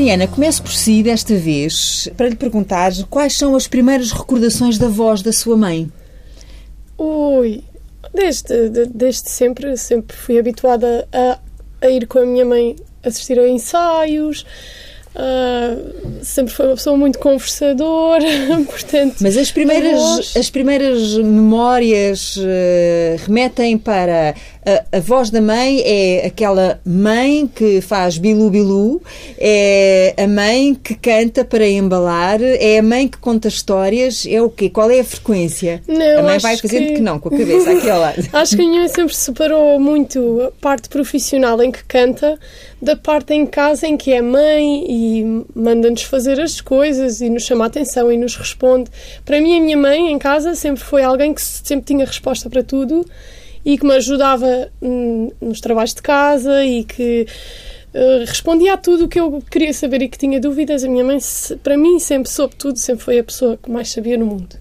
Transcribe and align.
Ariana, 0.00 0.26
começo 0.26 0.62
por 0.62 0.72
si 0.72 1.02
desta 1.02 1.34
vez 1.34 2.08
para 2.16 2.26
lhe 2.30 2.34
perguntar 2.34 2.90
quais 3.10 3.36
são 3.36 3.54
as 3.54 3.68
primeiras 3.68 4.12
recordações 4.12 4.78
da 4.78 4.88
voz 4.88 5.20
da 5.20 5.30
sua 5.30 5.58
mãe. 5.58 5.92
Ui, 6.96 7.62
desde, 8.14 8.70
de- 8.70 8.86
desde 8.86 9.28
sempre, 9.28 9.76
sempre 9.76 10.16
fui 10.16 10.38
habituada 10.38 11.06
a, 11.12 11.38
a 11.82 11.90
ir 11.90 12.06
com 12.06 12.18
a 12.18 12.24
minha 12.24 12.46
mãe 12.46 12.76
assistir 13.04 13.38
a 13.38 13.46
ensaios. 13.46 14.46
ah, 15.14 15.76
sempre 16.22 16.54
foi 16.54 16.66
uma 16.68 16.76
pessoa 16.76 16.96
muito 16.96 17.18
conversadora, 17.18 18.24
portanto. 18.70 19.16
Mas 19.20 19.36
as 19.36 19.50
primeiras, 19.52 20.00
voz- 20.00 20.34
as 20.34 20.48
primeiras 20.48 21.14
memórias 21.18 22.38
eh, 22.40 23.16
remetem 23.26 23.76
para 23.76 24.34
a, 24.64 24.96
a 24.96 25.00
voz 25.00 25.30
da 25.30 25.40
mãe 25.40 25.80
é 25.84 26.26
aquela 26.26 26.80
mãe 26.84 27.46
que 27.46 27.80
faz 27.80 28.18
bilu-bilu, 28.18 29.02
é 29.38 30.14
a 30.16 30.26
mãe 30.26 30.74
que 30.74 30.94
canta 30.94 31.44
para 31.44 31.66
embalar, 31.66 32.40
é 32.42 32.78
a 32.78 32.82
mãe 32.82 33.08
que 33.08 33.18
conta 33.18 33.48
histórias, 33.48 34.26
é 34.28 34.40
o 34.42 34.50
quê? 34.50 34.68
Qual 34.68 34.90
é 34.90 35.00
a 35.00 35.04
frequência? 35.04 35.82
Não, 35.88 36.18
a 36.20 36.22
mãe 36.22 36.38
vai 36.38 36.56
fazendo 36.56 36.86
que... 36.88 36.94
que- 36.94 37.00
não, 37.00 37.18
com 37.18 37.28
a 37.34 37.38
cabeça 37.38 37.70
aqui 37.72 37.88
ao 37.88 38.00
lado. 38.00 38.28
Acho 38.32 38.56
que 38.56 38.62
a 38.62 38.66
minha 38.66 38.80
mãe 38.80 38.88
sempre 38.88 39.14
separou 39.14 39.80
muito 39.80 40.42
a 40.42 40.50
parte 40.60 40.88
profissional 40.88 41.62
em 41.62 41.70
que 41.70 41.84
canta 41.84 42.38
da 42.82 42.96
parte 42.96 43.34
em 43.34 43.46
casa 43.46 43.86
em 43.86 43.96
que 43.96 44.12
é 44.12 44.22
mãe 44.22 44.84
e 44.88 45.44
manda-nos 45.54 46.02
fazer 46.02 46.40
as 46.40 46.60
coisas 46.60 47.20
e 47.20 47.28
nos 47.28 47.44
chama 47.44 47.64
a 47.64 47.66
atenção 47.66 48.10
e 48.12 48.16
nos 48.16 48.36
responde. 48.36 48.90
Para 49.24 49.40
mim, 49.40 49.58
a 49.58 49.60
minha 49.60 49.76
mãe 49.76 50.10
em 50.12 50.18
casa 50.18 50.54
sempre 50.54 50.82
foi 50.82 51.02
alguém 51.02 51.32
que 51.34 51.42
sempre 51.42 51.84
tinha 51.86 52.04
resposta 52.06 52.48
para 52.48 52.62
tudo 52.62 53.06
e 53.64 53.76
que 53.78 53.86
me 53.86 53.94
ajudava 53.94 54.70
hum, 54.80 55.30
nos 55.40 55.60
trabalhos 55.60 55.94
de 55.94 56.02
casa 56.02 56.64
e 56.64 56.84
que 56.84 57.26
eh, 57.92 58.24
respondia 58.26 58.74
a 58.74 58.76
tudo 58.76 59.04
o 59.04 59.08
que 59.08 59.18
eu 59.20 59.42
queria 59.50 59.72
saber 59.72 60.02
e 60.02 60.08
que 60.08 60.16
tinha 60.18 60.40
dúvidas. 60.40 60.84
A 60.84 60.88
minha 60.88 61.04
mãe, 61.04 61.20
se- 61.20 61.56
para 61.56 61.76
mim, 61.76 61.98
sempre 61.98 62.30
soube 62.30 62.54
tudo, 62.56 62.78
sempre 62.78 63.04
foi 63.04 63.18
a 63.18 63.24
pessoa 63.24 63.56
que 63.62 63.70
mais 63.70 63.90
sabia 63.90 64.16
no 64.16 64.26
mundo. 64.26 64.56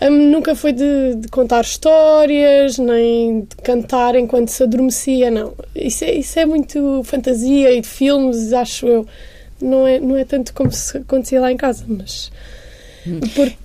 Hum, 0.00 0.30
nunca 0.30 0.54
foi 0.54 0.72
de, 0.72 1.16
de 1.16 1.26
contar 1.28 1.62
histórias, 1.62 2.78
nem 2.78 3.40
de 3.40 3.56
cantar 3.64 4.14
enquanto 4.14 4.48
se 4.48 4.62
adormecia, 4.62 5.28
não. 5.30 5.54
Isso 5.74 6.04
é, 6.04 6.14
isso 6.14 6.38
é 6.38 6.46
muito 6.46 7.02
fantasia 7.04 7.72
e 7.72 7.80
de 7.80 7.88
filmes, 7.88 8.52
acho 8.52 8.86
eu. 8.86 9.06
Não 9.60 9.84
é, 9.86 9.98
não 9.98 10.14
é 10.16 10.24
tanto 10.24 10.54
como 10.54 10.70
se 10.70 10.98
acontecia 10.98 11.40
lá 11.40 11.50
em 11.50 11.56
casa, 11.56 11.84
mas. 11.88 12.30
Porque 13.34 13.56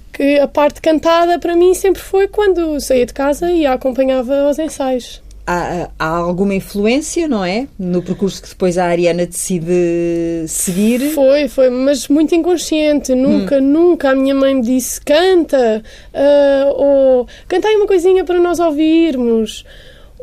a 0.42 0.48
parte 0.48 0.82
cantada 0.82 1.40
para 1.40 1.56
mim 1.56 1.74
sempre 1.74 2.02
foi 2.02 2.28
quando 2.28 2.80
saía 2.80 3.06
de 3.06 3.14
casa 3.14 3.52
e 3.52 3.66
a 3.66 3.74
acompanhava 3.74 4.42
aos 4.42 4.60
ensaios. 4.60 5.22
Há, 5.46 5.90
há 6.00 6.08
alguma 6.08 6.56
influência, 6.56 7.28
não 7.28 7.44
é? 7.44 7.68
No 7.78 8.02
percurso 8.02 8.42
que 8.42 8.50
depois 8.50 8.78
a 8.78 8.86
Ariana 8.86 9.26
decide 9.26 10.46
seguir. 10.48 11.12
Foi, 11.14 11.50
foi, 11.50 11.70
mas 11.70 12.08
muito 12.08 12.34
inconsciente. 12.34 13.14
Nunca, 13.14 13.60
nunca 13.60 14.12
a 14.12 14.16
minha 14.16 14.34
mãe 14.34 14.56
me 14.56 14.62
disse 14.62 15.02
canta, 15.02 15.84
ah, 16.14 16.72
ou 16.74 17.28
canta 17.48 17.68
aí 17.68 17.76
uma 17.76 17.88
coisinha 17.88 18.24
para 18.24 18.40
nós 18.40 18.60
ouvirmos, 18.60 19.66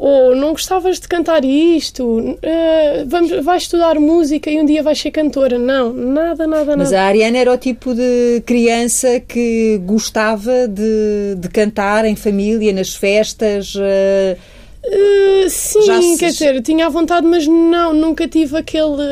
ou 0.02 0.34
não 0.34 0.52
gostavas 0.52 0.98
de 0.98 1.06
cantar 1.06 1.44
isto, 1.44 2.38
ah, 2.42 3.04
vamos, 3.06 3.30
vais 3.44 3.64
estudar 3.64 4.00
música 4.00 4.50
e 4.50 4.58
um 4.58 4.64
dia 4.64 4.82
vais 4.82 4.98
ser 4.98 5.10
cantora. 5.10 5.58
Não, 5.58 5.92
nada, 5.92 6.46
nada, 6.46 6.74
Mas 6.74 6.90
nada. 6.90 7.02
a 7.02 7.06
Ariana 7.06 7.36
era 7.36 7.52
o 7.52 7.58
tipo 7.58 7.94
de 7.94 8.42
criança 8.46 9.20
que 9.20 9.78
gostava 9.84 10.66
de, 10.66 11.34
de 11.36 11.48
cantar 11.50 12.06
em 12.06 12.16
família, 12.16 12.72
nas 12.72 12.94
festas. 12.94 13.74
eh, 13.78 14.38
Ah, 14.82 15.48
sim, 15.50 16.14
se- 16.14 16.18
quer 16.18 16.30
dizer, 16.30 16.62
tinha 16.62 16.86
a 16.86 16.88
vontade, 16.88 17.26
mas 17.26 17.46
não, 17.46 17.92
nunca 17.92 18.26
tive 18.26 18.56
aquele, 18.56 19.02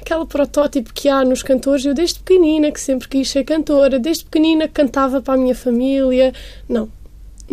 aquele 0.00 0.24
protótipo 0.24 0.90
que 0.94 1.10
há 1.10 1.22
nos 1.22 1.42
cantores. 1.42 1.84
Eu, 1.84 1.92
desde 1.92 2.18
pequenina, 2.20 2.72
que 2.72 2.80
sempre 2.80 3.06
quis 3.06 3.28
ser 3.30 3.44
cantora, 3.44 3.98
desde 3.98 4.24
pequenina 4.24 4.66
que 4.66 4.72
cantava 4.72 5.20
para 5.20 5.34
a 5.34 5.36
minha 5.36 5.54
família. 5.54 6.32
Não, 6.66 6.88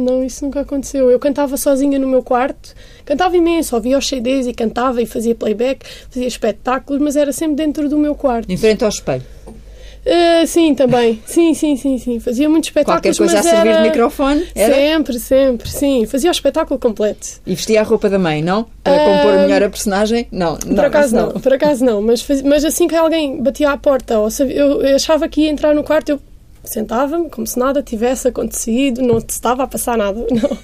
não, 0.01 0.23
isso 0.23 0.43
nunca 0.45 0.61
aconteceu. 0.61 1.09
Eu 1.11 1.19
cantava 1.19 1.57
sozinha 1.57 1.97
no 1.99 2.07
meu 2.07 2.23
quarto, 2.23 2.73
cantava 3.05 3.35
imenso, 3.37 3.75
ouvia 3.75 3.97
os 3.97 4.07
CDs 4.07 4.47
e 4.47 4.53
cantava 4.53 5.01
e 5.01 5.05
fazia 5.05 5.35
playback, 5.35 5.85
fazia 6.09 6.27
espetáculos, 6.27 7.01
mas 7.01 7.15
era 7.15 7.31
sempre 7.31 7.55
dentro 7.55 7.87
do 7.89 7.97
meu 7.97 8.15
quarto. 8.15 8.51
em 8.51 8.57
frente 8.57 8.83
ao 8.83 8.89
espelho. 8.89 9.23
Ah, 10.09 10.45
sim, 10.47 10.73
também. 10.73 11.21
Sim, 11.25 11.53
sim, 11.53 11.75
sim, 11.75 11.97
sim. 11.97 12.17
Fazia 12.21 12.47
muitos 12.47 12.69
Qualquer 12.69 13.09
espetáculos. 13.09 13.17
coisa 13.17 13.39
a 13.39 13.43
servir 13.43 13.69
era... 13.71 13.81
de 13.81 13.89
microfone? 13.89 14.47
Era? 14.55 14.73
Sempre, 14.73 15.19
sempre, 15.19 15.69
sim. 15.69 16.05
Fazia 16.05 16.29
o 16.29 16.31
espetáculo 16.31 16.79
completo. 16.79 17.27
E 17.45 17.53
vestia 17.53 17.81
a 17.81 17.83
roupa 17.83 18.09
da 18.09 18.17
mãe, 18.17 18.41
não? 18.41 18.65
Para 18.81 18.95
Ah, 18.95 18.99
compor 19.05 19.33
melhor 19.39 19.63
a 19.63 19.69
personagem? 19.69 20.25
Não, 20.31 20.55
Por 20.55 20.79
acaso 20.85 21.13
não, 21.13 21.31
por 21.31 21.51
acaso 21.53 21.83
não, 21.83 22.01
mas, 22.01 22.21
faz- 22.21 22.41
mas 22.41 22.63
assim 22.63 22.87
que 22.87 22.95
alguém 22.95 23.43
batia 23.43 23.69
à 23.71 23.75
porta, 23.77 24.17
ou 24.19 24.31
sabia- 24.31 24.55
eu 24.55 24.95
achava 24.95 25.27
que 25.27 25.41
ia 25.41 25.49
entrar 25.49 25.75
no 25.75 25.83
quarto, 25.83 26.07
eu 26.07 26.19
sentava-me 26.69 27.29
como 27.29 27.45
se 27.45 27.57
nada 27.57 27.81
tivesse 27.81 28.27
acontecido, 28.27 29.01
não 29.01 29.17
estava 29.17 29.63
a 29.63 29.67
passar 29.67 29.97
nada. 29.97 30.25
Não. 30.31 30.57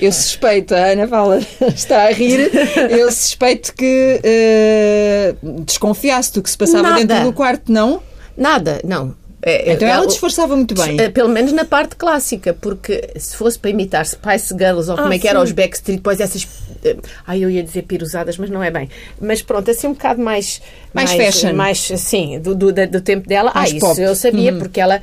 Eu 0.00 0.12
suspeito, 0.12 0.72
a 0.72 0.92
Ana 0.92 1.08
Paula 1.08 1.40
está 1.74 2.04
a 2.04 2.12
rir, 2.12 2.48
eu 2.90 3.10
suspeito 3.10 3.74
que 3.74 4.20
eh, 4.22 5.34
desconfiasse 5.64 6.32
do 6.32 6.40
que 6.40 6.48
se 6.48 6.56
passava 6.56 6.90
Nada. 6.90 7.04
dentro 7.04 7.24
do 7.24 7.32
quarto, 7.32 7.72
não? 7.72 8.00
Nada, 8.36 8.80
não. 8.84 9.16
É, 9.40 9.72
Então 9.72 9.86
é, 9.86 9.92
ela 9.92 10.02
o- 10.04 10.06
disfarçava 10.08 10.56
muito 10.56 10.74
bem. 10.74 11.00
Eh, 11.00 11.10
Pelo 11.10 11.28
menos 11.28 11.52
na 11.52 11.64
parte 11.64 11.94
clássica, 11.94 12.52
porque 12.52 13.10
se 13.16 13.36
fosse 13.36 13.56
para 13.58 13.70
imitar 13.70 14.04
Spice 14.04 14.52
Girls 14.58 14.90
ou 14.90 14.96
como 14.96 15.10
Ah, 15.12 15.14
é 15.14 15.18
que 15.18 15.28
era 15.28 15.38
sim. 15.38 15.44
os 15.44 15.52
Backstreet 15.52 16.00
Boys, 16.00 16.18
essas. 16.20 16.46
eh, 16.84 16.96
Ai, 17.24 17.44
eu 17.44 17.48
ia 17.48 17.62
dizer 17.62 17.82
piruzadas, 17.82 18.36
mas 18.36 18.50
não 18.50 18.62
é 18.64 18.70
bem. 18.70 18.88
Mas 19.20 19.40
pronto, 19.40 19.70
assim 19.70 19.86
um 19.86 19.92
bocado 19.92 20.20
mais. 20.20 20.60
Mais 20.92 21.12
fashion. 21.12 21.52
Mais, 21.54 21.78
sim, 21.78 22.40
do, 22.40 22.52
do, 22.54 22.72
do 22.72 23.00
tempo 23.00 23.28
dela. 23.28 23.52
Mais 23.54 23.70
ah, 23.72 23.76
isso 23.76 23.86
pop. 23.86 24.00
eu 24.00 24.14
sabia, 24.16 24.52
porque 24.54 24.80
ela 24.80 25.00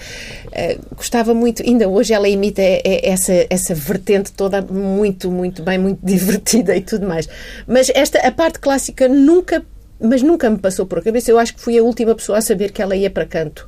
eh, 0.52 0.78
gostava 0.98 1.34
muito. 1.34 1.64
Ainda 1.64 1.88
hoje 1.88 2.14
ela 2.14 2.28
imita 2.28 2.62
essa, 2.84 3.34
essa 3.50 3.74
vertente 3.74 4.34
toda 4.34 4.62
muito, 4.62 5.32
muito 5.32 5.62
bem, 5.64 5.78
muito 5.78 6.00
divertida 6.04 6.76
e 6.76 6.82
tudo 6.82 7.08
mais. 7.08 7.30
Mas 7.66 7.90
esta, 7.96 8.20
a 8.20 8.32
parte 8.34 8.60
clássica 8.60 9.08
nunca. 9.08 9.64
Mas 9.98 10.22
nunca 10.22 10.50
me 10.50 10.58
passou 10.58 10.86
por 10.86 11.00
a 11.00 11.02
cabeça. 11.02 11.32
Eu 11.32 11.40
acho 11.40 11.56
que 11.56 11.62
fui 11.62 11.78
a 11.80 11.82
última 11.84 12.14
pessoa 12.14 12.40
a 12.40 12.42
saber 12.42 12.74
que 12.74 12.82
ela 12.82 12.98
ia 12.98 13.10
para 13.10 13.26
canto. 13.26 13.66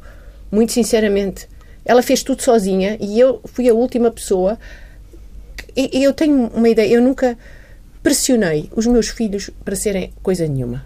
Muito 0.51 0.71
sinceramente. 0.73 1.47
Ela 1.83 2.01
fez 2.01 2.23
tudo 2.23 2.41
sozinha 2.41 2.97
e 2.99 3.19
eu 3.19 3.41
fui 3.45 3.69
a 3.69 3.73
última 3.73 4.11
pessoa. 4.11 4.57
E, 5.75 6.03
eu 6.03 6.11
tenho 6.11 6.47
uma 6.53 6.67
ideia, 6.67 6.93
eu 6.93 7.01
nunca 7.01 7.37
pressionei 8.01 8.69
os 8.75 8.85
meus 8.87 9.09
filhos 9.09 9.49
para 9.63 9.75
serem 9.75 10.11
coisa 10.21 10.47
nenhuma. 10.47 10.85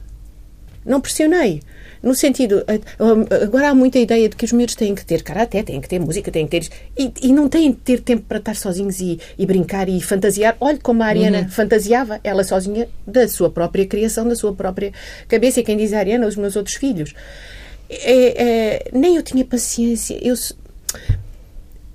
Não 0.85 0.99
pressionei. 0.99 1.61
No 2.01 2.15
sentido, 2.15 2.63
agora 3.43 3.69
há 3.69 3.75
muita 3.75 3.99
ideia 3.99 4.27
de 4.27 4.35
que 4.35 4.43
os 4.43 4.51
miúdos 4.51 4.73
têm 4.73 4.95
que 4.95 5.05
ter 5.05 5.21
karaté, 5.21 5.61
têm 5.61 5.79
que 5.79 5.87
ter 5.87 5.99
música, 5.99 6.31
têm 6.31 6.47
que 6.47 6.59
ter. 6.59 6.69
E, 6.97 7.11
e 7.21 7.31
não 7.31 7.47
têm 7.47 7.71
de 7.71 7.77
ter 7.77 8.01
tempo 8.01 8.23
para 8.27 8.39
estar 8.39 8.55
sozinhos 8.55 8.99
e, 8.99 9.19
e 9.37 9.45
brincar 9.45 9.87
e 9.87 10.01
fantasiar. 10.01 10.57
Olhe 10.59 10.79
como 10.79 11.03
a 11.03 11.05
Ariana 11.05 11.47
fantasiava, 11.47 12.19
ela 12.23 12.43
sozinha, 12.43 12.87
da 13.05 13.27
sua 13.27 13.51
própria 13.51 13.85
criação, 13.85 14.27
da 14.27 14.35
sua 14.35 14.53
própria 14.53 14.91
cabeça. 15.27 15.59
E 15.59 15.63
quem 15.63 15.77
diz 15.77 15.93
a 15.93 15.99
Ariana, 15.99 16.25
os 16.25 16.35
meus 16.35 16.55
outros 16.55 16.75
filhos. 16.75 17.13
É- 17.93 18.43
é, 18.43 18.89
nem 18.93 19.15
eu 19.17 19.23
tinha 19.23 19.43
paciência. 19.43 20.17
Eu, 20.21 20.35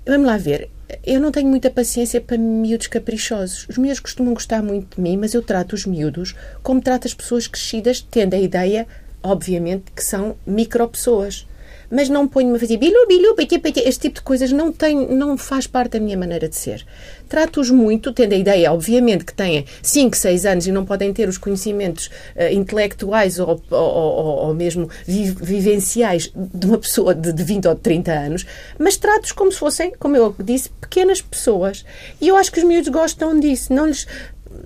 Vamos 0.05 0.27
lá 0.27 0.37
ver. 0.37 0.69
Eu 1.05 1.19
não 1.19 1.31
tenho 1.31 1.49
muita 1.49 1.69
paciência 1.69 2.21
para 2.21 2.37
miúdos 2.37 2.87
caprichosos. 2.87 3.65
Os 3.67 3.77
miúdos 3.77 3.99
costumam 3.99 4.33
gostar 4.33 4.61
muito 4.61 4.95
de 4.95 5.01
mim, 5.01 5.17
mas 5.17 5.33
eu 5.33 5.41
trato 5.41 5.73
os 5.73 5.85
miúdos 5.85 6.35
como 6.63 6.81
trato 6.81 7.07
as 7.07 7.13
pessoas 7.13 7.47
crescidas, 7.47 7.99
tendo 7.99 8.35
a 8.35 8.39
ideia, 8.39 8.87
obviamente, 9.23 9.91
que 9.93 10.03
são 10.03 10.37
micro-pessoas. 10.45 11.46
Mas 11.89 12.09
não 12.09 12.27
ponho-me 12.27 12.57
a 12.57 12.59
fazer 12.59 12.75
bilu, 12.77 13.07
bilu, 13.07 13.33
piti, 13.35 13.57
piti. 13.59 13.79
Este 13.79 14.01
tipo 14.01 14.15
de 14.15 14.21
coisas 14.21 14.51
não, 14.51 14.71
tem, 14.73 14.95
não 15.07 15.37
faz 15.37 15.67
parte 15.67 15.93
da 15.93 15.99
minha 15.99 16.17
maneira 16.17 16.49
de 16.49 16.55
ser. 16.55 16.85
Trato-os 17.29 17.69
muito, 17.69 18.11
tendo 18.11 18.33
a 18.33 18.37
ideia, 18.37 18.71
obviamente, 18.73 19.23
que 19.23 19.33
têm 19.33 19.65
5, 19.81 20.15
6 20.17 20.45
anos 20.45 20.67
e 20.67 20.71
não 20.71 20.85
podem 20.85 21.13
ter 21.13 21.29
os 21.29 21.37
conhecimentos 21.37 22.09
eh, 22.35 22.53
intelectuais 22.53 23.39
ou, 23.39 23.61
ou, 23.71 23.77
ou- 23.79 24.47
ou 24.47 24.53
mesmo 24.53 24.89
vi- 25.05 25.31
vivenciais 25.31 26.31
de 26.35 26.65
uma 26.65 26.77
pessoa 26.77 27.15
de, 27.15 27.31
de 27.31 27.43
20 27.43 27.67
ou 27.67 27.75
de 27.75 27.81
30 27.81 28.11
anos, 28.11 28.45
mas 28.77 28.97
trato-os 28.97 29.31
como 29.31 29.51
se 29.51 29.57
fossem, 29.57 29.93
como 29.97 30.15
eu 30.17 30.35
disse, 30.39 30.69
pequenas 30.81 31.21
pessoas. 31.21 31.85
E 32.19 32.27
eu 32.27 32.35
acho 32.35 32.51
que 32.51 32.59
os 32.59 32.65
miúdos 32.65 32.89
gostam 32.89 33.39
disso. 33.39 33.71
Não, 33.73 33.87
lhes, 33.87 34.05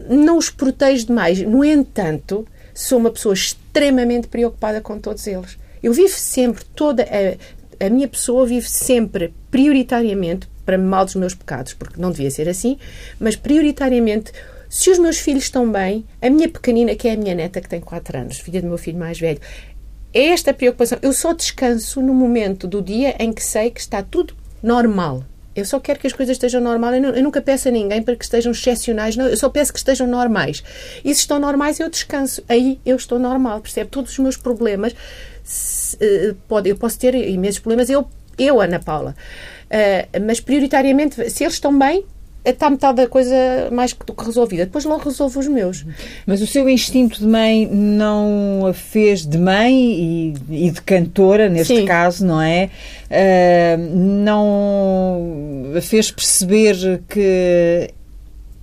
não 0.09 0.37
os 0.37 0.49
protejo 0.49 1.05
demais. 1.07 1.39
No 1.41 1.63
entanto, 1.63 2.47
sou 2.73 2.97
uma 2.97 3.11
pessoa 3.11 3.33
extremamente 3.33 4.27
preocupada 4.27 4.81
com 4.81 4.97
todos 4.99 5.25
eles. 5.27 5.60
Eu 5.81 5.93
vivo 5.93 6.13
sempre, 6.13 6.63
toda 6.75 7.03
a, 7.03 7.85
a 7.85 7.89
minha 7.89 8.07
pessoa 8.07 8.45
vive 8.45 8.69
sempre, 8.69 9.33
prioritariamente, 9.49 10.47
para 10.65 10.77
mal 10.77 11.05
dos 11.05 11.15
meus 11.15 11.33
pecados, 11.33 11.73
porque 11.73 11.99
não 11.99 12.11
devia 12.11 12.29
ser 12.29 12.47
assim, 12.47 12.77
mas 13.19 13.35
prioritariamente, 13.35 14.31
se 14.69 14.89
os 14.89 14.99
meus 14.99 15.17
filhos 15.17 15.43
estão 15.43 15.69
bem, 15.71 16.05
a 16.21 16.29
minha 16.29 16.47
pequenina, 16.47 16.95
que 16.95 17.07
é 17.07 17.13
a 17.13 17.17
minha 17.17 17.35
neta, 17.35 17.59
que 17.59 17.67
tem 17.67 17.81
4 17.81 18.17
anos, 18.17 18.39
filha 18.39 18.61
do 18.61 18.67
meu 18.67 18.77
filho 18.77 18.97
mais 18.97 19.19
velho, 19.19 19.39
é 20.13 20.27
esta 20.27 20.53
preocupação. 20.53 20.99
Eu 21.01 21.13
só 21.13 21.33
descanso 21.33 22.01
no 22.01 22.13
momento 22.13 22.67
do 22.67 22.81
dia 22.81 23.15
em 23.17 23.31
que 23.31 23.43
sei 23.43 23.71
que 23.71 23.79
está 23.79 24.03
tudo 24.03 24.35
normal. 24.61 25.23
Eu 25.53 25.65
só 25.65 25.79
quero 25.79 25.99
que 25.99 26.07
as 26.07 26.13
coisas 26.13 26.35
estejam 26.35 26.61
normais. 26.61 27.03
Eu, 27.03 27.09
eu 27.11 27.23
nunca 27.23 27.41
peço 27.41 27.67
a 27.67 27.71
ninguém 27.71 28.01
para 28.01 28.15
que 28.15 28.23
estejam 28.23 28.51
excepcionais. 28.51 29.15
Não, 29.17 29.27
eu 29.27 29.35
só 29.35 29.49
peço 29.49 29.73
que 29.73 29.79
estejam 29.79 30.07
normais. 30.07 30.63
E 31.03 31.13
se 31.13 31.21
estão 31.21 31.39
normais, 31.39 31.79
eu 31.79 31.89
descanso. 31.89 32.41
Aí 32.47 32.79
eu 32.85 32.95
estou 32.95 33.19
normal, 33.19 33.59
percebe? 33.59 33.89
Todos 33.89 34.11
os 34.11 34.19
meus 34.19 34.37
problemas 34.37 34.95
pode, 36.47 36.69
eu 36.69 36.77
posso 36.77 36.99
ter 36.99 37.15
imensos 37.15 37.59
problemas, 37.59 37.89
eu, 37.89 38.07
eu 38.37 38.59
Ana 38.61 38.79
Paula. 38.79 39.15
Uh, 39.67 40.25
mas 40.25 40.39
prioritariamente, 40.39 41.29
se 41.29 41.43
eles 41.43 41.53
estão 41.53 41.77
bem, 41.77 42.03
está 42.43 42.69
metade 42.69 42.97
da 42.97 43.07
coisa 43.07 43.35
mais 43.71 43.93
do 43.93 44.13
que 44.13 44.25
resolvida. 44.25 44.65
Depois 44.65 44.83
logo 44.83 45.03
resolvo 45.03 45.39
os 45.39 45.47
meus. 45.47 45.85
Mas 46.25 46.41
o 46.41 46.47
seu 46.47 46.67
instinto 46.67 47.19
de 47.19 47.27
mãe 47.27 47.67
não 47.67 48.65
a 48.67 48.73
fez 48.73 49.25
de 49.25 49.37
mãe 49.37 49.73
e, 49.73 50.33
e 50.49 50.71
de 50.71 50.81
cantora, 50.81 51.47
neste 51.47 51.77
Sim. 51.77 51.85
caso, 51.85 52.25
não 52.25 52.41
é? 52.41 52.69
Uh, 53.09 53.95
não 54.23 55.73
a 55.77 55.81
fez 55.81 56.11
perceber 56.11 57.01
que 57.07 57.91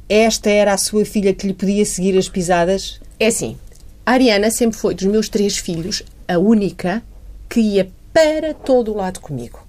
esta 0.09 0.51
era 0.51 0.73
a 0.73 0.79
sua 0.79 1.05
filha 1.05 1.33
que 1.33 1.47
lhe 1.47 1.55
podia 1.55 1.85
seguir 1.85 2.19
as 2.19 2.29
pisadas? 2.29 3.01
É 3.21 3.27
assim. 3.27 3.57
A 4.05 4.13
Ariana 4.13 4.51
sempre 4.51 4.79
foi, 4.79 4.95
dos 4.95 5.05
meus 5.05 5.29
três 5.29 5.59
filhos, 5.59 6.03
a 6.29 6.39
única 6.39 7.03
que 7.49 7.61
ia 7.61 7.91
para 8.13 8.53
todo 8.55 8.93
o 8.93 8.97
lado 8.97 9.21
comigo. 9.21 9.67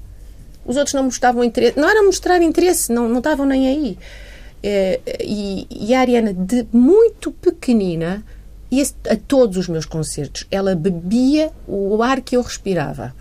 Os 0.66 0.76
outros 0.78 0.94
não 0.94 1.04
mostravam 1.04 1.44
interesse. 1.44 1.80
Não 1.80 1.90
era 1.90 2.04
mostrar 2.04 2.42
interesse, 2.42 2.92
não, 2.92 3.08
não 3.08 3.20
estavam 3.20 3.46
nem 3.46 3.68
aí. 3.68 3.98
É, 4.62 5.00
e, 5.22 5.66
e, 5.72 5.96
a 5.96 6.02
Ariana, 6.02 6.34
de 6.34 6.68
muito 6.72 7.32
pequenina, 7.32 8.24
ia 8.70 8.84
a 9.10 9.16
todos 9.16 9.58
os 9.58 9.68
meus 9.68 9.86
concertos. 9.86 10.46
Ela 10.52 10.76
bebia 10.76 11.52
o 11.68 12.04
ar 12.04 12.22
que 12.22 12.36
eu 12.36 12.42
respirava 12.42 13.16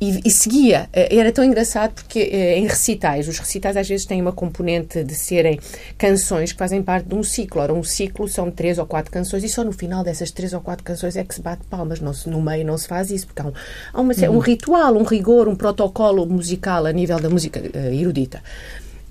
e, 0.00 0.20
e, 0.24 0.30
seguia. 0.30 0.88
Eh, 0.92 1.16
era 1.16 1.32
tão 1.32 1.44
engraçado 1.44 1.94
porque 1.94 2.20
eh, 2.20 2.58
em 2.58 2.66
recitais, 2.66 3.26
os 3.26 3.38
recitais 3.38 3.76
às 3.76 3.88
vezes 3.88 4.06
têm 4.06 4.20
uma 4.20 4.32
componente 4.32 5.02
de 5.02 5.14
serem 5.14 5.58
canções 5.96 6.52
que 6.52 6.58
fazem 6.58 6.82
parte 6.82 7.08
de 7.08 7.14
um 7.14 7.22
ciclo. 7.22 7.60
Ora, 7.60 7.74
um 7.74 7.82
ciclo 7.82 8.28
são 8.28 8.50
três 8.50 8.78
ou 8.78 8.86
quatro 8.86 9.10
canções 9.10 9.42
e 9.42 9.48
só 9.48 9.64
no 9.64 9.72
final 9.72 10.04
dessas 10.04 10.30
três 10.30 10.52
ou 10.52 10.60
quatro 10.60 10.84
canções 10.84 11.16
é 11.16 11.24
que 11.24 11.34
se 11.34 11.42
bate 11.42 11.64
palmas. 11.68 12.00
Não 12.00 12.12
se, 12.12 12.28
no 12.28 12.40
meio 12.40 12.64
não 12.64 12.78
se 12.78 12.86
faz 12.86 13.10
isso, 13.10 13.26
porque 13.26 13.42
há 13.42 13.46
um, 13.46 13.52
há 13.92 14.00
uma, 14.00 14.14
uhum. 14.14 14.36
um 14.36 14.38
ritual, 14.38 14.96
um 14.96 15.02
rigor, 15.02 15.48
um 15.48 15.56
protocolo 15.56 16.26
musical 16.26 16.86
a 16.86 16.92
nível 16.92 17.18
da 17.18 17.28
música 17.28 17.60
uh, 17.60 17.92
erudita. 17.92 18.40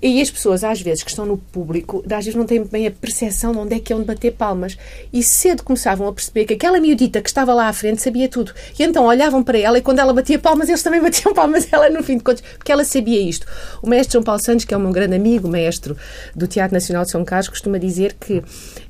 E 0.00 0.20
as 0.20 0.30
pessoas, 0.30 0.62
às 0.62 0.80
vezes, 0.80 1.02
que 1.02 1.10
estão 1.10 1.26
no 1.26 1.36
público, 1.36 2.04
às 2.04 2.24
vezes 2.24 2.34
não 2.34 2.46
têm 2.46 2.62
bem 2.62 2.86
a 2.86 2.90
percepção 2.90 3.52
de 3.52 3.58
onde 3.58 3.74
é 3.74 3.80
que 3.80 3.92
é 3.92 3.96
onde 3.96 4.04
bater 4.04 4.32
palmas. 4.32 4.78
E 5.12 5.22
cedo 5.22 5.64
começavam 5.64 6.06
a 6.06 6.12
perceber 6.12 6.44
que 6.44 6.54
aquela 6.54 6.78
miudita 6.78 7.20
que 7.20 7.28
estava 7.28 7.52
lá 7.52 7.68
à 7.68 7.72
frente 7.72 8.00
sabia 8.00 8.28
tudo. 8.28 8.52
E 8.78 8.82
então 8.82 9.04
olhavam 9.04 9.42
para 9.42 9.58
ela 9.58 9.78
e 9.78 9.82
quando 9.82 9.98
ela 9.98 10.12
batia 10.12 10.38
palmas, 10.38 10.68
eles 10.68 10.82
também 10.82 11.00
batiam 11.02 11.34
palmas 11.34 11.66
ela 11.72 11.90
no 11.90 12.02
fim 12.02 12.16
de 12.16 12.22
contas, 12.22 12.42
porque 12.56 12.70
ela 12.70 12.84
sabia 12.84 13.20
isto. 13.20 13.46
O 13.82 13.88
mestre 13.88 14.12
João 14.12 14.24
Paulo 14.24 14.40
Santos, 14.40 14.64
que 14.64 14.72
é 14.72 14.76
o 14.76 14.80
meu 14.80 14.92
grande 14.92 15.16
amigo, 15.16 15.48
mestre 15.48 15.94
do 16.34 16.46
Teatro 16.46 16.74
Nacional 16.74 17.04
de 17.04 17.10
São 17.10 17.24
Carlos, 17.24 17.48
costuma 17.48 17.78
dizer 17.78 18.14
que, 18.14 18.42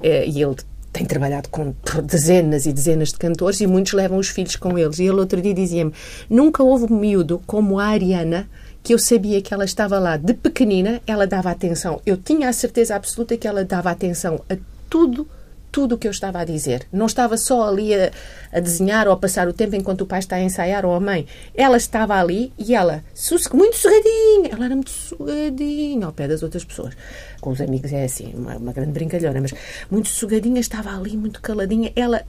eh, 0.03 0.27
e 0.27 0.43
ele 0.43 0.57
tem 0.93 1.07
trabalhado 1.07 1.49
com 1.49 1.75
dezenas 2.03 2.67
e 2.67 2.73
dezenas 2.73 3.11
de 3.11 3.19
cantores 3.19 3.61
e 3.61 3.67
muitos 3.67 3.93
levam 3.93 4.19
os 4.19 4.29
filhos 4.29 4.57
com 4.57 4.77
eles. 4.79 4.99
E 4.99 5.05
ele 5.05 5.21
outro 5.21 5.41
dia 5.41 5.55
dizia-me: 5.55 5.93
nunca 6.29 6.63
houve 6.63 6.93
um 6.93 6.99
miúdo 6.99 7.41
como 7.47 7.79
a 7.79 7.87
Ariana 7.87 8.49
que 8.89 8.95
eu 8.95 8.99
sabia 8.99 9.43
que 9.43 9.53
ela 9.53 9.67
estava 9.67 9.99
lá 9.99 10.17
de 10.17 10.33
pequenina, 10.33 11.03
ela 11.07 11.27
dava 11.27 11.51
atenção. 11.51 12.01
Eu 12.07 12.17
tinha 12.17 12.49
a 12.49 12.53
certeza 12.55 12.97
absoluta 12.97 13.37
que 13.37 13.47
ela 13.47 13.63
dava 13.63 13.91
atenção 13.91 14.43
a 14.49 14.57
tudo, 14.89 15.29
tudo 15.71 15.95
o 15.95 15.99
que 15.99 16.09
eu 16.09 16.11
estava 16.11 16.39
a 16.39 16.45
dizer. 16.47 16.87
Não 16.91 17.05
estava 17.05 17.37
só 17.37 17.69
ali 17.69 17.95
a, 17.95 18.11
a, 18.51 18.61
desenhar 18.61 19.07
ou 19.07 19.13
a 19.13 19.17
passar 19.19 19.47
o 19.47 19.53
tempo 19.53 19.77
enquanto 19.77 20.01
o 20.01 20.07
pai 20.07 20.21
está 20.21 20.37
a 20.37 20.43
ensaiar 20.43 20.87
ou 20.87 20.95
a 20.95 21.01
mãe. 21.01 21.27
Ela 21.55 21.77
estava 21.77 22.19
ali 22.19 22.51
e 22.59 22.75
ela, 22.75 23.05
muito 23.53 23.77
sossegadinha, 23.77 24.53
ela 24.53 24.65
era 24.65 24.75
muito 24.75 24.89
sossegadinha 24.89 26.07
ao 26.07 26.13
pé 26.15 26.27
das 26.27 26.43
outras 26.43 26.65
pessoas. 26.65 26.97
Com 27.43 27.51
os 27.51 27.61
amigos 27.61 27.93
é 27.93 28.05
assim, 28.05 28.33
uma, 28.35 28.57
uma 28.57 28.73
grande 28.73 28.93
brincalhona, 28.93 29.39
mas 29.39 29.53
muito 29.91 30.09
sossegadinha, 30.09 30.61
estava 30.61 30.97
ali, 30.97 31.15
muito 31.15 31.43
caladinha. 31.43 31.93
Ela 31.95 32.25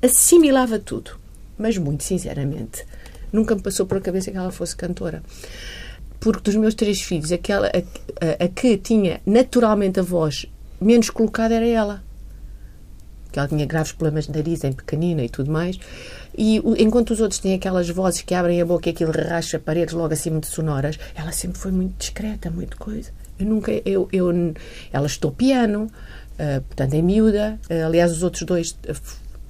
assimilava 0.00 0.78
tudo, 0.78 1.20
mas 1.58 1.76
muito 1.76 2.02
sinceramente 2.02 2.86
nunca 3.34 3.54
me 3.54 3.60
passou 3.60 3.84
por 3.84 3.98
a 3.98 4.00
cabeça 4.00 4.30
que 4.30 4.36
ela 4.36 4.52
fosse 4.52 4.76
cantora. 4.76 5.22
Porque 6.20 6.40
dos 6.40 6.54
meus 6.54 6.74
três 6.74 7.02
filhos, 7.02 7.32
aquela, 7.32 7.66
a, 7.66 7.78
a, 8.42 8.44
a 8.44 8.48
que 8.48 8.78
tinha 8.78 9.20
naturalmente 9.26 9.98
a 10.00 10.02
voz 10.02 10.46
menos 10.80 11.10
colocada 11.10 11.54
era 11.54 11.66
ela. 11.66 12.04
Que 13.32 13.38
ela 13.40 13.48
tinha 13.48 13.66
graves 13.66 13.92
problemas 13.92 14.26
de 14.26 14.32
nariz 14.32 14.62
em 14.62 14.72
pequenina 14.72 15.24
e 15.24 15.28
tudo 15.28 15.50
mais. 15.50 15.78
E 16.36 16.56
enquanto 16.78 17.10
os 17.10 17.20
outros 17.20 17.40
têm 17.40 17.54
aquelas 17.54 17.88
vozes 17.90 18.22
que 18.22 18.34
abrem 18.34 18.62
a 18.62 18.64
boca 18.64 18.88
e 18.88 18.92
aquilo 18.92 19.12
racha 19.12 19.58
paredes 19.58 19.92
logo 19.92 20.14
assim 20.14 20.30
muito 20.30 20.46
sonoras, 20.46 20.98
ela 21.14 21.32
sempre 21.32 21.58
foi 21.58 21.72
muito 21.72 21.96
discreta, 21.98 22.50
muito 22.50 22.76
coisa. 22.76 23.10
Eu 23.38 23.46
nunca, 23.46 23.72
eu, 23.84 24.08
eu 24.12 24.54
ela 24.92 25.06
estou 25.06 25.32
piano, 25.32 25.90
uh, 26.38 26.60
portanto 26.62 26.94
é 26.94 27.02
miúda. 27.02 27.58
Uh, 27.68 27.86
aliás, 27.86 28.12
os 28.12 28.22
outros 28.22 28.44
dois 28.44 28.70
uh, 28.88 28.94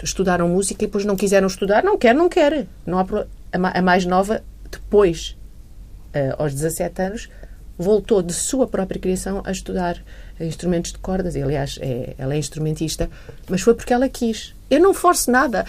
estudaram 0.02 0.48
música 0.48 0.82
e 0.82 0.86
depois 0.86 1.04
não 1.04 1.16
quiseram 1.16 1.46
estudar. 1.46 1.84
Não 1.84 1.98
quer, 1.98 2.14
não 2.14 2.28
quer. 2.28 2.66
Não 2.86 2.98
há 2.98 3.04
problema 3.04 3.30
a 3.54 3.82
mais 3.82 4.04
nova, 4.04 4.42
depois, 4.70 5.36
uh, 6.14 6.42
aos 6.42 6.52
17 6.52 7.02
anos, 7.02 7.28
voltou 7.78 8.22
de 8.22 8.32
sua 8.32 8.66
própria 8.66 9.00
criação 9.00 9.42
a 9.44 9.50
estudar 9.50 10.00
instrumentos 10.40 10.92
de 10.92 10.98
cordas. 10.98 11.34
E, 11.34 11.42
aliás, 11.42 11.78
é, 11.80 12.14
ela 12.18 12.34
é 12.34 12.38
instrumentista, 12.38 13.10
mas 13.48 13.60
foi 13.60 13.74
porque 13.74 13.92
ela 13.92 14.08
quis. 14.08 14.54
Eu 14.70 14.80
não 14.80 14.94
forço 14.94 15.30
nada. 15.30 15.64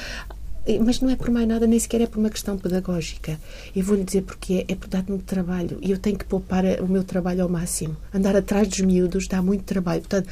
Mas 0.84 1.00
não 1.00 1.12
é 1.12 1.16
por 1.16 1.30
mais 1.30 1.48
nada, 1.48 1.68
nem 1.68 1.78
sequer 1.78 2.02
é 2.02 2.08
por 2.08 2.18
uma 2.18 2.30
questão 2.32 2.58
pedagógica. 2.58 3.40
Eu 3.76 3.84
vou-lhe 3.84 4.04
dizer 4.04 4.24
porque 4.24 4.66
é, 4.68 4.74
é 4.74 4.76
por 4.76 4.88
dar-me 4.88 5.20
trabalho. 5.20 5.78
E 5.80 5.92
eu 5.92 5.98
tenho 6.00 6.18
que 6.18 6.26
poupar 6.26 6.66
o 6.82 6.88
meu 6.88 7.04
trabalho 7.04 7.44
ao 7.44 7.50
máximo. 7.50 7.96
Andar 8.12 8.36
atrás 8.36 8.68
dos 8.68 8.80
miúdos 8.80 9.28
dá 9.28 9.44
muito 9.44 9.64
trabalho. 9.64 10.02
Portanto, 10.02 10.28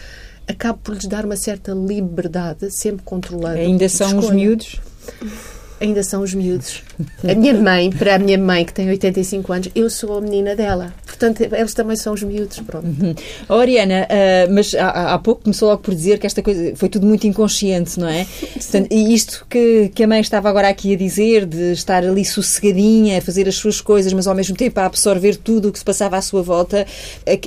acabo 0.47 0.79
por 0.79 0.95
lhes 0.95 1.05
dar 1.05 1.23
uma 1.23 1.35
certa 1.35 1.71
liberdade, 1.73 2.71
sempre 2.71 3.03
controlando. 3.05 3.59
Ainda 3.59 3.87
são 3.87 4.17
os 4.17 4.31
miúdos? 4.31 4.81
ainda 5.79 6.03
são 6.03 6.21
os 6.21 6.33
miúdos. 6.33 6.81
A 7.23 7.33
minha 7.33 7.53
mãe, 7.53 7.91
para 7.91 8.15
a 8.15 8.19
minha 8.19 8.37
mãe, 8.37 8.65
que 8.65 8.73
tem 8.73 8.89
85 8.89 9.53
anos, 9.53 9.69
eu 9.75 9.89
sou 9.89 10.17
a 10.17 10.21
menina 10.21 10.55
dela. 10.55 10.93
Portanto, 11.05 11.41
eles 11.41 11.73
também 11.73 11.95
são 11.95 12.13
os 12.13 12.23
miúdos, 12.23 12.59
pronto. 12.59 12.85
Uhum. 12.85 13.15
Oh, 13.49 13.55
Oriana, 13.55 14.07
uh, 14.09 14.53
mas 14.53 14.73
há, 14.73 15.13
há, 15.13 15.19
pouco 15.19 15.43
começou 15.43 15.69
logo 15.69 15.81
por 15.81 15.93
dizer 15.93 16.19
que 16.19 16.27
esta 16.27 16.41
coisa 16.41 16.73
foi 16.75 16.89
tudo 16.89 17.05
muito 17.05 17.25
inconsciente, 17.25 17.99
não 17.99 18.07
é? 18.07 18.25
Portanto, 18.53 18.87
e 18.91 19.13
isto 19.13 19.45
que, 19.49 19.91
que 19.93 20.03
a 20.03 20.07
mãe 20.07 20.21
estava 20.21 20.49
agora 20.49 20.69
aqui 20.69 20.93
a 20.93 20.97
dizer, 20.97 21.45
de 21.45 21.71
estar 21.71 22.03
ali 22.03 22.25
sossegadinha, 22.25 23.17
a 23.17 23.21
fazer 23.21 23.47
as 23.47 23.55
suas 23.55 23.81
coisas, 23.81 24.11
mas 24.13 24.27
ao 24.27 24.35
mesmo 24.35 24.55
tempo 24.55 24.79
a 24.79 24.85
absorver 24.85 25.35
tudo 25.37 25.69
o 25.69 25.71
que 25.71 25.79
se 25.79 25.85
passava 25.85 26.17
à 26.17 26.21
sua 26.21 26.41
volta, 26.41 26.85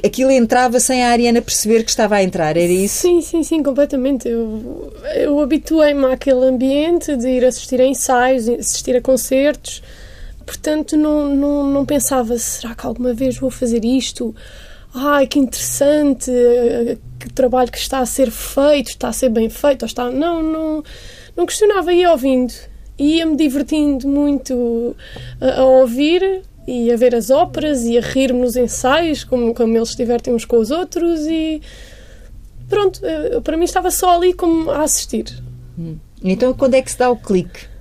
aquilo 0.04 0.30
entrava 0.30 0.80
sem 0.80 1.02
a 1.02 1.10
Ariana 1.10 1.40
perceber 1.42 1.84
que 1.84 1.90
estava 1.90 2.16
a 2.16 2.22
entrar, 2.22 2.56
era 2.56 2.72
isso? 2.72 3.02
Sim, 3.02 3.20
sim, 3.20 3.42
sim, 3.42 3.62
completamente. 3.62 4.28
Eu, 4.28 4.92
eu 5.14 5.40
habituei-me 5.40 6.06
àquele 6.06 6.44
ambiente 6.46 7.16
de 7.16 7.28
ir 7.28 7.44
assistir 7.44 7.80
a 7.80 7.84
ensaios, 7.84 8.16
assistir 8.34 8.96
a 8.96 9.00
concertos 9.00 9.82
Portanto, 10.46 10.96
não, 10.96 11.34
não, 11.34 11.66
não 11.68 11.84
pensava, 11.84 12.38
será 12.38 12.72
que 12.72 12.86
alguma 12.86 13.12
vez 13.12 13.36
vou 13.36 13.50
fazer 13.50 13.84
isto? 13.84 14.34
Ai, 14.94 15.26
que 15.26 15.40
interessante, 15.40 16.30
que 17.18 17.32
trabalho 17.32 17.70
que 17.70 17.78
está 17.78 17.98
a 17.98 18.06
ser 18.06 18.30
feito, 18.30 18.90
está 18.90 19.08
a 19.08 19.12
ser 19.12 19.28
bem 19.28 19.50
feito, 19.50 19.82
ou 19.82 19.86
está... 19.86 20.08
Não, 20.08 20.40
não, 20.40 20.84
não 21.36 21.44
questionava, 21.44 21.92
ia 21.92 22.12
ouvindo. 22.12 22.54
Ia-me 22.96 23.36
divertindo 23.36 24.08
muito 24.08 24.96
a, 25.40 25.60
a, 25.60 25.64
ouvir 25.64 26.42
e 26.66 26.92
a 26.92 26.96
ver 26.96 27.14
as 27.14 27.28
óperas 27.28 27.84
e 27.84 27.98
a 27.98 28.00
rir-me 28.00 28.40
nos 28.40 28.56
ensaios, 28.56 29.24
como, 29.24 29.52
como 29.52 29.76
eles 29.76 29.90
se 29.90 29.96
divertem 29.96 30.32
uns 30.32 30.44
com 30.44 30.58
os 30.58 30.70
outros 30.70 31.26
e... 31.26 31.60
Pronto, 32.68 33.00
para 33.42 33.56
mim 33.56 33.64
estava 33.64 33.90
só 33.90 34.16
ali 34.16 34.32
como 34.32 34.70
a 34.70 34.82
assistir. 34.82 35.26
Hum. 35.78 35.98
Então, 36.22 36.54
quando 36.54 36.74
é 36.74 36.82
que 36.82 36.90
se 36.90 36.98
dá 36.98 37.10
o 37.10 37.16
clique? 37.16 37.75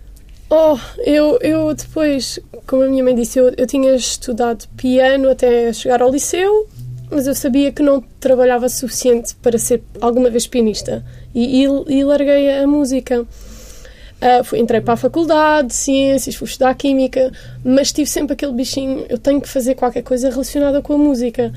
Oh, 0.57 0.79
eu, 0.99 1.37
eu 1.41 1.73
depois, 1.73 2.39
como 2.65 2.83
a 2.83 2.87
minha 2.87 3.03
mãe 3.03 3.13
disse, 3.13 3.37
eu, 3.37 3.53
eu 3.57 3.67
tinha 3.67 3.93
estudado 3.93 4.65
piano 4.77 5.29
até 5.29 5.73
chegar 5.73 6.01
ao 6.01 6.09
liceu, 6.09 6.65
mas 7.11 7.27
eu 7.27 7.35
sabia 7.35 7.73
que 7.73 7.83
não 7.83 7.99
trabalhava 8.21 8.69
suficiente 8.69 9.35
para 9.35 9.57
ser 9.57 9.83
alguma 9.99 10.29
vez 10.29 10.47
pianista. 10.47 11.03
E, 11.33 11.61
e, 11.61 11.67
e 11.89 12.03
larguei 12.05 12.57
a 12.57 12.65
música. 12.65 13.23
Uh, 13.23 14.43
fui, 14.45 14.59
entrei 14.59 14.79
para 14.79 14.93
a 14.93 14.97
faculdade 14.97 15.67
de 15.67 15.73
ciências, 15.73 16.35
fui 16.35 16.47
estudar 16.47 16.73
química, 16.75 17.33
mas 17.61 17.91
tive 17.91 18.09
sempre 18.09 18.31
aquele 18.31 18.53
bichinho, 18.53 19.05
eu 19.09 19.17
tenho 19.17 19.41
que 19.41 19.49
fazer 19.49 19.75
qualquer 19.75 20.03
coisa 20.03 20.29
relacionada 20.29 20.81
com 20.81 20.93
a 20.93 20.97
música. 20.97 21.51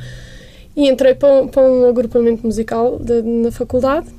E 0.74 0.88
entrei 0.88 1.14
para, 1.14 1.46
para 1.46 1.62
um 1.62 1.88
agrupamento 1.88 2.44
musical 2.44 2.98
de, 2.98 3.22
na 3.22 3.52
faculdade 3.52 4.17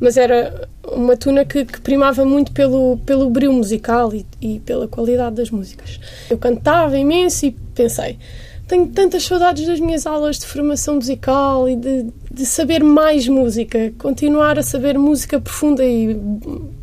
mas 0.00 0.16
era 0.16 0.68
uma 0.90 1.16
tuna 1.16 1.44
que, 1.44 1.64
que, 1.64 1.80
primava 1.80 2.24
muito 2.24 2.52
pelo, 2.52 2.98
pelo 3.04 3.28
brilho 3.28 3.52
musical 3.52 4.12
e, 4.14 4.26
e, 4.40 4.58
pela 4.60 4.88
qualidade 4.88 5.36
das 5.36 5.50
músicas. 5.50 6.00
Eu 6.28 6.38
cantava 6.38 6.96
imenso 6.98 7.46
e 7.46 7.50
pensei, 7.74 8.18
tenho 8.66 8.86
tantas 8.88 9.24
saudades 9.24 9.66
das 9.66 9.78
minhas 9.78 10.06
aulas 10.06 10.38
de 10.38 10.46
formação 10.46 10.94
musical 10.94 11.68
e 11.68 11.76
de, 11.76 12.06
de 12.30 12.46
saber 12.46 12.82
mais 12.82 13.28
música, 13.28 13.92
continuar 13.98 14.58
a 14.58 14.62
saber 14.62 14.98
música 14.98 15.40
profunda 15.40 15.84
e 15.84 16.16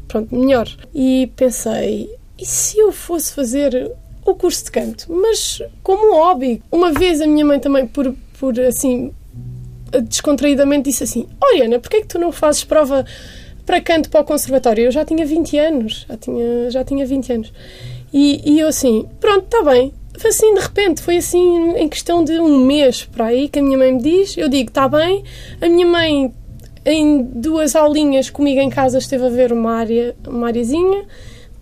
pronto, 0.07 0.35
melhor. 0.35 0.67
E 0.93 1.31
pensei, 1.35 2.09
e 2.37 2.45
se 2.45 2.77
eu 2.77 2.91
fosse 2.91 3.33
fazer 3.33 3.91
o 4.25 4.35
curso 4.35 4.65
de 4.65 4.71
canto, 4.71 5.05
mas 5.09 5.61
como 5.81 6.11
um 6.11 6.15
hobby? 6.17 6.61
Uma 6.71 6.91
vez 6.91 7.21
a 7.21 7.27
minha 7.27 7.45
mãe 7.45 7.59
também, 7.59 7.87
por, 7.87 8.13
por 8.37 8.59
assim, 8.59 9.13
descontraídamente 10.03 10.89
disse 10.89 11.03
assim: 11.03 11.27
Oriana, 11.41 11.79
porquê 11.79 11.97
é 11.97 12.01
que 12.01 12.07
tu 12.07 12.19
não 12.19 12.31
fazes 12.31 12.63
prova 12.63 13.05
para 13.65 13.81
canto 13.81 14.09
para 14.09 14.21
o 14.21 14.23
conservatório. 14.23 14.85
Eu 14.85 14.91
já 14.91 15.03
tinha 15.03 15.25
20 15.25 15.57
anos, 15.57 16.05
já 16.07 16.17
tinha, 16.17 16.71
já 16.71 16.83
tinha 16.83 17.05
20 17.05 17.33
anos. 17.33 17.53
E, 18.13 18.41
e 18.45 18.59
eu 18.59 18.67
assim, 18.69 19.05
pronto, 19.19 19.43
está 19.43 19.61
bem. 19.63 19.93
Foi 20.17 20.29
assim, 20.31 20.53
de 20.53 20.61
repente, 20.61 21.01
foi 21.01 21.17
assim 21.17 21.75
em 21.75 21.87
questão 21.87 22.23
de 22.23 22.39
um 22.39 22.57
mês 22.65 23.03
para 23.03 23.25
aí 23.25 23.49
que 23.49 23.59
a 23.59 23.61
minha 23.61 23.77
mãe 23.77 23.91
me 23.91 24.01
diz, 24.01 24.37
eu 24.37 24.47
digo, 24.47 24.69
está 24.69 24.87
bem. 24.87 25.23
A 25.61 25.67
minha 25.67 25.85
mãe, 25.85 26.33
em 26.85 27.21
duas 27.21 27.75
aulinhas 27.75 28.29
comigo 28.29 28.59
em 28.59 28.69
casa, 28.69 28.97
esteve 28.97 29.25
a 29.25 29.29
ver 29.29 29.51
uma 29.51 29.73
área, 29.73 30.15
uma 30.25 30.47
areazinha 30.47 31.05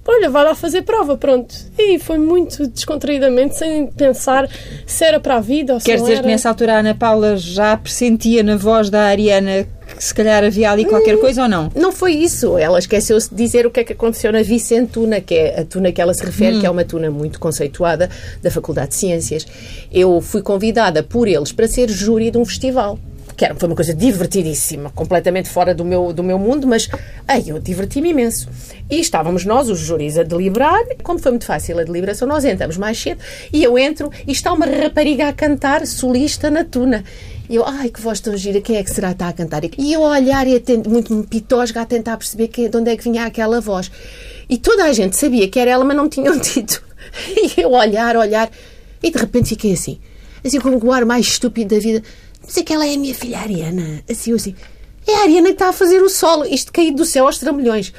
olha, 0.08 0.30
vai 0.30 0.44
lá 0.44 0.56
fazer 0.56 0.84
prova, 0.84 1.18
pronto. 1.18 1.54
E 1.78 2.00
foi 2.00 2.18
muito 2.18 2.68
descontraídamente, 2.68 3.58
sem 3.58 3.88
pensar 3.88 4.50
se 4.86 5.04
era 5.04 5.20
para 5.20 5.36
a 5.36 5.42
vida 5.42 5.74
ou 5.74 5.80
se 5.80 5.86
Quer 5.86 5.98
não 5.98 6.04
dizer 6.04 6.14
era. 6.14 6.22
que 6.24 6.28
nessa 6.28 6.50
altura 6.50 6.76
a 6.76 6.80
Ana 6.80 6.96
Paula 6.96 7.38
já 7.38 7.76
pressentia 7.76 8.44
na 8.44 8.56
voz 8.56 8.90
da 8.90 9.04
Ariana 9.04 9.68
que 9.86 10.04
se 10.04 10.14
calhar 10.14 10.44
havia 10.44 10.72
ali 10.72 10.84
qualquer 10.84 11.18
coisa 11.20 11.44
ou 11.44 11.50
não? 11.50 11.72
Não 11.76 11.92
foi 11.92 12.14
isso. 12.14 12.58
Ela 12.58 12.80
esqueceu-se 12.80 13.30
de 13.30 13.36
dizer 13.36 13.66
o 13.66 13.72
que 13.72 13.80
é 13.80 13.84
que 13.84 13.94
aconteceu 13.94 14.32
na 14.32 14.42
Vicente 14.42 14.94
Tuna, 14.94 15.22
que 15.22 15.36
é 15.36 15.60
a 15.62 15.66
tuna 15.66 15.92
que 15.92 16.02
ela 16.02 16.14
se 16.14 16.26
refere, 16.26 16.60
que 16.60 16.66
é 16.66 16.70
uma 16.70 16.84
tuna 16.84 17.10
muito 17.12 17.40
conceituada 17.40 18.10
da 18.42 18.50
Faculdade 18.50 18.90
de 18.90 18.96
Ciências. 18.96 19.46
Eu 19.92 20.20
fui 20.22 20.42
convidada 20.42 21.04
por 21.04 21.28
eles 21.28 21.52
para 21.52 21.68
ser 21.68 21.88
júri 21.90 22.32
de 22.32 22.38
um 22.38 22.46
festival. 22.46 23.00
Que 23.38 23.44
era, 23.46 23.56
foi 23.56 23.68
uma 23.68 23.76
coisa 23.76 23.94
divertidíssima, 23.94 24.90
completamente 24.92 25.50
fora 25.50 25.76
do 25.76 25.84
meu, 25.84 26.14
do 26.14 26.24
meu 26.24 26.40
mundo, 26.40 26.66
mas 26.66 26.88
aí 27.28 27.50
eu 27.50 27.60
diverti-me 27.60 28.10
imenso. 28.12 28.48
E 28.90 29.00
estávamos 29.00 29.44
nós, 29.44 29.70
os 29.70 29.80
júris, 29.80 30.18
a 30.18 30.24
deliberar. 30.24 30.80
Como 31.04 31.20
foi 31.20 31.32
muito 31.32 31.46
fácil 31.46 31.78
a 31.80 31.84
deliberação, 31.84 32.28
nós 32.28 32.46
entramos 32.46 32.78
mais 32.78 32.98
cedo 32.98 33.20
e 33.52 33.62
eu 33.64 33.78
entro 33.78 34.10
e 34.26 34.32
está 34.32 34.54
uma 34.54 34.66
rapariga 34.66 35.28
a 35.28 35.34
cantar 35.34 35.86
solista 35.86 36.50
na 36.50 36.64
tuna. 36.64 37.04
E 37.50 37.56
eu, 37.56 37.66
ai, 37.66 37.90
que 37.90 38.00
voz 38.02 38.20
tão 38.22 38.36
gira, 38.38 38.62
quem 38.62 38.78
é 38.78 38.84
que 38.84 38.90
será 38.90 39.10
que 39.10 39.16
está 39.16 39.28
a 39.28 39.34
cantar? 39.34 39.64
E 39.78 39.94
eu 39.94 40.04
a 40.06 40.12
olhar 40.12 40.48
e 40.48 40.56
a 40.56 40.60
tent- 40.60 40.88
muito 40.88 41.14
pitosga 41.30 41.82
a 41.82 41.86
tentar 41.86 42.16
perceber 42.18 42.48
que, 42.48 42.70
de 42.70 42.78
onde 42.78 42.90
é 42.90 42.96
que 42.98 43.04
vinha 43.04 43.26
aquela 43.26 43.60
voz. 43.60 43.92
E 44.50 44.58
toda 44.58 44.86
a 44.86 44.94
gente 44.94 45.16
sabia 45.18 45.48
que 45.50 45.60
era 45.60 45.72
ela, 45.72 45.84
mas 45.84 45.98
não 45.98 46.08
tinham 46.10 46.38
dito. 46.40 46.82
E 47.28 47.60
eu 47.62 47.72
olhar, 47.74 48.16
olhar, 48.16 48.50
e 49.04 49.12
de 49.12 49.18
repente 49.18 49.50
fiquei 49.50 49.74
assim, 49.74 50.00
assim 50.44 50.60
com 50.60 50.70
o 50.70 50.92
ar 50.92 51.06
mais 51.06 51.26
estúpido 51.28 51.76
da 51.76 51.82
vida. 51.82 52.02
Mas 52.46 52.58
é 52.58 52.64
que 52.64 52.74
ela 52.74 52.86
é 52.86 52.94
a 52.94 52.98
minha 52.98 53.16
filha 53.16 53.40
Ariana. 53.40 54.04
Assim, 54.10 54.30
eu 54.30 54.36
assim, 54.36 54.56
é 55.08 55.16
a 55.16 55.22
Ariana 55.24 55.48
que 55.48 55.54
está 55.54 55.70
a 55.70 55.74
fazer 55.74 56.02
o 56.02 56.10
solo, 56.10 56.46
isto 56.46 56.72
caído 56.72 56.98
do 56.98 57.06
céu 57.06 57.26
aos 57.26 57.40
trambolhões. 57.40 57.92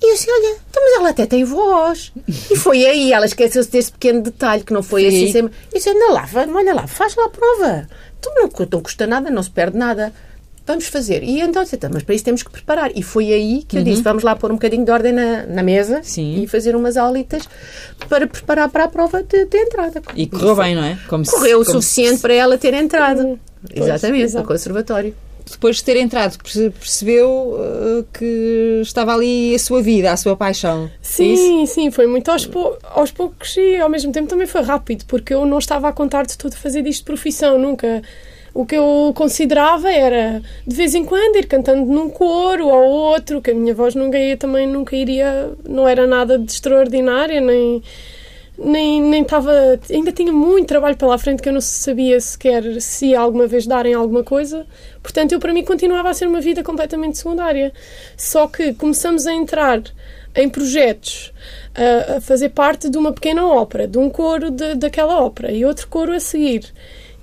E 0.00 0.10
eu 0.10 0.14
assim, 0.14 0.30
olha, 0.30 0.58
então, 0.68 0.82
mas 0.82 0.94
ela 0.98 1.08
até 1.08 1.26
tem 1.26 1.44
voz. 1.44 2.12
E 2.50 2.56
foi 2.56 2.84
aí, 2.86 3.12
ela 3.12 3.26
esqueceu-se 3.26 3.70
desse 3.70 3.90
pequeno 3.90 4.22
detalhe, 4.22 4.62
que 4.62 4.72
não 4.72 4.82
foi 4.82 5.02
Foi 5.02 5.08
assim 5.08 5.32
sempre. 5.32 5.56
E 5.72 5.78
disse, 5.78 5.90
anda 5.90 6.12
lá, 6.12 6.28
olha 6.54 6.74
lá, 6.74 6.86
faz 6.86 7.16
lá 7.16 7.24
a 7.24 7.30
prova. 7.30 7.88
Tu 8.20 8.30
não, 8.34 8.50
não 8.70 8.82
custa 8.82 9.06
nada, 9.06 9.30
não 9.30 9.42
se 9.42 9.50
perde 9.50 9.76
nada. 9.76 10.12
Vamos 10.66 10.86
fazer. 10.88 11.22
E 11.22 11.40
então, 11.40 11.62
disse, 11.62 11.76
"Então, 11.76 11.90
mas 11.92 12.02
para 12.02 12.14
isso 12.14 12.24
temos 12.24 12.42
que 12.42 12.50
preparar. 12.50 12.90
E 12.94 13.02
foi 13.02 13.32
aí 13.32 13.62
que 13.66 13.78
eu 13.78 13.82
disse, 13.84 14.02
vamos 14.02 14.22
lá 14.24 14.34
pôr 14.34 14.50
um 14.50 14.54
bocadinho 14.54 14.84
de 14.84 14.90
ordem 14.90 15.12
na, 15.12 15.46
na 15.46 15.62
mesa 15.62 16.00
Sim. 16.02 16.42
e 16.42 16.46
fazer 16.48 16.74
umas 16.74 16.96
aulitas 16.96 17.48
para 18.08 18.26
preparar 18.26 18.68
para 18.68 18.84
a 18.84 18.88
prova 18.88 19.22
de, 19.22 19.44
de 19.44 19.56
entrada. 19.58 20.02
E 20.16 20.26
correu 20.26 20.56
bem, 20.56 20.74
não 20.74 20.82
é? 20.84 20.98
Como 21.08 21.24
se- 21.24 21.30
Correu 21.30 21.60
o 21.60 21.64
como 21.64 21.80
suficiente 21.80 22.20
para 22.20 22.34
ela 22.34 22.58
ter 22.58 22.74
entrado. 22.74 23.38
Pois, 23.62 23.86
Exatamente, 23.88 24.24
exato. 24.24 24.42
no 24.42 24.48
conservatório. 24.48 25.14
se 25.44 25.52
depois 25.52 25.76
de 25.76 25.84
ter 25.84 25.96
entrado 25.98 26.36
perce- 26.42 26.70
percebeu 26.70 27.28
uh, 27.30 28.04
que 28.12 28.80
estava 28.82 29.14
ali 29.14 29.54
a 29.54 29.58
sua 29.60 29.80
vida, 29.80 30.10
a 30.10 30.16
sua 30.16 30.36
paixão. 30.36 30.86
É 30.86 31.22
isso? 31.22 31.42
Sim, 31.42 31.66
sim, 31.66 31.90
foi 31.92 32.08
muito 32.08 32.28
aos, 32.32 32.44
pou- 32.44 32.76
aos 32.82 33.12
poucos 33.12 33.56
e 33.56 33.76
ao 33.76 33.88
mesmo 33.88 34.10
tempo 34.10 34.28
também 34.28 34.48
foi 34.48 34.62
rápido, 34.62 35.04
porque 35.06 35.32
eu 35.32 35.46
não 35.46 35.58
estava 35.60 35.88
a 35.88 35.92
contar 35.92 36.26
de 36.26 36.36
tudo 36.36 36.56
fazer 36.56 36.82
disto 36.82 36.98
de 37.02 37.04
profissão, 37.04 37.56
nunca. 37.56 38.02
O 38.56 38.64
que 38.64 38.74
eu 38.74 39.12
considerava 39.14 39.92
era, 39.92 40.42
de 40.66 40.74
vez 40.74 40.94
em 40.94 41.04
quando, 41.04 41.36
ir 41.36 41.46
cantando 41.46 41.84
num 41.84 42.08
coro 42.08 42.66
ou 42.68 42.84
outro, 42.84 43.42
que 43.42 43.50
a 43.50 43.54
minha 43.54 43.74
voz 43.74 43.94
nunca 43.94 44.18
ia, 44.18 44.34
também 44.34 44.66
nunca 44.66 44.96
iria, 44.96 45.52
não 45.68 45.86
era 45.86 46.06
nada 46.06 46.38
de 46.38 46.50
extraordinária, 46.50 47.38
nem, 47.38 47.82
nem, 48.58 49.02
nem 49.02 49.20
estava. 49.20 49.52
Ainda 49.90 50.10
tinha 50.10 50.32
muito 50.32 50.68
trabalho 50.68 50.96
pela 50.96 51.18
frente 51.18 51.42
que 51.42 51.50
eu 51.50 51.52
não 51.52 51.60
sabia 51.60 52.18
sequer 52.18 52.80
se 52.80 53.14
alguma 53.14 53.46
vez 53.46 53.66
darem 53.66 53.92
alguma 53.92 54.24
coisa. 54.24 54.66
Portanto, 55.02 55.32
eu 55.32 55.38
para 55.38 55.52
mim 55.52 55.62
continuava 55.62 56.08
a 56.08 56.14
ser 56.14 56.26
uma 56.26 56.40
vida 56.40 56.62
completamente 56.62 57.18
secundária. 57.18 57.74
Só 58.16 58.46
que 58.46 58.72
começamos 58.72 59.26
a 59.26 59.34
entrar 59.34 59.82
em 60.34 60.48
projetos, 60.48 61.30
a, 61.74 62.16
a 62.16 62.20
fazer 62.22 62.48
parte 62.48 62.88
de 62.88 62.96
uma 62.96 63.12
pequena 63.12 63.46
ópera, 63.46 63.86
de 63.86 63.98
um 63.98 64.08
coro 64.08 64.50
de, 64.50 64.76
daquela 64.76 65.22
ópera 65.22 65.52
e 65.52 65.62
outro 65.62 65.86
coro 65.88 66.14
a 66.14 66.20
seguir. 66.20 66.72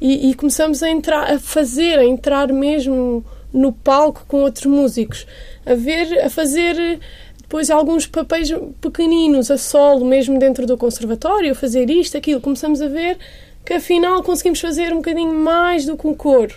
E, 0.03 0.29
e 0.29 0.33
começamos 0.33 0.83
a 0.83 0.89
entrar, 0.89 1.31
a 1.31 1.39
fazer, 1.39 1.97
a 1.97 2.03
entrar 2.03 2.51
mesmo 2.51 3.23
no 3.53 3.71
palco 3.71 4.25
com 4.27 4.41
outros 4.41 4.65
músicos, 4.65 5.25
a 5.65 5.75
ver, 5.75 6.25
a 6.25 6.29
fazer 6.29 6.99
depois 7.37 7.69
alguns 7.69 8.05
papéis 8.05 8.49
pequeninos 8.81 9.49
a 9.49 9.57
solo, 9.57 10.03
mesmo 10.03 10.37
dentro 10.37 10.67
do 10.67 10.77
conservatório, 10.77 11.55
fazer 11.55 11.89
isto, 11.89 12.17
aquilo. 12.17 12.41
Começamos 12.41 12.81
a 12.81 12.89
ver 12.89 13.17
que 13.65 13.71
afinal 13.71 14.21
conseguimos 14.23 14.59
fazer 14.59 14.91
um 14.91 14.97
bocadinho 14.97 15.33
mais 15.33 15.85
do 15.85 15.95
que 15.95 16.05
um 16.05 16.13
coro. 16.13 16.53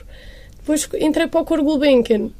Depois 0.58 0.88
entrei 0.98 1.28
para 1.28 1.40
o 1.40 1.44
coro 1.44 1.62
Gulbenkian. 1.62 2.30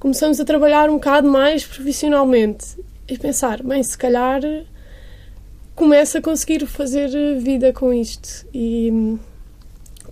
Começamos 0.00 0.40
a 0.40 0.44
trabalhar 0.44 0.90
um 0.90 0.94
bocado 0.94 1.30
mais 1.30 1.64
profissionalmente 1.64 2.66
e 3.06 3.16
pensar, 3.16 3.62
bem, 3.62 3.80
se 3.80 3.96
calhar 3.96 4.40
começo 5.76 6.18
a 6.18 6.20
conseguir 6.20 6.66
fazer 6.66 7.38
vida 7.38 7.72
com 7.72 7.92
isto. 7.92 8.44
E 8.52 9.20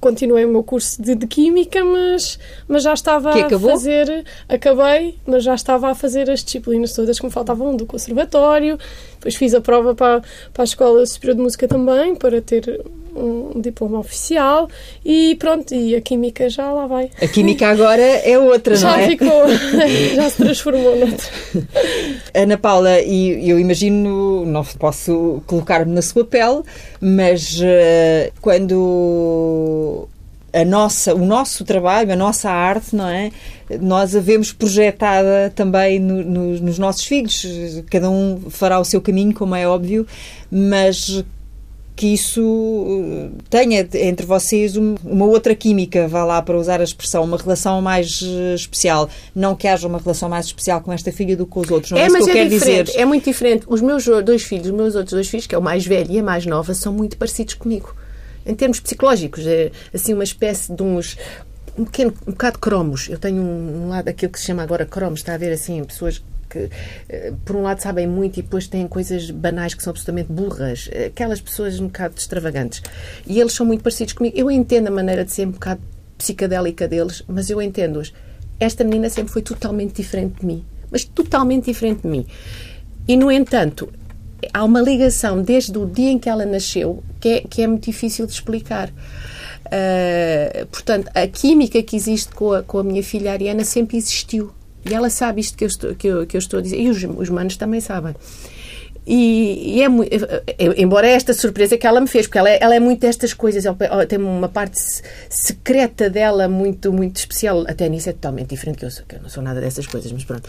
continuei 0.01 0.45
o 0.45 0.49
meu 0.49 0.63
curso 0.63 1.01
de, 1.01 1.15
de 1.15 1.27
Química, 1.27 1.85
mas, 1.85 2.39
mas 2.67 2.83
já 2.83 2.95
estava 2.95 3.33
Que 3.33 3.55
a 3.55 3.59
fazer. 3.59 4.25
Acabei, 4.49 5.19
mas 5.27 5.45
já 5.45 5.55
estava 5.55 5.91
a 5.91 5.95
fazer 5.95 6.31
as 6.31 6.43
disciplinas 6.43 6.93
todas 6.95 7.19
que 7.19 7.27
me 7.27 7.31
faltavam 7.31 7.77
do 7.77 7.87
conservatório. 7.87 8.79
Depois 9.15 9.35
fiz 9.37 9.55
a 9.55 9.61
prova 9.61 9.95
para, 9.95 10.23
para 10.53 10.63
a 10.63 10.65
Escola 10.65 11.05
Superior 11.05 11.37
de 11.37 11.43
Música 11.43 11.69
também, 11.69 12.15
para 12.15 12.41
ter 12.41 12.83
um 13.15 13.61
diploma 13.61 13.99
oficial. 13.99 14.69
E 15.05 15.35
pronto, 15.37 15.75
e 15.75 15.95
a 15.97 16.01
Química 16.01 16.49
já 16.49 16.73
lá 16.73 16.87
vai. 16.87 17.11
A 17.21 17.27
química 17.29 17.69
agora 17.69 18.03
é 18.03 18.39
outra, 18.39 18.75
não 18.75 18.81
Já 18.81 19.01
é? 19.01 19.09
ficou, 19.09 19.45
já 20.15 20.31
se 20.31 20.37
transformou 20.37 20.97
noutra. 20.97 21.27
Ana 22.35 22.57
Paula, 22.59 23.01
e 23.01 23.49
eu 23.49 23.59
imagino, 23.59 24.45
não 24.47 24.65
posso 24.65 25.43
colocar-me 25.47 25.93
na 25.93 26.03
sua 26.03 26.25
pele, 26.25 26.63
mas 27.01 27.59
eh, 27.63 28.31
quando 28.41 30.09
a 30.53 30.65
nossa, 30.65 31.15
o 31.15 31.25
nosso 31.25 31.65
trabalho, 31.65 32.13
a 32.13 32.17
nossa 32.17 32.51
arte, 32.51 32.95
não 32.97 33.09
é? 33.09 33.31
Nós 33.81 34.17
a 34.17 34.21
vemos 34.21 34.53
projetada 34.53 35.53
também 35.55 36.01
no- 36.01 36.25
no- 36.25 36.61
nos 36.61 36.77
nossos 36.79 37.05
filhos. 37.05 37.47
Cada 37.89 38.11
um 38.11 38.41
fará 38.51 38.81
o 38.81 38.85
seu 38.85 39.01
caminho, 39.01 39.33
como 39.33 39.55
é 39.55 39.67
óbvio, 39.69 40.05
mas 40.51 41.23
que 42.01 42.07
isso 42.15 42.87
eh, 43.05 43.29
tenha 43.51 43.87
entre 43.93 44.25
vocês 44.25 44.75
um- 44.75 44.95
uma 45.05 45.27
outra 45.27 45.55
química, 45.55 46.09
vá 46.09 46.25
lá 46.25 46.41
para 46.41 46.57
usar 46.57 46.81
a 46.81 46.85
expressão, 46.85 47.23
uma 47.23 47.37
relação 47.37 47.83
mais 47.83 48.23
eh, 48.25 48.55
especial. 48.55 49.07
Não 49.35 49.55
que 49.55 49.69
haja 49.69 49.87
uma 49.87 49.99
relação 49.99 50.27
mais 50.27 50.47
especial 50.47 50.81
com 50.81 50.91
esta 50.95 51.13
filha 51.13 51.37
do 51.37 51.45
que 51.45 51.53
com 51.53 51.61
os 51.61 51.71
outros. 51.71 51.93
Não 51.93 51.99
é, 51.99 52.05
é, 52.05 52.07
isso 52.07 52.17
que 52.17 52.23
eu 52.23 52.29
é 52.31 52.33
quero 52.33 52.49
dizer. 52.49 52.91
É 52.97 53.05
muito 53.05 53.25
diferente. 53.27 53.67
Os 53.69 53.83
meus 53.83 54.07
dois 54.25 54.43
filhos, 54.43 54.69
os 54.69 54.73
meus 54.73 54.95
outros 54.95 55.13
dois 55.13 55.29
filhos, 55.29 55.47
que 55.47 55.55
é 55.55 55.59
o 55.59 55.63
mais 55.63 55.85
velho 55.85 56.11
e 56.11 56.19
a 56.19 56.23
mais 56.23 56.47
nova, 56.47 56.73
são 56.73 56.91
muito 56.91 57.19
parecidos 57.19 57.53
comigo. 57.53 57.95
Em 58.47 58.55
termos 58.55 58.81
psicológicos, 58.81 59.47
é 59.47 59.71
assim 59.93 60.15
uma 60.15 60.25
espécie 60.25 60.75
de 60.75 60.83
uns 60.83 61.19
um 61.77 61.85
pequeno 61.85 62.15
um 62.27 62.31
bocado 62.31 62.59
cromos. 62.59 63.11
Eu 63.11 63.19
tenho 63.19 63.43
um, 63.43 63.85
um 63.85 63.89
lado 63.91 64.09
aquilo 64.09 64.33
que 64.33 64.41
se 64.41 64.47
chama 64.47 64.63
agora 64.63 64.87
cromos, 64.87 65.21
está 65.21 65.35
a 65.35 65.39
ver 65.39 65.53
assim, 65.53 65.85
pessoas 65.85 66.23
que 66.51 66.69
eh, 67.09 67.33
por 67.45 67.57
um 67.57 67.63
lado 67.63 67.81
sabem 67.81 68.07
muito 68.07 68.39
e 68.39 68.43
depois 68.43 68.67
têm 68.67 68.87
coisas 68.87 69.31
banais 69.31 69.73
que 69.73 69.83
são 69.83 69.93
absolutamente 69.93 70.31
burras, 70.31 70.91
eh, 70.93 71.07
aquelas 71.07 71.41
pessoas 71.41 71.81
um 71.81 71.87
bocado 71.87 72.15
extravagantes. 72.17 72.83
E 73.27 73.41
eles 73.41 73.53
são 73.53 73.65
muito 73.65 73.83
parecidos 73.83 74.13
comigo. 74.13 74.37
Eu 74.37 74.51
entendo 74.51 74.89
a 74.89 74.91
maneira 74.91 75.25
de 75.25 75.33
ser 75.33 75.47
um 75.47 75.53
bocado 75.53 75.81
psicadélica 76.19 76.87
deles, 76.87 77.23
mas 77.27 77.49
eu 77.49 77.63
entendo-os. 77.63 78.13
Esta 78.59 78.85
menina 78.85 79.09
sempre 79.09 79.33
foi 79.33 79.41
totalmente 79.41 79.95
diferente 79.95 80.41
de 80.41 80.47
mim, 80.47 80.65
mas 80.91 81.05
totalmente 81.05 81.67
diferente 81.67 82.03
de 82.03 82.09
mim. 82.09 82.27
E, 83.09 83.17
no 83.17 83.33
entanto, 83.33 83.89
há 84.53 84.63
uma 84.63 84.83
ligação 84.83 85.41
desde 85.41 85.79
o 85.79 85.87
dia 85.87 86.11
em 86.11 86.19
que 86.19 86.29
ela 86.29 86.45
nasceu 86.45 87.03
que 87.19 87.29
é, 87.29 87.41
que 87.41 87.63
é 87.63 87.67
muito 87.67 87.85
difícil 87.85 88.27
de 88.27 88.33
explicar. 88.33 88.93
Ah, 89.71 90.67
portanto, 90.71 91.09
a 91.15 91.27
química 91.27 91.83
que 91.83 91.97
existe 91.97 92.35
com 92.35 92.53
a, 92.53 92.63
com 92.63 92.79
a 92.79 92.83
minha 92.83 93.03
filha 93.03 93.33
Ariana 93.33 93.65
sempre 93.65 93.97
existiu. 93.97 94.53
E 94.89 94.95
ela 94.95 95.11
sabe 95.11 95.41
isto 95.41 95.57
que 95.59 95.65
eu 95.65 95.69
estou, 95.69 95.95
que 95.95 96.07
eu, 96.07 96.27
que 96.27 96.37
eu 96.37 96.39
estou 96.39 96.59
a 96.59 96.63
dizer. 96.63 96.79
E 96.81 96.89
os, 96.89 97.03
os 97.03 97.29
manos 97.29 97.57
também 97.57 97.81
sabem. 97.81 98.15
E, 99.07 99.77
e 99.77 99.83
é 99.83 99.89
muito. 99.89 100.11
Embora 100.77 101.07
é 101.09 101.13
esta 101.13 101.33
surpresa 101.33 101.77
que 101.77 101.87
ela 101.87 102.01
me 102.01 102.07
fez, 102.07 102.27
porque 102.27 102.39
ela 102.39 102.51
é, 102.51 102.59
ela 102.63 102.75
é 102.75 102.81
muito 102.81 103.01
destas 103.01 103.33
coisas, 103.33 103.65
tem 104.09 104.19
uma 104.19 104.49
parte 104.49 104.79
se- 104.79 105.03
secreta 105.29 106.09
dela 106.09 106.49
muito, 106.49 106.93
muito 106.93 107.17
especial. 107.17 107.65
Até 107.67 107.89
nisso 107.89 108.11
é 108.11 108.13
totalmente 108.13 108.49
diferente, 108.51 108.79
que 108.79 108.85
eu, 108.85 108.91
sou, 108.91 109.05
que 109.07 109.17
eu 109.17 109.23
não 109.23 109.29
sou 109.29 109.43
nada 109.43 109.61
dessas 109.61 109.87
coisas, 109.87 110.13
mas 110.13 110.25
pronto. 110.25 110.49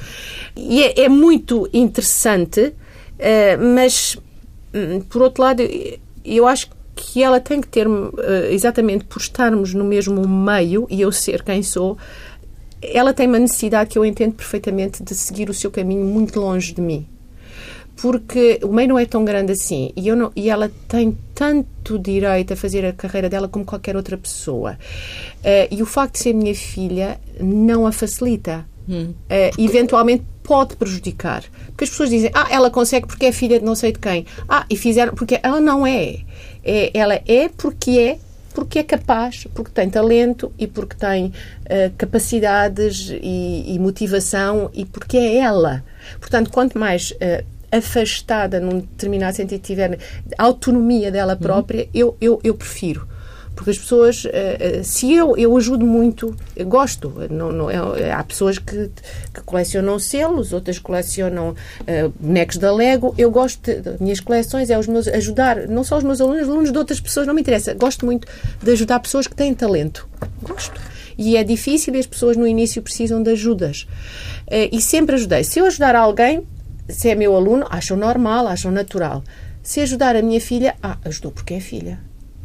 E 0.56 0.84
é, 0.84 1.02
é 1.02 1.10
muito 1.10 1.68
interessante, 1.74 2.74
eh, 3.18 3.56
mas 3.58 4.18
hum, 4.74 5.00
por 5.10 5.22
outro 5.24 5.44
lado, 5.44 5.64
eu 6.24 6.46
acho 6.46 6.70
que 6.94 7.24
ela 7.24 7.40
tem 7.40 7.62
que 7.62 7.68
ter, 7.70 7.88
eh, 7.88 8.50
exatamente 8.54 9.06
por 9.06 9.22
estarmos 9.22 9.74
no 9.74 9.86
mesmo 9.86 10.28
meio 10.28 10.86
e 10.90 11.02
eu 11.02 11.12
ser 11.12 11.42
quem 11.42 11.64
sou, 11.64 11.98
ela 12.82 13.14
tem 13.14 13.28
uma 13.28 13.40
necessidade 13.40 13.90
que 13.90 13.98
eu 13.98 14.06
entendo 14.06 14.34
perfeitamente 14.34 15.04
de 15.04 15.14
seguir 15.14 15.50
o 15.50 15.54
seu 15.54 15.70
caminho 15.70 16.06
muito 16.06 16.40
longe 16.40 16.74
de 16.74 16.82
mim. 16.82 17.08
Porque 17.98 18.60
o 18.64 18.70
meio 18.70 18.90
não 18.90 19.00
é 19.00 19.06
tão 19.06 19.24
grande 19.24 19.52
assim 19.52 19.92
e, 19.96 20.08
eu 20.08 20.16
não, 20.16 20.32
e 20.36 20.50
ela 20.50 20.72
tem 20.88 21.16
tanto 21.36 22.00
direito 22.00 22.54
a 22.54 22.56
fazer 22.56 22.84
a 22.84 22.94
carreira 22.94 23.30
dela 23.30 23.48
como 23.48 23.64
qualquer 23.64 23.96
outra 23.96 24.18
pessoa. 24.18 24.78
Uh, 25.40 25.68
e 25.70 25.84
o 25.84 25.86
facto 25.86 26.14
de 26.14 26.20
ser 26.20 26.34
minha 26.34 26.56
filha 26.56 27.20
não 27.40 27.86
a 27.86 27.92
facilita. 27.92 28.66
Hum. 28.90 29.14
Uh, 29.30 29.62
eventualmente 29.62 30.24
pode 30.42 30.76
prejudicar. 30.76 31.44
Porque 31.68 31.84
as 31.84 31.90
pessoas 31.92 32.10
dizem, 32.10 32.32
ah, 32.34 32.48
ela 32.50 32.72
consegue 32.72 33.06
porque 33.06 33.28
é 33.28 33.32
filha 33.32 33.60
de 33.60 33.66
não 33.66 33.76
sei 33.76 33.92
de 33.92 34.00
quem. 34.00 34.26
Ah, 34.50 34.66
e 34.70 34.76
fizeram. 34.76 35.14
Porque 35.14 35.40
ela 35.44 35.62
não 35.62 35.86
é. 35.86 36.18
é 36.64 36.92
ela 36.94 37.22
é 37.26 37.50
porque 37.56 37.92
é 37.92 38.20
porque 38.54 38.80
é 38.80 38.84
capaz, 38.84 39.48
porque 39.54 39.72
tem 39.72 39.90
talento 39.90 40.52
e 40.58 40.68
porque 40.68 40.96
tem 40.96 41.28
uh, 41.28 41.32
capacidades 41.98 43.10
e, 43.10 43.74
e, 43.74 43.80
motivação 43.80 44.70
e 44.74 44.86
porque 44.86 45.18
é 45.18 45.38
ela. 45.38 45.84
Portanto, 46.20 46.52
quanto 46.52 46.78
mais 46.78 47.12
uh, 47.12 47.46
afastada 47.72 48.60
num 48.60 48.80
determinado 48.80 49.36
sentido 49.36 49.62
tiver 49.62 49.98
autonomia 50.38 51.12
dela 51.12 51.36
própria, 51.36 51.84
uhum. 51.84 51.90
eu, 51.94 52.18
eu, 52.20 52.42
eu 52.44 52.54
prefiro 52.54 53.08
porque 53.62 53.70
as 53.70 53.78
pessoas, 53.78 54.24
se 54.84 55.14
eu, 55.14 55.38
eu 55.38 55.56
ajudo 55.56 55.86
muito, 55.86 56.36
eu 56.56 56.66
gosto, 56.66 57.14
não, 57.30 57.52
não, 57.52 57.70
é, 57.70 58.12
há 58.12 58.24
pessoas 58.24 58.58
que, 58.58 58.90
que, 59.32 59.42
colecionam 59.46 60.00
selos, 60.00 60.52
outras 60.52 60.80
colecionam 60.80 61.50
uh, 61.52 62.14
bonecos 62.20 62.58
da 62.58 62.74
Lego, 62.74 63.14
eu 63.20 63.30
gosto, 63.30 63.70
minhas 64.00 64.20
coleções 64.20 64.72
é 64.72 64.80
os 64.80 64.88
meus, 64.88 65.08
ajudar, 65.08 65.68
não 65.68 65.84
só 65.84 66.00
os 66.00 66.04
meus 66.04 66.20
alunos, 66.20 66.50
alunos 66.50 66.72
de 66.72 66.78
outras 66.80 67.00
pessoas, 67.00 67.28
não 67.28 67.36
me 67.36 67.42
interessa, 67.42 67.76
gosto 67.76 68.04
muito 68.04 68.28
de 68.64 68.72
ajudar 68.72 69.00
pessoas 69.00 69.28
que 69.28 69.36
têm 69.36 69.54
talento, 69.54 70.10
gosto. 70.42 70.82
E 71.16 71.38
é 71.38 71.44
difícil 71.44 71.94
e 71.94 72.00
as 72.00 72.08
pessoas 72.08 72.36
no 72.36 72.48
início 72.48 72.82
precisam 72.82 73.22
de 73.22 73.30
ajudas. 73.30 73.86
E 74.72 74.82
sempre 74.82 75.14
ajudei. 75.14 75.44
Se 75.44 75.60
eu 75.60 75.68
ajudar 75.68 75.96
alguém, 75.96 76.48
se 76.90 77.10
é 77.10 77.16
meu 77.16 77.36
aluno, 77.36 77.68
acham 77.70 77.96
normal, 77.96 78.48
acham 78.48 78.72
natural. 78.72 79.24
Se 79.62 79.82
ajudar 79.82 80.16
a 80.16 80.22
minha 80.24 80.42
filha, 80.42 80.74
ah, 80.82 80.98
ajudou 81.06 81.32
porque 81.32 81.54
é 81.54 81.60
filha 81.60 82.00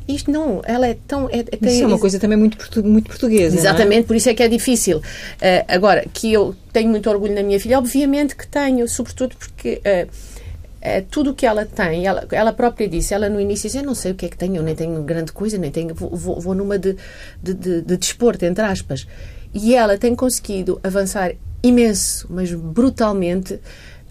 isto 0.08 0.30
não, 0.30 0.62
ela 0.64 0.86
é 0.86 0.96
tão. 1.06 1.28
É, 1.30 1.38
é, 1.40 1.68
isso 1.68 1.82
é 1.82 1.86
uma 1.86 1.98
coisa 1.98 2.18
também 2.18 2.38
muito, 2.38 2.56
portu, 2.56 2.84
muito 2.84 3.08
portuguesa. 3.08 3.56
É? 3.56 3.58
Exatamente, 3.58 4.00
é? 4.00 4.06
por 4.06 4.16
isso 4.16 4.28
é 4.28 4.34
que 4.34 4.42
é 4.42 4.48
difícil. 4.48 4.98
Uh, 4.98 5.64
agora, 5.68 6.04
que 6.12 6.32
eu 6.32 6.54
tenho 6.72 6.88
muito 6.88 7.10
orgulho 7.10 7.34
na 7.34 7.42
minha 7.42 7.58
filha, 7.58 7.78
obviamente 7.78 8.36
que 8.36 8.46
tenho, 8.46 8.88
sobretudo 8.88 9.36
porque. 9.36 9.80
Uh, 9.84 10.36
Uh, 10.76 11.04
tudo 11.10 11.30
o 11.30 11.34
que 11.34 11.44
ela 11.44 11.66
tem, 11.66 12.06
ela, 12.06 12.24
ela 12.30 12.52
própria 12.52 12.86
disse, 12.88 13.12
ela 13.12 13.28
no 13.28 13.40
início 13.40 13.68
disse, 13.68 13.78
eu 13.78 13.82
não 13.82 13.94
sei 13.94 14.12
o 14.12 14.14
que 14.14 14.26
é 14.26 14.28
que 14.28 14.36
tenho, 14.36 14.56
eu 14.56 14.62
nem 14.62 14.72
tenho 14.72 15.02
grande 15.02 15.32
coisa, 15.32 15.58
nem 15.58 15.68
tenho, 15.68 15.92
vou, 15.92 16.14
vou, 16.14 16.40
vou 16.40 16.54
numa 16.54 16.78
de, 16.78 16.94
de, 17.42 17.54
de, 17.54 17.82
de, 17.82 17.96
desporto, 17.96 18.44
entre 18.44 18.64
aspas. 18.64 19.04
E 19.52 19.74
ela 19.74 19.98
tem 19.98 20.14
conseguido 20.14 20.78
avançar 20.84 21.32
imenso, 21.60 22.28
mas 22.30 22.52
brutalmente, 22.52 23.58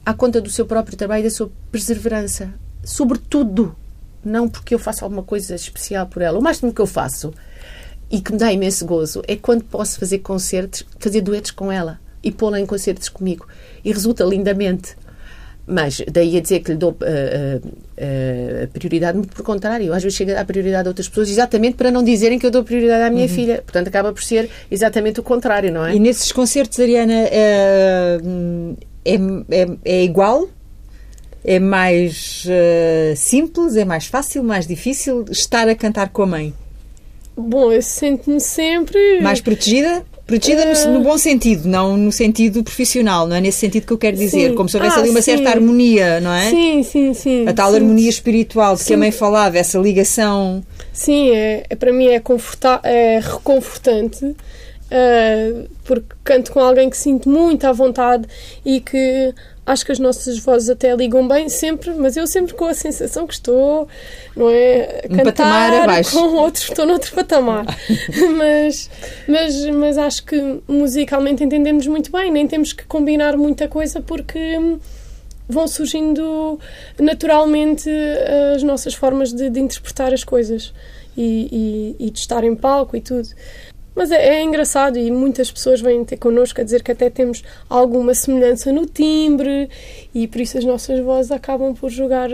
à 0.06 0.14
conta 0.14 0.42
do 0.42 0.50
seu 0.50 0.66
próprio 0.66 0.98
trabalho 0.98 1.22
e 1.22 1.24
da 1.24 1.30
sua 1.30 1.50
perseverança. 1.72 2.54
Sobretudo, 2.84 3.74
não 4.26 4.50
porque 4.50 4.74
eu 4.74 4.80
faça 4.80 5.06
alguma 5.06 5.24
coisa 5.24 5.56
especial 5.56 6.08
por 6.08 6.22
ela. 6.22 6.38
O 6.38 6.42
máximo 6.42 6.74
que 6.74 6.82
eu 6.82 6.88
faço 6.88 7.34
e 8.10 8.20
que 8.20 8.32
me 8.32 8.38
dá 8.38 8.52
imenso 8.52 8.86
gozo 8.86 9.22
é 9.28 9.36
quando 9.36 9.64
posso 9.64 10.00
fazer 10.00 10.20
concertos, 10.20 10.86
fazer 11.00 11.22
duetos 11.22 11.52
com 11.52 11.72
ela 11.72 12.00
e 12.24 12.32
pô-la 12.32 12.60
em 12.60 12.66
concertos 12.66 13.10
comigo. 13.10 13.48
E 13.84 13.92
resulta 13.92 14.24
lindamente. 14.24 14.96
Mas 15.68 16.02
daí 16.12 16.38
a 16.38 16.42
dizer 16.42 16.60
que 16.60 16.72
lhe 16.72 16.78
dou 16.78 16.92
uh, 16.92 16.96
uh, 16.96 17.68
uh, 17.68 18.68
prioridade, 18.72 19.18
muito 19.18 19.34
pelo 19.34 19.44
contrário. 19.44 19.94
Às 19.94 20.04
vezes 20.04 20.16
chega 20.16 20.40
a 20.40 20.46
prioridade 20.46 20.88
a 20.88 20.92
outras 20.92 21.10
pessoas 21.10 21.30
exatamente 21.30 21.76
para 21.76 21.90
não 21.90 22.04
dizerem 22.04 22.38
que 22.38 22.46
eu 22.46 22.52
dou 22.52 22.64
prioridade 22.64 23.04
à 23.04 23.10
minha 23.10 23.24
uhum. 23.24 23.34
filha. 23.34 23.64
Portanto, 23.64 23.88
acaba 23.88 24.14
por 24.14 24.24
ser 24.24 24.50
exatamente 24.70 25.20
o 25.20 25.24
contrário, 25.24 25.72
não 25.72 25.86
é? 25.86 25.96
E 25.96 26.00
nesses 26.00 26.32
concertos, 26.32 26.80
Ariana, 26.80 27.14
é, 27.14 28.20
é, 29.06 29.18
é 29.84 30.04
igual? 30.04 30.48
É 31.48 31.60
mais 31.60 32.44
uh, 32.46 33.16
simples, 33.16 33.76
é 33.76 33.86
mais 33.86 34.08
fácil, 34.08 34.44
mais 34.44 34.66
difícil 34.66 35.24
estar 35.30 35.70
a 35.70 35.76
cantar 35.76 36.10
com 36.10 36.24
a 36.24 36.26
mãe? 36.26 36.54
Bom, 37.38 37.72
eu 37.72 37.84
sinto-me 37.84 38.40
sempre. 38.40 39.20
Mais 39.22 39.42
protegida? 39.42 40.04
Protegida 40.26 40.64
uh... 40.64 40.88
no, 40.88 41.00
no, 41.00 41.04
bom 41.04 41.18
sentido, 41.20 41.68
não 41.68 41.96
no 41.96 42.12
sentido 42.12 42.64
profissional, 42.64 43.28
não 43.28 43.36
é 43.36 43.42
nesse 43.42 43.60
sentido 43.60 43.86
que 43.86 43.94
eu 43.94 43.98
quero 43.98 44.18
dizer. 44.18 44.50
Sim. 44.50 44.56
Como 44.56 44.68
se 44.68 44.76
houvesse 44.76 44.96
ah, 44.96 45.02
ali 45.02 45.10
uma 45.12 45.22
sim. 45.22 45.36
certa 45.36 45.52
harmonia, 45.52 46.20
não 46.20 46.34
é? 46.34 46.50
Sim, 46.50 46.82
sim, 46.82 47.14
sim. 47.14 47.48
A 47.48 47.54
tal 47.54 47.70
sim. 47.70 47.76
harmonia 47.76 48.10
espiritual 48.10 48.76
de 48.76 48.84
que 48.84 48.94
a 48.94 48.98
mãe 48.98 49.12
falava, 49.12 49.58
essa 49.58 49.78
ligação. 49.78 50.64
Sim, 50.92 51.30
é, 51.30 51.64
é 51.70 51.76
para 51.76 51.94
mim 51.94 52.08
é, 52.08 52.22
é 52.84 53.20
reconfortante. 53.20 54.26
Uh, 54.86 55.68
porque 55.84 56.16
canto 56.24 56.52
com 56.52 56.60
alguém 56.60 56.90
que 56.92 56.98
sinto 56.98 57.28
muito 57.28 57.66
à 57.66 57.72
vontade 57.72 58.28
e 58.64 58.80
que 58.80 59.34
acho 59.66 59.86
que 59.86 59.92
as 59.92 60.00
nossas 60.00 60.38
vozes 60.38 60.70
até 60.70 60.96
ligam 60.96 61.28
bem 61.28 61.50
sempre, 61.50 61.94
mas 61.94 62.16
eu 62.16 62.28
sempre 62.28 62.54
com 62.54 62.66
a 62.66 62.74
sensação 62.74 63.26
que 63.26 63.34
estou, 63.34 63.88
não 64.36 64.50
é? 64.50 65.02
A 65.10 65.14
um 65.14 65.24
patamar 65.24 65.74
abaixo. 65.74 66.12
com 66.12 66.36
outros, 66.36 66.70
estou 66.70 66.86
noutro 66.86 67.14
patamar. 67.14 67.66
mas, 68.38 68.90
mas, 69.28 69.66
mas 69.68 69.98
acho 69.98 70.24
que 70.26 70.62
musicalmente 70.68 71.44
entendemos 71.44 71.88
muito 71.88 72.12
bem, 72.12 72.32
nem 72.32 72.48
temos 72.48 72.74
que 72.74 72.86
combinar 72.86 73.36
muita 73.38 73.68
coisa 73.68 74.02
porque 74.02 74.58
vão 75.48 75.68
surgindo 75.68 76.60
naturalmente 77.00 77.90
as 78.56 78.64
nossas 78.64 78.94
formas 78.94 79.32
de, 79.32 79.50
de 79.50 79.60
interpretar 79.60 80.14
as 80.14 80.24
coisas 80.24 80.74
e, 81.16 81.96
e, 82.00 82.08
e 82.08 82.10
de 82.10 82.20
estar 82.20 82.44
em 82.44 82.56
palco 82.56 82.96
e 82.96 83.02
tudo. 83.02 83.30
Mas 83.96 84.12
é, 84.12 84.36
é, 84.36 84.44
engraçado 84.44 85.00
e 85.00 85.10
muitas 85.10 85.50
pessoas 85.50 85.80
vêm 85.80 86.04
ter 86.04 86.18
connosco 86.18 86.60
a 86.60 86.64
dizer 86.64 86.84
que 86.84 86.92
até 86.92 87.10
temos 87.10 87.44
alguma 87.70 88.14
semelhança 88.14 88.72
no 88.72 88.86
timbre 88.86 89.70
e 90.14 90.28
por 90.28 90.42
isso 90.42 90.58
as 90.58 90.66
nossas 90.66 91.00
vozes 91.00 91.32
acabam 91.32 91.74
por 91.74 91.90
jogar, 91.90 92.30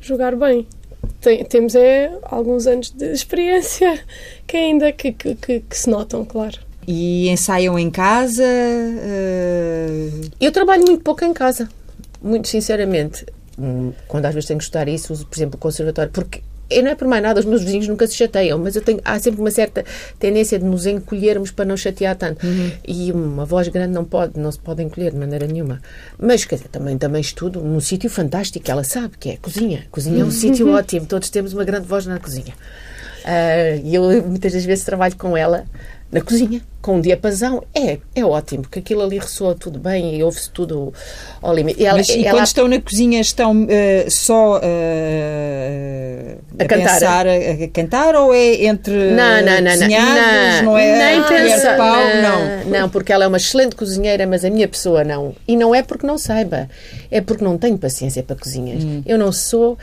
jogar 0.00 0.34
bem. 0.34 0.66
Tem, 1.20 1.44
temos 1.44 1.74
é 1.74 2.12
alguns 2.24 2.66
anos 2.66 2.90
de 2.90 3.12
experiência 3.12 4.00
que 4.46 4.56
ainda 4.56 4.90
que, 4.90 5.12
que, 5.12 5.34
que, 5.36 5.60
que 5.60 5.78
se 5.78 5.88
notam, 5.88 6.24
claro. 6.24 6.58
E 6.86 7.28
ensaiam 7.28 7.78
em 7.78 7.90
casa? 7.90 8.42
Uh... 8.42 10.28
Eu 10.40 10.50
trabalho 10.50 10.84
muito 10.84 11.04
pouco 11.04 11.24
em 11.24 11.32
casa, 11.32 11.68
muito 12.20 12.48
sinceramente. 12.48 13.24
Hum, 13.56 13.92
quando 14.08 14.26
às 14.26 14.34
vezes 14.34 14.48
tenho 14.48 14.58
que 14.58 14.64
estudar 14.64 14.88
isso, 14.88 15.12
uso, 15.12 15.26
por 15.26 15.36
exemplo, 15.36 15.56
o 15.56 15.58
conservatório, 15.58 16.10
porque 16.10 16.42
eu 16.70 16.82
não 16.82 16.90
é 16.90 16.94
por 16.94 17.08
mais 17.08 17.22
nada, 17.22 17.40
os 17.40 17.46
meus 17.46 17.62
vizinhos 17.62 17.88
nunca 17.88 18.06
se 18.06 18.14
chateiam, 18.14 18.58
mas 18.58 18.76
eu 18.76 18.82
tenho, 18.82 19.00
há 19.04 19.18
sempre 19.18 19.40
uma 19.40 19.50
certa 19.50 19.84
tendência 20.18 20.58
de 20.58 20.64
nos 20.64 20.86
encolhermos 20.86 21.50
para 21.50 21.64
não 21.64 21.76
chatear 21.76 22.16
tanto. 22.16 22.46
Uhum. 22.46 22.70
E 22.86 23.10
uma 23.12 23.44
voz 23.44 23.68
grande 23.68 23.92
não 23.92 24.04
pode, 24.04 24.38
não 24.38 24.50
se 24.52 24.58
pode 24.58 24.82
encolher 24.82 25.10
de 25.10 25.18
maneira 25.18 25.46
nenhuma. 25.46 25.80
Mas 26.18 26.44
quer 26.44 26.56
dizer, 26.56 26.68
também, 26.68 26.96
também 26.96 27.20
estudo 27.20 27.60
num 27.60 27.80
sítio 27.80 28.08
fantástico, 28.08 28.70
ela 28.70 28.84
sabe 28.84 29.16
que 29.18 29.30
é 29.30 29.32
a 29.34 29.38
cozinha. 29.38 29.86
Cozinha 29.90 30.20
é 30.20 30.22
um 30.22 30.26
uhum. 30.26 30.30
sítio 30.32 30.70
ótimo, 30.70 31.06
todos 31.06 31.28
temos 31.28 31.52
uma 31.52 31.64
grande 31.64 31.86
voz 31.86 32.06
na 32.06 32.18
cozinha. 32.18 32.54
Uh, 33.20 33.80
e 33.84 33.94
eu 33.94 34.02
muitas 34.26 34.52
das 34.52 34.64
vezes 34.64 34.84
trabalho 34.84 35.14
com 35.16 35.36
ela 35.36 35.66
na 36.12 36.20
cozinha, 36.20 36.60
com 36.82 36.96
um 36.96 37.00
diapasão, 37.00 37.62
é, 37.72 37.98
é 38.16 38.24
ótimo, 38.24 38.62
porque 38.62 38.80
aquilo 38.80 39.02
ali 39.02 39.16
ressoa 39.18 39.54
tudo 39.54 39.78
bem 39.78 40.16
e 40.16 40.22
ouve-se 40.24 40.50
tudo 40.50 40.92
ao 41.40 41.54
limite. 41.54 41.80
E, 41.80 41.86
ela, 41.86 41.98
Mas, 41.98 42.08
e 42.08 42.24
ela... 42.24 42.38
quando 42.38 42.46
estão 42.46 42.66
na 42.66 42.80
cozinha, 42.80 43.20
estão 43.20 43.62
uh, 43.62 44.10
só 44.10 44.56
uh, 44.56 44.60
a, 46.58 46.64
a, 46.64 46.66
cantar. 46.66 46.92
Pensar, 46.94 47.26
a, 47.28 47.34
a, 47.64 47.68
cantar 47.68 48.16
ou 48.16 48.34
é 48.34 48.64
entre 48.64 48.92
não, 49.12 49.40
não, 49.44 49.60
não, 49.60 49.70
cozinhados, 49.70 50.56
não, 50.56 50.64
não 50.64 50.78
é 50.78 50.98
nem 50.98 51.22
pensar, 51.22 51.76
pau, 51.76 51.96
não, 51.96 52.64
não. 52.64 52.80
Não, 52.80 52.88
porque 52.88 53.12
ela 53.12 53.24
é 53.24 53.28
uma 53.28 53.36
excelente 53.36 53.76
cozinheira, 53.76 54.26
mas 54.26 54.44
a 54.44 54.50
minha 54.50 54.66
pessoa 54.66 55.04
não. 55.04 55.36
E 55.46 55.56
não 55.56 55.72
é 55.72 55.82
porque 55.82 56.04
não 56.06 56.18
saiba, 56.18 56.68
é 57.08 57.20
porque 57.20 57.44
não 57.44 57.56
tenho 57.56 57.78
paciência 57.78 58.22
para 58.22 58.34
cozinhas. 58.34 58.82
Hum. 58.82 59.02
Eu 59.06 59.16
não 59.16 59.30
sou 59.30 59.78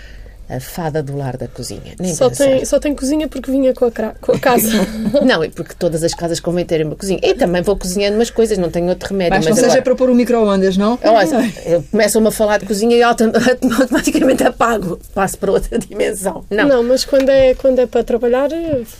a 0.49 0.59
fada 0.59 1.03
do 1.03 1.17
lar 1.17 1.35
da 1.35 1.47
cozinha. 1.47 1.95
Nem 1.99 2.13
só, 2.13 2.29
tem, 2.29 2.63
só 2.63 2.79
tem 2.79 2.95
cozinha 2.95 3.27
porque 3.27 3.51
vinha 3.51 3.73
com 3.73 3.85
a, 3.85 3.91
com 3.91 4.31
a 4.31 4.39
casa. 4.39 4.69
não, 5.25 5.43
é 5.43 5.49
porque 5.49 5.73
todas 5.77 6.03
as 6.03 6.13
casas 6.13 6.39
convém 6.39 6.65
terem 6.65 6.85
uma 6.85 6.95
cozinha. 6.95 7.19
E 7.21 7.33
também 7.33 7.61
vou 7.61 7.75
cozinhando 7.75 8.15
umas 8.15 8.29
coisas, 8.29 8.57
não 8.57 8.69
tenho 8.69 8.87
outro 8.87 9.09
remédio. 9.09 9.35
Mas, 9.35 9.45
mas 9.45 9.55
não 9.55 9.57
agora... 9.57 9.71
seja 9.71 9.83
para 9.83 9.95
pôr 9.95 10.09
o 10.09 10.15
micro-ondas, 10.15 10.77
não? 10.77 10.97
Olha, 11.03 11.81
começam-me 11.91 12.27
a 12.27 12.31
falar 12.31 12.59
de 12.59 12.65
cozinha 12.65 12.95
e 12.95 13.03
automaticamente 13.03 14.43
apago. 14.43 14.99
Passo 15.13 15.37
para 15.37 15.51
outra 15.51 15.77
dimensão. 15.79 16.45
Não, 16.49 16.67
não 16.67 16.83
mas 16.83 17.03
quando 17.03 17.29
é, 17.29 17.53
quando 17.53 17.79
é 17.79 17.85
para 17.85 18.03
trabalhar, 18.03 18.49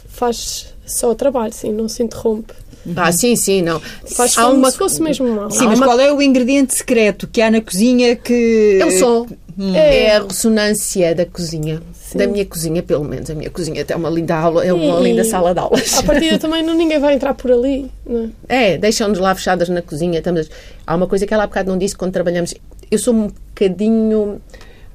faz 0.10 0.74
só 0.86 1.12
o 1.12 1.16
trabalho, 1.16 1.54
sim, 1.54 1.72
não 1.72 1.88
se 1.88 2.04
interrompe. 2.04 2.54
Ah, 2.96 3.12
sim, 3.12 3.36
sim, 3.36 3.62
não. 3.62 3.82
Faz 4.16 4.38
há 4.38 4.50
uma... 4.50 4.72
se 4.72 4.78
fosse 4.78 5.02
mesmo 5.02 5.28
mal. 5.28 5.52
Sim, 5.52 5.66
mas 5.66 5.78
uma... 5.78 5.88
qual 5.88 6.00
é 6.00 6.12
o 6.12 6.22
ingrediente 6.22 6.76
secreto 6.76 7.28
que 7.28 7.42
há 7.42 7.52
na 7.52 7.60
cozinha 7.60 8.16
que... 8.16 8.80
O 8.86 8.92
som. 8.92 9.28
Hum. 9.58 9.74
É 9.76 10.16
a 10.16 10.24
ressonância 10.24 11.16
da 11.16 11.26
cozinha. 11.26 11.82
Sim. 11.94 12.18
Da 12.20 12.28
minha 12.28 12.46
cozinha, 12.46 12.84
pelo 12.84 13.04
menos. 13.04 13.30
A 13.30 13.34
minha 13.34 13.50
cozinha 13.50 13.84
é 13.88 13.96
uma 13.96 14.10
linda 14.10 14.36
aula, 14.36 14.64
é 14.64 14.72
uma 14.72 15.00
e, 15.02 15.04
linda 15.04 15.24
sala 15.24 15.54
de 15.54 15.60
aulas. 15.60 15.98
À 15.98 16.04
partida 16.04 16.38
também 16.40 16.64
não, 16.64 16.76
ninguém 16.76 17.00
vai 17.00 17.16
entrar 17.16 17.34
por 17.34 17.52
ali. 17.52 17.90
Não 18.06 18.32
é, 18.48 18.74
é 18.74 18.78
deixam-nos 18.78 19.18
lá 19.20 19.34
fechadas 19.34 19.68
na 19.70 19.82
cozinha. 19.82 20.20
Estamos... 20.20 20.50
Há 20.86 20.96
uma 20.96 21.08
coisa 21.08 21.26
que 21.26 21.34
ela 21.34 21.44
há 21.44 21.48
bocado 21.48 21.72
não 21.72 21.78
disse 21.78 21.96
quando 21.96 22.14
trabalhamos. 22.14 22.54
Eu 22.90 23.00
sou 23.00 23.14
um 23.14 23.28
bocadinho. 23.28 24.40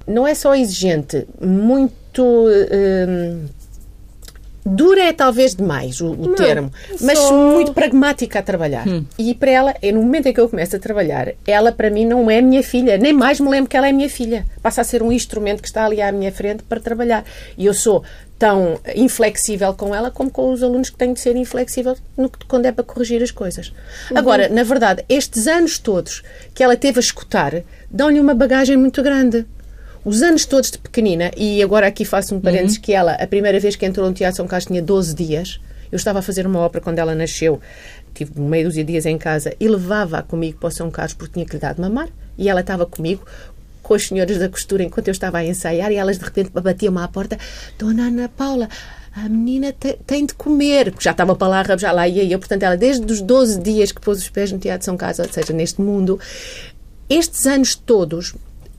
Não 0.07 0.27
é 0.27 0.35
só 0.35 0.55
exigente, 0.55 1.27
muito. 1.41 2.23
Hum, 2.23 3.47
Dura 4.65 5.03
é 5.03 5.13
talvez 5.13 5.55
demais 5.57 6.01
o, 6.01 6.13
o 6.13 6.27
Não, 6.29 6.35
termo, 6.37 6.73
mas 7.01 7.19
só- 7.19 7.33
muito 7.53 7.73
pragmática 7.73 8.39
a 8.39 8.43
trabalhar. 8.43 8.85
E 9.19 9.35
para 9.35 9.51
ela, 9.51 9.75
é 9.83 9.91
no 9.91 10.01
momento 10.03 10.27
em 10.27 10.33
que 10.33 10.41
eu 10.41 10.49
começo 10.49 10.77
a 10.77 10.79
trabalhar, 10.79 11.33
ela 11.47 11.73
para 11.73 11.91
mim 11.91 12.05
não 12.07 12.31
é 12.31 12.41
minha 12.41 12.63
filha, 12.63 12.97
nem 12.97 13.13
mais 13.13 13.41
me 13.41 13.49
lembro 13.49 13.69
que 13.69 13.77
ela 13.77 13.89
é 13.89 13.93
minha 13.93 14.09
filha. 14.09 14.47
Passa 14.63 14.81
a 14.83 14.85
ser 14.85 15.03
um 15.03 15.11
instrumento 15.11 15.61
que 15.61 15.67
está 15.69 15.85
ali 15.85 16.01
à 16.01 16.13
minha 16.13 16.31
frente 16.31 16.63
para 16.63 16.79
trabalhar. 16.79 17.25
E 17.59 17.67
eu 17.67 17.75
sou 17.75 18.05
tão 18.39 18.79
inflexível 18.95 19.73
com 19.75 19.95
ela 19.95 20.11
como 20.11 20.31
com 20.31 20.53
os 20.53 20.63
alunos 20.63 20.91
que 20.91 20.97
tenho 20.97 21.15
de 21.15 21.21
ser 21.21 21.35
inflexível 21.37 21.97
no, 22.17 22.29
que- 22.29 22.45
quando 22.47 22.67
é 22.67 22.73
para 22.73 22.85
corrigir 22.85 23.23
as 23.23 23.31
coisas. 23.31 23.73
Agora, 24.15 24.49
na 24.49 24.63
verdade, 24.63 25.05
estes 25.09 25.47
anos 25.47 25.79
todos 25.79 26.23
que 26.55 26.63
ela 26.63 26.77
teve 26.77 26.99
a 26.99 27.01
escutar 27.01 27.53
dão-lhe 27.91 28.19
uma 28.21 28.35
bagagem 28.35 28.77
muito 28.77 29.03
grande. 29.03 29.45
Os 30.05 30.21
anos 30.23 30.45
todos 30.45 30.71
de 30.71 30.79
pequenina, 30.79 31.31
e 31.37 31.63
agora 31.63 31.87
aqui 31.87 32.05
faço 32.05 32.35
um 32.35 32.41
parênteses, 32.41 32.77
que 32.79 32.93
ela, 32.93 33.13
a 33.13 33.27
primeira 33.27 33.61
vez 33.61 33.77
que 33.77 33.87
entrou 33.87 34.07
no 34.09 34.13
Teatro 34.15 34.37
São 34.37 34.47
Carlos 34.49 34.67
tinha 34.67 34.83
12 34.83 35.15
dias. 35.15 35.61
Eu 35.93 35.97
estava 35.97 36.19
a 36.19 36.23
fazer 36.23 36.47
uma 36.47 36.59
ópera 36.59 36.83
quando 36.83 36.99
ela 36.99 37.15
nasceu, 37.15 37.61
tive 38.15 38.41
meio 38.41 38.65
dúzia 38.67 38.83
de 38.83 38.93
dias 38.93 39.07
em 39.07 39.17
casa, 39.19 39.55
e 39.61 39.69
levava-a 39.69 40.23
comigo 40.23 40.59
para 40.59 40.69
o 40.69 40.71
São 40.73 40.91
Carlos 40.91 41.13
porque 41.15 41.35
tinha 41.35 41.47
que 41.47 41.53
lhe 41.53 41.59
dar 41.61 41.75
de 41.75 41.81
mamar, 41.81 42.09
e 42.37 42.49
ela 42.49 42.61
estava 42.63 42.85
comigo 42.87 43.25
com 43.83 43.95
as 43.95 44.07
senhoras 44.09 44.39
da 44.39 44.49
costura 44.49 44.83
enquanto 44.83 45.09
eu 45.09 45.13
estava 45.13 45.39
a 45.39 45.45
ensaiar, 45.45 45.93
e 45.93 45.97
elas 45.97 46.19
de 46.19 46.25
repente 46.25 46.51
batiam-me 46.51 46.99
à 47.01 47.09
porta, 47.09 47.39
Dona 47.79 48.05
Ana 48.05 48.29
Paula, 48.29 48.69
a 49.15 49.29
menina 49.29 49.73
te- 49.73 49.99
tem 50.07 50.25
de 50.25 50.33
comer, 50.35 50.91
porque 50.91 51.05
já 51.05 51.11
estava 51.11 51.37
para 51.37 51.47
lá, 51.49 51.77
já 51.77 51.93
lá 51.93 52.09
ia 52.09 52.25
eu, 52.25 52.39
portanto 52.39 52.63
ela 52.63 52.77
desde 52.77 53.05
os 53.13 53.21
12 53.21 53.61
dias 53.61 53.93
que 53.93 54.01
pôs 54.01 54.19
os 54.19 54.29
pés 54.31 54.51
no 54.51 54.59
Teatro 54.59 54.85
São 54.87 54.97
Carlos, 54.97 55.19
ou 55.19 55.29
seja, 55.31 55.53
neste 55.53 55.81
mundo, 55.81 56.19
estes 57.09 57.47
anos 57.47 57.75
todos, 57.75 58.35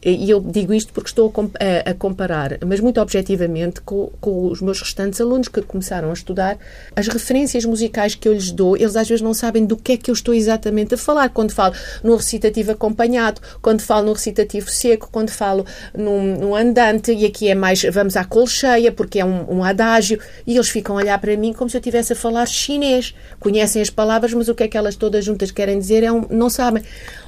e 0.06 0.30
eu 0.30 0.39
digo 0.42 0.74
isto 0.74 0.92
porque 0.94 1.10
estou 1.10 1.30
a, 1.30 1.32
com- 1.32 1.52
a- 1.60 1.89
a 1.92 1.94
comparar, 1.94 2.58
mas 2.66 2.80
muito 2.80 3.00
objetivamente, 3.00 3.82
com, 3.82 4.12
com 4.20 4.48
os 4.48 4.62
meus 4.62 4.80
restantes 4.82 5.20
alunos 5.22 5.48
que 5.48 5.62
começaram 5.62 6.10
a 6.10 6.13
estudar, 6.13 6.58
as 6.96 7.08
referências 7.08 7.66
musicais 7.66 8.16
que 8.16 8.28
eu 8.28 8.34
lhes 8.34 8.52
dou, 8.52 8.76
eles 8.76 8.96
às 8.96 9.08
vezes 9.08 9.22
não 9.22 9.34
sabem 9.34 9.66
do 9.66 9.78
que 9.78 9.94
é 9.94 9.98
que 9.98 10.10
eu 10.12 10.13
estou 10.13 10.34
exatamente 10.34 10.96
a 10.96 10.98
falar. 10.98 11.30
Quando 11.30 11.52
falo 11.52 11.74
no 12.04 12.16
recitativo 12.16 12.72
acompanhado, 12.72 13.42
quando 13.62 13.82
falo 13.82 14.06
no 14.08 14.13
recitativo 14.13 14.70
seco, 14.70 15.10
quando 15.12 15.30
falo 15.30 15.66
num, 15.98 16.38
num 16.38 16.56
andante, 16.56 17.13
e 17.13 17.26
aqui 17.26 17.48
é 17.48 17.56
mais 17.56 17.82
vamos 17.84 18.18
à 18.18 18.24
colcheia, 18.26 18.92
porque 18.92 19.20
é 19.20 19.26
um, 19.26 19.58
um 19.60 19.63
adágio, 19.63 20.20
e 20.46 20.56
eles 20.56 20.70
ficam 20.70 20.96
a 20.98 21.00
olhar 21.02 21.20
para 21.20 21.36
mim 21.38 21.54
como 21.54 21.70
se 21.70 21.78
eu 21.78 21.80
estivesse 21.80 22.13
a 22.13 22.16
falar 22.16 22.46
chinês. 22.48 23.13
Conhecem 23.39 23.82
as 23.82 23.89
palavras, 23.89 24.34
mas 24.34 24.48
o 24.50 24.56
que 24.56 24.63
é 24.63 24.68
que 24.68 24.78
elas 24.78 24.96
todas 24.96 25.24
juntas 25.24 25.52
querem 25.52 25.80
dizer 25.80 26.04
é 26.04 26.12
um, 26.12 26.26
não 26.30 26.50
sabem. 26.50 26.84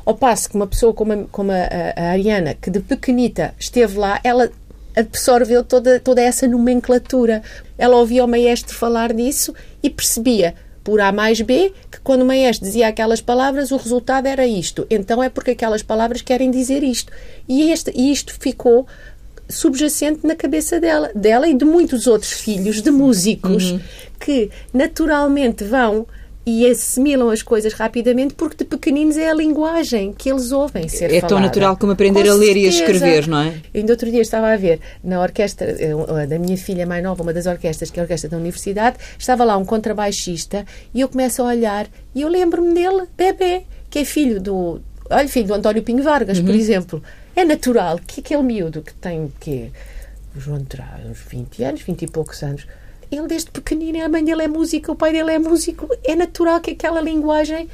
Ao 0.06 0.13
passo 0.15 0.50
que 0.50 0.56
uma 0.56 0.68
pessoa 0.68 0.94
como 0.94 1.13
a, 1.13 1.18
como 1.32 1.52
a, 1.52 1.56
a- 1.56 2.10
Ariana, 2.12 2.54
que 2.54 2.70
de 2.70 2.80
pequenita 2.80 3.54
esteve 3.60 3.98
lá, 3.98 4.20
ela 4.24 4.50
absorveu 4.96 5.63
toda, 5.63 6.00
toda 6.00 6.22
essa 6.22 6.48
nomenclatura. 6.48 7.41
Ela 7.78 7.98
ouvia 7.98 8.24
o 8.24 8.28
maestro 8.28 8.76
falar 8.76 9.12
disso 9.13 9.54
e 9.84 9.89
percebia, 9.89 10.54
por 10.84 11.02
A 11.02 11.12
mais 11.12 11.41
B, 11.41 11.74
que 11.91 12.00
quando 12.02 12.22
o 12.22 12.26
maestro 12.26 12.65
dizia 12.65 12.88
aquelas 12.88 13.20
palavras, 13.20 13.72
o 13.72 13.78
resultado 13.78 14.28
era 14.28 14.46
isto. 14.46 14.86
Então 14.89 15.22
é 15.24 15.28
porque 15.30 15.52
aquelas 15.52 15.82
palavras 15.82 16.22
querem 16.22 16.52
dizer 16.52 16.84
isto. 16.84 17.12
E, 17.50 17.72
este, 17.72 17.91
e 17.96 18.12
isto 18.12 18.34
ficou 18.39 18.86
subjacente 19.50 20.26
na 20.26 20.36
cabeça 20.36 20.80
dela, 20.80 21.12
dela 21.13 21.48
e 21.48 21.54
de 21.54 21.65
muitos 21.65 22.08
outros 22.08 22.32
filhos 22.32 22.82
de 22.82 22.89
músicos 22.91 23.76
que 24.20 24.50
naturalmente 24.74 25.63
vão 25.63 26.08
e 26.46 26.70
assimilam 26.70 27.30
as 27.32 27.42
coisas 27.42 27.74
rapidamente 27.74 28.36
porque 28.36 28.58
de 28.58 28.66
pequeninos 28.66 29.18
é 29.18 29.30
a 29.30 29.34
linguagem 29.34 30.14
que 30.14 30.30
eles 30.30 30.52
ouvem 30.52 30.88
ser 30.88 31.06
É 31.06 31.20
tão 31.20 31.30
falada. 31.30 31.48
natural 31.48 31.76
como 31.78 31.94
aprender 31.94 32.26
Com 32.26 32.32
a 32.32 32.34
ler 32.36 32.56
e 32.56 32.68
a 32.68 32.72
certeza. 32.72 32.94
escrever, 32.94 33.28
não 33.28 33.40
é? 33.40 33.54
Ainda 33.74 33.94
outro 33.94 34.12
dia 34.12 34.22
estava 34.22 34.52
a 34.54 34.56
ver 34.56 34.80
na 35.04 35.20
orquestra 35.22 35.76
da 36.30 36.38
minha 36.38 36.56
filha 36.56 36.86
mais 36.86 37.04
nova, 37.04 37.24
uma 37.24 37.34
das 37.34 37.48
orquestras, 37.48 37.90
que 37.90 38.00
é 38.00 38.02
a 38.02 38.04
orquestra 38.04 38.30
da 38.30 38.38
universidade, 38.38 38.98
estava 39.18 39.44
lá 39.44 39.58
um 39.58 39.66
contrabaixista 39.66 40.66
e 40.94 41.02
eu 41.02 41.10
começo 41.10 41.42
a 41.42 41.46
olhar 41.46 41.88
e 42.14 42.22
eu 42.22 42.30
lembro-me 42.30 42.74
dele, 42.76 43.04
bebê, 43.18 43.64
que 43.90 44.00
é 44.00 44.06
filho 44.06 44.40
do, 44.40 44.80
olha, 45.10 45.28
filho 45.28 45.48
do 45.48 45.54
António 45.56 45.82
Pinho 45.82 46.04
Vargas, 46.04 46.40
por 46.40 46.54
exemplo. 46.54 47.02
É 47.36 47.44
natural 47.44 48.00
que 48.06 48.22
aquele 48.22 48.44
miúdo 48.44 48.82
que 48.82 48.94
tem 48.94 49.32
que 49.40 49.72
o 50.36 50.40
João 50.40 50.64
terá 50.64 51.00
uns 51.10 51.18
20 51.30 51.64
anos, 51.64 51.82
20 51.82 52.04
e 52.04 52.08
poucos 52.08 52.44
anos, 52.44 52.68
ele 53.17 53.28
desde 53.28 53.51
pequenino, 53.51 54.04
a 54.04 54.10
mãe 54.10 54.23
dele 54.23 54.43
é 54.43 54.47
música, 54.47 54.91
o 54.91 54.95
pai 54.95 55.12
dele 55.12 55.32
é 55.32 55.39
músico, 55.39 55.88
é 56.04 56.15
natural 56.15 56.60
que 56.60 56.71
aquela 56.71 57.01
linguagem 57.01 57.69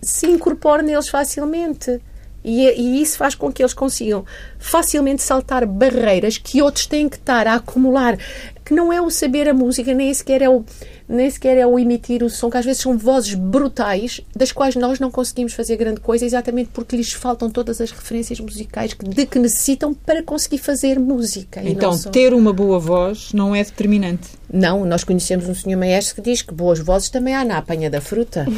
se 0.00 0.26
incorpore 0.26 0.82
neles 0.82 1.08
facilmente. 1.08 2.00
E, 2.44 2.68
e 2.68 3.00
isso 3.00 3.18
faz 3.18 3.36
com 3.36 3.52
que 3.52 3.62
eles 3.62 3.72
consigam 3.72 4.24
facilmente 4.58 5.22
saltar 5.22 5.64
barreiras 5.64 6.38
que 6.38 6.60
outros 6.60 6.86
têm 6.86 7.08
que 7.08 7.16
estar 7.16 7.46
a 7.46 7.54
acumular. 7.54 8.18
Que 8.64 8.74
não 8.74 8.92
é 8.92 9.00
o 9.00 9.10
saber 9.10 9.48
a 9.48 9.54
música, 9.54 9.92
nem 9.92 10.12
sequer 10.14 10.40
é 10.42 10.48
o, 10.48 10.64
nem 11.08 11.28
sequer 11.30 11.56
é 11.58 11.66
o 11.66 11.78
emitir 11.78 12.22
o 12.22 12.30
som, 12.30 12.48
que 12.50 12.56
às 12.56 12.64
vezes 12.64 12.80
são 12.82 12.96
vozes 12.96 13.34
brutais, 13.34 14.20
das 14.36 14.52
quais 14.52 14.76
nós 14.76 15.00
não 15.00 15.10
conseguimos 15.10 15.52
fazer 15.52 15.76
grande 15.76 16.00
coisa, 16.00 16.24
exatamente 16.24 16.70
porque 16.72 16.96
lhes 16.96 17.12
faltam 17.12 17.50
todas 17.50 17.80
as 17.80 17.90
referências 17.90 18.38
musicais 18.40 18.94
que- 18.94 19.04
de 19.08 19.26
que 19.26 19.38
necessitam 19.38 19.92
para 19.92 20.22
conseguir 20.22 20.58
fazer 20.58 20.98
música. 20.98 21.60
Então, 21.64 21.92
só- 21.96 22.10
ter 22.10 22.32
uma 22.32 22.52
boa 22.52 22.78
voz 22.78 23.32
não 23.32 23.54
é 23.54 23.64
determinante. 23.64 24.28
não, 24.52 24.84
nós 24.84 25.02
conhecemos 25.02 25.48
um 25.48 25.54
senhor 25.54 25.78
maestro 25.78 26.16
que 26.16 26.20
diz 26.30 26.42
que 26.42 26.52
boas 26.54 26.78
vozes 26.78 27.08
também 27.08 27.34
há 27.34 27.44
na 27.44 27.58
apanha 27.58 27.90
da 27.90 28.00
fruta. 28.00 28.46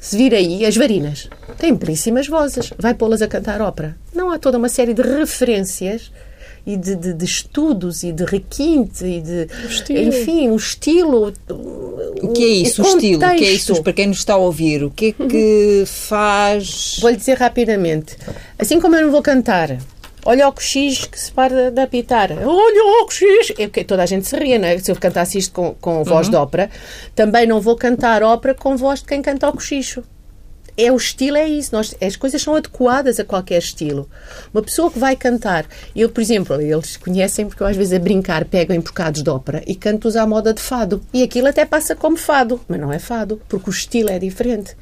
Se 0.00 0.16
vir 0.16 0.34
aí, 0.34 0.64
as 0.64 0.76
varinas 0.76 1.28
têm 1.58 1.74
belíssimas 1.74 2.26
vozes. 2.26 2.72
Vai 2.78 2.94
pô-las 2.94 3.20
a 3.22 3.28
cantar 3.28 3.60
ópera. 3.60 3.96
Não 4.14 4.30
há 4.30 4.38
toda 4.38 4.56
uma 4.58 4.68
série 4.68 4.94
de 4.94 5.02
referências 5.02 6.10
e 6.66 6.76
de, 6.76 6.94
de- 6.96 7.14
de 7.14 7.24
estudos 7.24 8.02
e 8.02 8.12
de 8.12 8.24
requinte 8.24 9.04
e 9.04 9.20
de. 9.20 9.46
estilo. 9.68 10.00
Enfim, 10.08 10.48
o 10.50 10.56
estilo. 10.56 11.32
O 12.22 12.28
que 12.32 12.44
é 12.44 12.48
isso, 12.48 12.82
o, 12.82 12.86
estilo? 12.86 13.16
O 13.16 13.36
que 13.36 13.44
é 13.44 13.50
isso 13.52 13.82
para 13.82 13.92
quem 13.92 14.06
nos 14.08 14.18
está 14.18 14.34
a 14.34 14.36
ouvir? 14.38 14.84
O 14.84 14.90
que 14.90 15.14
é 15.18 15.26
que 15.28 15.84
faz. 15.86 16.98
Vou-lhe 17.00 17.16
dizer 17.16 17.38
rapidamente. 17.38 18.16
Assim 18.58 18.80
como 18.80 18.96
eu 18.96 19.02
não 19.02 19.10
vou 19.10 19.22
cantar. 19.22 19.78
Olha 20.26 20.46
o 20.48 20.52
coxis 20.52 21.06
que 21.06 21.18
se 21.18 21.32
para 21.32 21.70
de 21.70 21.80
apitar. 21.80 22.30
Olha 22.32 23.00
o 23.02 23.04
coxis! 23.06 23.50
É 23.58 23.66
porque 23.66 23.82
toda 23.84 24.02
a 24.02 24.06
gente 24.06 24.26
se 24.28 24.36
ria, 24.36 24.58
não 24.58 24.68
é? 24.68 24.78
Se 24.78 24.90
eu 24.92 24.96
cantasse 24.96 25.38
isto 25.38 25.52
com, 25.54 25.74
com 25.80 26.04
voz 26.04 26.28
de 26.28 26.36
ópera, 26.36 26.68
também 27.14 27.46
não 27.46 27.58
vou 27.58 27.74
cantar 27.74 28.22
ópera 28.22 28.54
com 28.54 28.76
voz 28.76 29.00
de 29.00 29.06
quem 29.06 29.22
canta 29.22 29.48
o 29.48 29.52
cochicho. 29.52 30.02
É 30.80 30.92
o 30.92 30.96
estilo, 30.96 31.36
é 31.36 31.48
isso. 31.48 31.70
Nós, 31.74 31.94
as 32.00 32.16
coisas 32.16 32.40
são 32.42 32.54
adequadas 32.54 33.18
a 33.20 33.24
qualquer 33.24 33.58
estilo. 33.58 34.08
Uma 34.52 34.62
pessoa 34.62 34.90
que 34.90 34.98
vai 34.98 35.14
cantar, 35.16 35.66
eu, 35.94 36.08
por 36.08 36.20
exemplo, 36.20 36.60
eles 36.60 36.96
conhecem 36.96 37.46
porque 37.46 37.62
eu 37.62 37.66
às 37.66 37.76
vezes 37.76 37.92
a 37.92 37.98
brincar 37.98 38.44
pego 38.44 38.72
em 38.72 38.80
bocados 38.80 39.22
de 39.22 39.30
ópera 39.30 39.62
e 39.66 39.74
canto-os 39.74 40.16
à 40.16 40.26
moda 40.26 40.52
de 40.54 40.60
fado. 40.60 41.00
E 41.12 41.22
aquilo 41.22 41.48
até 41.48 41.64
passa 41.64 41.94
como 41.94 42.16
fado, 42.16 42.60
mas 42.68 42.80
não 42.80 42.92
é 42.92 42.98
fado, 42.98 43.40
porque 43.48 43.68
o 43.68 43.72
estilo 43.72 44.10
é 44.10 44.18
diferente. 44.18 44.76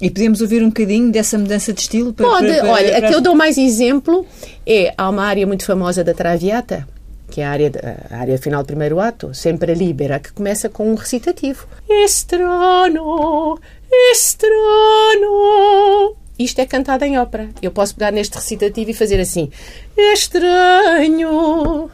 E 0.00 0.10
podemos 0.10 0.42
ouvir 0.42 0.62
um 0.62 0.68
bocadinho 0.68 1.10
dessa 1.10 1.38
mudança 1.38 1.72
de 1.72 1.80
estilo? 1.80 2.12
Para, 2.12 2.26
Pode, 2.26 2.46
para- 2.48 2.60
para- 2.60 2.70
olha, 2.72 2.88
para- 2.96 3.06
a 3.06 3.08
que 3.10 3.14
eu 3.16 3.20
dou 3.22 3.34
mais 3.34 3.56
exemplo 3.56 4.26
é, 4.66 4.92
há 4.96 5.08
uma 5.08 5.24
área 5.24 5.46
muito 5.46 5.64
famosa 5.64 6.04
da 6.04 6.12
Traviata, 6.12 6.86
que 7.30 7.40
é 7.40 7.46
a 7.46 7.50
área, 7.50 7.70
de- 7.70 7.78
a 7.78 8.18
área 8.18 8.38
final 8.38 8.62
do 8.62 8.66
primeiro 8.66 9.00
ato, 9.00 9.32
sempre 9.34 9.72
libera, 9.74 10.20
que 10.20 10.32
começa 10.34 10.68
com 10.68 10.92
um 10.92 10.94
recitativo. 10.94 11.66
Estrano, 11.88 13.58
estrano. 14.12 14.56
Isto 16.38 16.60
é 16.60 16.66
cantado 16.66 17.04
em 17.04 17.18
ópera. 17.18 17.48
Eu 17.62 17.70
posso 17.70 17.94
pegar 17.94 18.12
neste 18.12 18.34
recitativo 18.34 18.90
e 18.90 18.94
fazer 18.94 19.18
assim: 19.20 19.50
Estranho, 19.96 21.90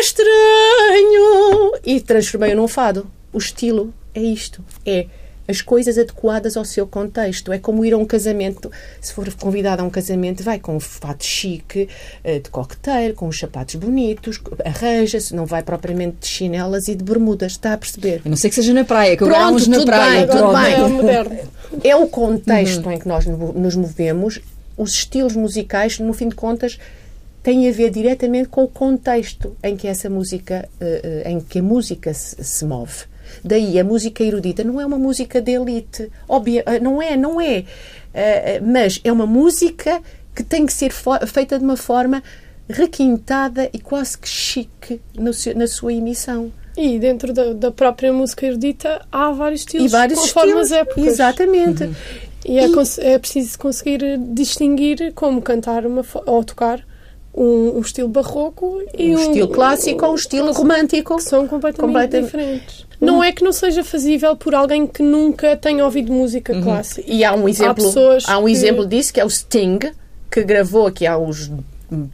estranho. 0.00 1.72
E 1.84 2.00
transformei-o 2.00 2.56
num 2.56 2.68
fado. 2.68 3.10
O 3.32 3.38
estilo 3.38 3.92
é 4.14 4.20
isto. 4.20 4.64
É 4.84 5.06
as 5.48 5.60
coisas 5.60 5.96
adequadas 5.98 6.56
ao 6.56 6.64
seu 6.64 6.86
contexto. 6.86 7.52
É 7.52 7.58
como 7.58 7.84
ir 7.84 7.92
a 7.92 7.98
um 7.98 8.04
casamento. 8.04 8.70
Se 9.00 9.12
for 9.12 9.32
convidado 9.34 9.82
a 9.82 9.84
um 9.84 9.90
casamento, 9.90 10.42
vai 10.42 10.58
com 10.58 10.76
um 10.76 10.80
fato 10.80 11.24
chique, 11.24 11.88
eh, 12.24 12.38
de 12.40 12.50
coquetel, 12.50 13.14
com 13.14 13.28
os 13.28 13.38
sapatos 13.38 13.74
bonitos, 13.76 14.40
arranja-se, 14.64 15.34
não 15.34 15.46
vai 15.46 15.62
propriamente 15.62 16.16
de 16.20 16.26
chinelas 16.26 16.88
e 16.88 16.94
de 16.94 17.04
bermudas. 17.04 17.52
Está 17.52 17.72
a 17.74 17.78
perceber? 17.78 18.22
A 18.24 18.28
não 18.28 18.36
ser 18.36 18.48
que 18.48 18.54
seja 18.56 18.72
na 18.74 18.84
praia, 18.84 19.16
que 19.16 19.24
agora 19.24 19.38
Pronto, 19.40 19.54
uns 19.56 19.66
na 19.68 19.76
tudo 19.78 19.86
praia. 19.86 20.18
bem, 20.18 20.26
tudo 20.26 20.38
pronto. 20.38 21.30
bem. 21.30 21.38
É. 21.84 21.88
É 21.90 21.96
o 21.96 22.06
contexto 22.08 22.90
em 22.90 22.98
que 22.98 23.08
nós 23.08 23.26
no- 23.26 23.52
nos 23.52 23.74
movemos, 23.76 24.40
os 24.76 24.90
estilos 24.90 25.34
musicais, 25.34 25.98
no 25.98 26.12
fim 26.12 26.28
de 26.28 26.34
contas, 26.34 26.78
têm 27.42 27.68
a 27.68 27.72
ver 27.72 27.90
diretamente 27.90 28.48
com 28.48 28.64
o 28.64 28.68
contexto 28.68 29.56
em 29.62 29.76
que 29.76 29.86
essa 29.86 30.10
música, 30.10 30.68
eh, 30.80 31.22
eh, 31.24 31.30
em 31.30 31.40
que 31.40 31.60
a 31.60 31.62
música 31.62 32.12
se, 32.12 32.42
se 32.42 32.64
move. 32.64 33.04
Daí 33.44 33.78
a 33.78 33.84
música 33.84 34.22
erudita 34.24 34.62
não 34.64 34.80
é 34.80 34.86
uma 34.86 34.98
música 34.98 35.40
de 35.40 35.52
elite, 35.52 36.10
eh, 36.66 36.80
não 36.80 37.00
é, 37.02 37.16
não 37.16 37.40
é, 37.40 37.64
Eh, 38.18 38.56
eh, 38.56 38.60
mas 38.60 38.98
é 39.04 39.12
uma 39.12 39.26
música 39.26 40.00
que 40.34 40.42
tem 40.42 40.64
que 40.64 40.72
ser 40.72 40.90
feita 41.26 41.58
de 41.58 41.64
uma 41.64 41.76
forma 41.76 42.22
requintada 42.68 43.68
e 43.72 43.78
quase 43.78 44.16
que 44.18 44.28
chique 44.28 45.00
seu- 45.32 45.54
na 45.56 45.66
sua 45.66 45.92
emissão. 45.92 46.52
E 46.76 46.98
dentro 46.98 47.32
da, 47.32 47.52
da 47.52 47.70
própria 47.70 48.12
música 48.12 48.46
erudita 48.46 49.00
há 49.10 49.30
vários 49.32 49.60
estilos 49.62 49.86
e 49.86 49.88
vários 49.88 50.18
conforme 50.20 50.50
estilos. 50.52 50.72
as 50.72 50.78
épocas. 50.78 51.06
Exatamente. 51.06 51.90
E 52.44 52.58
é, 52.58 52.68
E- 52.68 52.72
é 53.00 53.18
preciso 53.18 53.58
conseguir 53.58 54.18
distinguir 54.34 55.12
como 55.14 55.40
cantar 55.42 55.86
uma 55.86 56.04
ou 56.26 56.44
tocar 56.44 56.84
um, 57.36 57.76
um 57.76 57.80
estilo 57.80 58.08
barroco 58.08 58.80
e 58.96 59.14
um, 59.14 59.18
um 59.18 59.22
estilo 59.22 59.48
clássico 59.48 60.04
ou 60.06 60.12
um 60.12 60.14
estilo 60.14 60.52
romântico. 60.52 61.16
Que 61.16 61.22
são 61.22 61.46
completamente, 61.46 61.80
Completamente- 61.92 62.24
diferentes. 62.26 62.86
Não 63.00 63.22
é 63.22 63.30
que 63.30 63.44
não 63.44 63.52
seja 63.52 63.84
fazível 63.84 64.34
por 64.36 64.54
alguém 64.54 64.86
que 64.86 65.02
nunca 65.02 65.54
tenha 65.56 65.84
ouvido 65.84 66.10
música 66.12 66.58
clássica. 66.62 67.10
E 67.10 67.22
há 67.24 67.34
um 67.34 67.46
exemplo, 67.48 67.84
pessoas 67.84 68.24
há 68.26 68.38
um 68.38 68.46
que- 68.46 68.52
exemplo 68.52 68.86
disso 68.86 69.12
que 69.12 69.20
é 69.20 69.24
o 69.24 69.28
Sting, 69.30 69.78
que 70.30 70.42
gravou 70.42 70.86
aqui 70.86 71.06
há 71.06 71.18
uns 71.18 71.50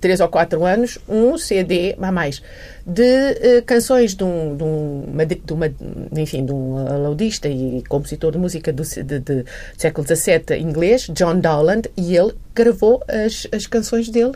3 0.01 0.21
ou 0.21 0.29
4 0.29 0.65
anos 0.67 0.99
um 1.09 1.39
CD, 1.39 1.95
há 2.03 2.13
mais, 2.13 2.43
de 2.87 3.03
eh, 3.03 3.63
canções 3.65 4.15
de 4.15 4.23
um, 4.25 4.55
de, 4.57 4.65
um, 4.65 5.05
de 5.47 5.53
uma- 5.53 5.73
enfim, 6.21 6.45
de 6.45 6.53
um 6.53 6.77
alaudista 6.87 7.49
e 7.49 7.83
compositor 7.89 8.33
de 8.33 8.39
música 8.39 8.71
do, 8.73 8.83
de, 8.83 9.19
de- 9.21 9.45
século 9.79 10.07
XVII 10.07 10.59
inglês, 10.61 11.07
John 11.11 11.39
Dowland, 11.41 11.89
e 11.97 12.15
ele 12.17 12.35
gravou 12.55 13.03
as, 13.09 13.47
as 13.51 13.67
canções 13.67 14.09
dele 14.11 14.33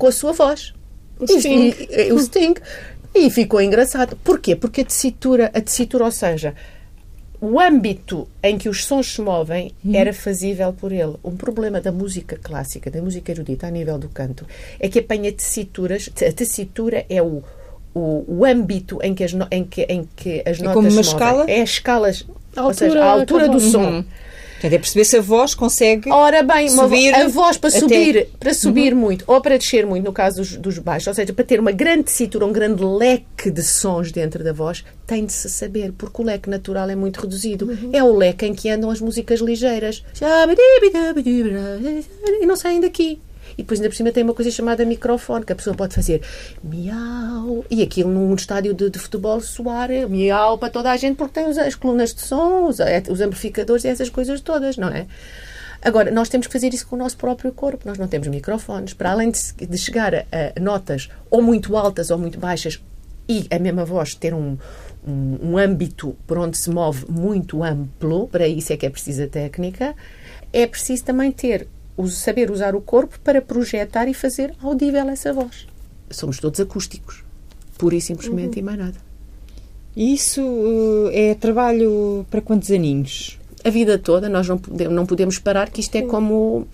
com 0.00 0.06
a 0.08 0.12
sua 0.12 0.32
voz. 0.32 0.72
O 1.18 1.26
Sting. 1.26 1.74
E, 1.90 2.12
o 2.12 2.18
Sting. 2.18 2.54
E 3.14 3.28
ficou 3.30 3.60
engraçado. 3.60 4.16
Porquê? 4.24 4.56
Porque 4.56 4.80
a 4.80 4.84
tessitura, 4.84 5.50
a 5.54 5.60
tessitura, 5.60 6.04
ou 6.04 6.10
seja, 6.10 6.54
o 7.40 7.58
âmbito 7.60 8.28
em 8.42 8.56
que 8.58 8.68
os 8.68 8.84
sons 8.84 9.14
se 9.14 9.20
movem 9.20 9.72
era 9.92 10.12
fazível 10.12 10.72
por 10.72 10.92
ele. 10.92 11.14
Um 11.24 11.36
problema 11.36 11.80
da 11.80 11.90
música 11.92 12.38
clássica, 12.42 12.90
da 12.90 13.00
música 13.02 13.32
erudita, 13.32 13.66
a 13.66 13.70
nível 13.70 13.98
do 13.98 14.08
canto, 14.08 14.46
é 14.78 14.88
que 14.88 14.98
apanha 14.98 15.32
tessituras. 15.32 16.08
A 16.28 16.32
tessitura 16.32 17.04
é 17.08 17.22
o, 17.22 17.42
o, 17.94 18.24
o 18.28 18.44
âmbito 18.44 18.98
em 19.02 19.14
que 19.14 19.24
as, 19.24 19.32
no- 19.32 19.48
em 19.50 19.64
que, 19.64 19.82
em 19.82 20.08
que 20.16 20.42
as 20.46 20.58
notas 20.60 20.74
como 20.74 20.88
uma 20.88 21.02
se 21.02 21.10
movem. 21.12 21.28
escala? 21.28 21.44
É 21.50 21.62
as 21.62 21.70
escalas. 21.70 22.26
A 22.56 22.64
ou 22.66 22.74
seja, 22.74 23.02
altura 23.02 23.04
a 23.04 23.10
altura 23.12 23.46
do 23.48 23.58
voz- 23.58 23.72
som. 23.72 24.04
Portanto, 24.60 24.74
é 24.74 24.78
perceber 24.78 25.04
se 25.04 25.16
a 25.16 25.20
voz 25.22 25.54
consegue. 25.54 26.10
Ora 26.10 26.42
bem, 26.42 26.68
Subir 26.68 27.14
a 27.14 27.28
voz 27.28 27.56
para 27.56 27.68
até- 27.70 27.78
Uhum. 27.78 27.88
subir, 27.88 28.28
para 28.38 28.52
subir 28.54 28.94
muito 28.94 29.24
ou 29.26 29.40
para 29.40 29.56
descer 29.56 29.86
muito, 29.86 30.04
no 30.04 30.12
caso 30.12 30.36
dos, 30.36 30.56
dos 30.56 30.78
baixos, 30.78 31.08
ou 31.08 31.14
seja, 31.14 31.32
para 31.32 31.44
ter 31.44 31.58
uma 31.58 31.72
grande 31.72 32.04
tessitura, 32.04 32.44
um 32.44 32.52
grande 32.52 32.84
leque 32.84 33.50
de 33.50 33.62
sons 33.62 34.12
dentro 34.12 34.44
da 34.44 34.52
voz, 34.52 34.84
tem 35.06 35.24
de 35.24 35.32
se 35.32 35.48
saber, 35.48 35.92
porque 35.96 36.20
o 36.20 36.24
leque 36.24 36.50
natural 36.50 36.90
é 36.90 36.94
muito 36.94 37.20
reduzido. 37.22 37.66
Uhum. 37.70 37.90
É 37.92 38.04
o 38.04 38.14
leque 38.14 38.44
em 38.44 38.54
que 38.54 38.68
andam 38.68 38.90
as 38.90 39.00
músicas 39.00 39.40
ligeiras. 39.40 40.04
E 42.42 42.46
não 42.46 42.56
saem 42.56 42.80
daqui. 42.80 43.18
E 43.60 43.62
depois, 43.62 43.78
ainda 43.78 43.90
por 43.90 43.96
cima, 43.96 44.10
tem 44.10 44.24
uma 44.24 44.34
coisa 44.34 44.50
chamada 44.50 44.84
microfone, 44.84 45.44
que 45.44 45.52
a 45.52 45.56
pessoa 45.56 45.76
pode 45.76 45.94
fazer 45.94 46.22
miau. 46.64 47.64
E 47.70 47.82
aquilo 47.82 48.10
num 48.10 48.34
estádio 48.34 48.72
de, 48.72 48.88
de 48.88 48.98
futebol 48.98 49.40
soar 49.40 49.90
é 49.90 50.06
miau 50.06 50.56
para 50.56 50.70
toda 50.70 50.90
a 50.90 50.96
gente, 50.96 51.16
porque 51.16 51.34
tem 51.34 51.44
as 51.44 51.74
colunas 51.74 52.14
de 52.14 52.22
som, 52.22 52.66
os, 52.66 52.78
os 53.08 53.20
amplificadores 53.20 53.84
e 53.84 53.88
essas 53.88 54.08
coisas 54.08 54.40
todas, 54.40 54.76
não 54.76 54.88
é? 54.88 55.06
Agora, 55.82 56.10
nós 56.10 56.28
temos 56.28 56.46
que 56.46 56.52
fazer 56.52 56.72
isso 56.74 56.86
com 56.86 56.96
o 56.96 56.98
nosso 56.98 57.16
próprio 57.16 57.52
corpo. 57.52 57.86
Nós 57.86 57.98
não 57.98 58.08
temos 58.08 58.28
microfones. 58.28 58.92
Para 58.92 59.12
além 59.12 59.30
de, 59.30 59.66
de 59.66 59.78
chegar 59.78 60.14
a, 60.14 60.24
a 60.56 60.60
notas 60.60 61.08
ou 61.30 61.40
muito 61.42 61.76
altas 61.76 62.10
ou 62.10 62.18
muito 62.18 62.38
baixas 62.38 62.82
e 63.28 63.46
a 63.50 63.58
mesma 63.58 63.84
voz 63.84 64.14
ter 64.14 64.34
um, 64.34 64.58
um, 65.06 65.38
um 65.52 65.58
âmbito 65.58 66.16
por 66.26 66.38
onde 66.38 66.58
se 66.58 66.68
move 66.68 67.06
muito 67.08 67.62
amplo, 67.62 68.26
para 68.28 68.48
isso 68.48 68.72
é 68.72 68.76
que 68.76 68.84
é 68.84 68.90
preciso 68.90 69.22
a 69.22 69.28
técnica, 69.28 69.94
é 70.52 70.66
preciso 70.66 71.04
também 71.04 71.30
ter, 71.30 71.68
saber 72.08 72.50
usar 72.50 72.74
o 72.74 72.80
corpo 72.80 73.18
para 73.22 73.40
projetar 73.42 74.08
e 74.08 74.14
fazer 74.14 74.54
audível 74.62 75.08
essa 75.08 75.32
voz. 75.32 75.66
Somos 76.10 76.38
todos 76.38 76.58
acústicos. 76.60 77.22
Pura 77.78 77.94
e 77.96 78.00
simplesmente 78.00 78.58
e 78.58 78.62
mais 78.62 78.78
nada. 78.78 78.96
E 79.96 80.14
Isso 80.14 80.40
eh, 81.12 81.30
é 81.30 81.34
trabalho 81.34 82.24
para 82.30 82.40
quantos 82.40 82.70
aninhos? 82.70 83.38
a 83.62 83.68
vida 83.68 83.98
toda, 83.98 84.26
nós 84.26 84.48
não 84.48 84.56
podemos, 84.56 84.94
não 84.94 85.04
podemos 85.04 85.38
parar, 85.38 85.68
que 85.68 85.82
isto 85.82 85.94
é 85.94 86.00
como 86.00 86.66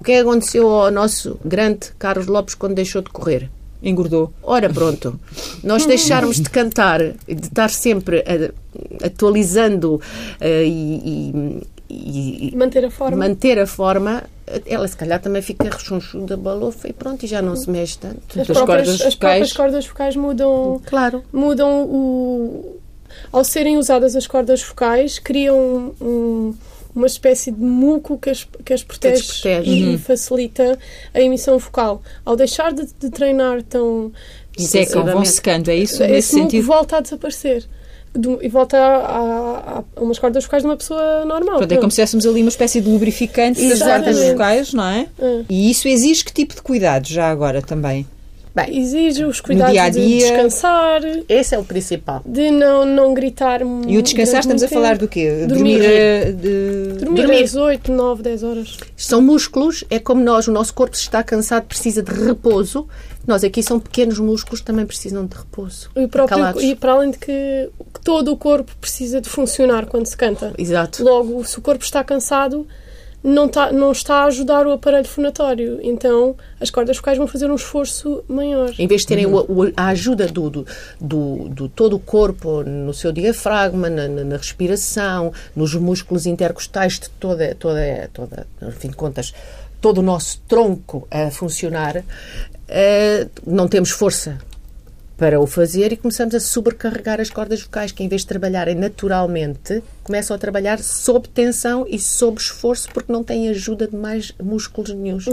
o 0.00 0.02
que 0.04 0.10
é 0.10 0.16
que 0.16 0.20
aconteceu 0.22 0.68
ao 0.68 0.90
nosso 0.90 1.38
grande 1.44 1.92
Carlos 1.96 2.26
Lopes 2.26 2.56
quando 2.56 2.74
deixou 2.74 3.00
de 3.00 3.10
correr. 3.10 3.48
Engordou. 3.80 4.32
Ora, 4.42 4.68
pronto, 4.68 5.20
nós 5.62 5.86
deixarmos 5.86 6.40
de 6.40 6.50
cantar, 6.50 6.98
de 7.00 7.14
estar 7.46 7.70
sempre 7.70 8.24
a- 8.26 9.06
atualizando 9.06 10.00
eh, 10.40 10.64
e, 10.66 11.62
e- 11.88 12.48
e 12.52 12.56
Manter 12.56 12.86
a 12.86 12.90
forma. 12.90 13.16
manter 13.16 13.58
a 13.60 13.66
forma, 13.66 14.24
ela 14.66 14.86
se 14.88 14.96
calhar 14.96 15.20
também 15.20 15.40
fica 15.42 15.64
rechonchuda, 15.70 16.36
balofa 16.36 16.88
e 16.88 16.92
pronto, 16.92 17.24
e 17.24 17.28
já 17.28 17.40
não 17.40 17.54
se 17.56 17.70
mexe 17.70 17.98
tanto. 17.98 18.40
As 18.40 18.46
próprias, 18.46 18.66
cordas 18.66 19.00
as 19.02 19.14
próprias 19.14 19.38
vocais. 19.48 19.52
cordas 19.52 19.86
vocais 19.86 20.16
mudam, 20.16 20.80
Claro. 20.86 21.22
mudam 21.32 21.84
o. 21.84 22.76
Ao 23.30 23.44
serem 23.44 23.76
usadas 23.76 24.16
as 24.16 24.26
cordas 24.26 24.62
vocais, 24.62 25.18
criam 25.18 25.94
um- 26.00 26.54
uma 26.94 27.06
espécie 27.06 27.50
de 27.50 27.60
muco 27.62 28.18
que 28.18 28.30
as, 28.30 28.46
que 28.64 28.72
as 28.72 28.82
protege, 28.82 29.22
desprotege. 29.22 29.94
e 29.94 29.98
facilita 29.98 30.78
a 31.14 31.20
emissão 31.20 31.58
vocal. 31.58 32.02
Ao 32.24 32.34
deixar 32.36 32.72
de, 32.72 32.86
de 32.98 33.10
treinar 33.10 33.62
tão. 33.62 34.12
Secam, 34.58 35.04
vão 35.04 35.24
secando, 35.24 35.70
é 35.70 35.76
isso? 35.76 36.00
Nesse 36.00 36.12
esse 36.14 36.36
muco 36.36 36.50
sentido? 36.50 36.66
volta 36.66 36.96
a 36.98 37.00
desaparecer. 37.00 37.64
Do- 38.14 38.38
e 38.42 38.48
volta 38.48 38.76
a, 38.76 39.78
a- 39.78 39.84
a 39.96 40.00
umas 40.02 40.18
cordas 40.18 40.44
vocais 40.44 40.62
de 40.62 40.68
uma 40.68 40.76
pessoa 40.76 41.24
normal. 41.24 41.56
Portanto, 41.58 41.72
é 41.72 41.76
como 41.78 41.90
se 41.90 41.94
tivéssemos 41.96 42.26
ali 42.26 42.42
uma 42.42 42.50
espécie 42.50 42.80
de 42.80 42.88
lubrificante 42.90 43.66
das 43.68 43.78
cordas 43.80 44.18
vocais, 44.32 44.72
não 44.74 44.84
é? 44.84 45.06
É. 45.18 45.40
E 45.48 45.70
isso 45.70 45.88
exige 45.88 46.22
que 46.24 46.32
tipo 46.32 46.54
de 46.54 46.60
cuidados 46.62 47.08
já 47.10 47.30
agora 47.30 47.62
também? 47.62 48.06
Bem, 48.54 48.78
Exige 48.78 49.24
os 49.24 49.40
cuidados 49.40 49.72
dia-a-dia. 49.72 50.02
de 50.04 50.18
descansar, 50.18 51.00
esse 51.26 51.54
é 51.54 51.58
o 51.58 51.64
principal. 51.64 52.22
de 52.26 52.50
não, 52.50 52.84
não 52.84 53.14
gritar. 53.14 53.62
E 53.86 53.96
o 53.96 54.02
descansar 54.02 54.40
estamos 54.40 54.62
a 54.62 54.68
falar 54.68 54.98
do 54.98 55.08
quê? 55.08 55.46
Dormir. 55.48 55.80
eh, 55.82 56.32
de... 56.32 56.98
Dormir, 56.98 57.22
Dormir. 57.22 57.42
às 57.44 57.54
8, 57.54 57.90
9, 57.90 58.22
10 58.22 58.42
horas. 58.42 58.76
São 58.94 59.22
músculos, 59.22 59.84
é 59.88 59.98
como 59.98 60.22
nós, 60.22 60.48
o 60.48 60.52
nosso 60.52 60.74
corpo 60.74 60.94
se 60.94 61.02
está 61.04 61.22
cansado, 61.22 61.64
precisa 61.64 62.02
de 62.02 62.12
repouso. 62.12 62.86
Nós 63.26 63.42
aqui 63.42 63.62
são 63.62 63.80
pequenos 63.80 64.18
músculos, 64.18 64.60
também 64.60 64.84
precisam 64.84 65.24
de 65.24 65.36
repouso. 65.36 65.88
E, 65.96 66.06
próprio, 66.06 66.60
e 66.60 66.74
para 66.74 66.92
além 66.92 67.12
de 67.12 67.18
que, 67.18 67.70
que 67.94 68.00
todo 68.04 68.32
o 68.32 68.36
corpo 68.36 68.70
precisa 68.80 69.20
de 69.20 69.28
funcionar 69.28 69.86
quando 69.86 70.06
se 70.06 70.16
canta. 70.16 70.52
Exato. 70.58 71.02
Logo, 71.02 71.42
se 71.44 71.58
o 71.58 71.62
corpo 71.62 71.84
está 71.84 72.02
cansado, 72.04 72.66
não 73.24 73.46
está, 73.46 73.70
não 73.72 73.92
está 73.92 74.16
a 74.16 74.24
ajudar 74.24 74.66
o 74.66 74.72
aparelho 74.72 75.06
fonatório. 75.06 75.78
Então, 75.82 76.34
as 76.60 76.70
cordas 76.70 76.96
vocais 76.96 77.16
vão 77.18 77.26
fazer 77.26 77.50
um 77.50 77.54
esforço 77.54 78.24
maior. 78.28 78.72
Em 78.78 78.86
vez 78.86 79.02
de 79.02 79.06
terem 79.06 79.26
o- 79.26 79.36
o- 79.48 79.72
a 79.76 79.88
ajuda 79.88 80.26
do, 80.26 80.50
do, 80.50 80.66
do- 81.00 81.48
do 81.48 81.68
todo 81.68 81.94
o 81.96 82.00
corpo, 82.00 82.62
no 82.64 82.92
seu 82.92 83.12
diafragma, 83.12 83.88
na, 83.88 84.08
na- 84.08 84.24
na 84.24 84.36
respiração, 84.36 85.32
nos 85.54 85.74
músculos 85.74 86.26
intercostais, 86.26 86.98
de 86.98 87.10
toda, 87.10 87.54
toda, 87.54 88.10
toda, 88.12 88.46
no 88.60 88.72
fim 88.72 88.88
de 88.88 88.96
contas, 88.96 89.32
todo 89.80 89.98
o 89.98 90.02
nosso 90.02 90.40
tronco 90.48 91.06
a 91.10 91.30
funcionar, 91.30 92.02
eh, 92.68 93.26
não 93.46 93.68
temos 93.68 93.90
força 93.90 94.38
para 95.16 95.38
o 95.40 95.46
fazer 95.46 95.92
e 95.92 95.96
começamos 95.96 96.34
a 96.34 96.40
sobrecarregar 96.40 97.20
as 97.20 97.30
cordas 97.30 97.62
vocais, 97.62 97.92
que 97.92 98.02
em 98.02 98.08
vez 98.08 98.22
de 98.22 98.26
trabalharem 98.28 98.74
naturalmente, 98.74 99.80
começam 100.02 100.34
a 100.34 100.38
trabalhar 100.38 100.78
sob 100.80 101.28
tensão 101.28 101.86
e 101.88 101.98
sob 101.98 102.40
esforço, 102.40 102.88
porque 102.92 103.12
não 103.12 103.22
têm 103.22 103.48
ajuda 103.48 103.86
de 103.86 103.96
mais 103.96 104.32
músculos 104.42 104.90
nenhums 104.92 105.26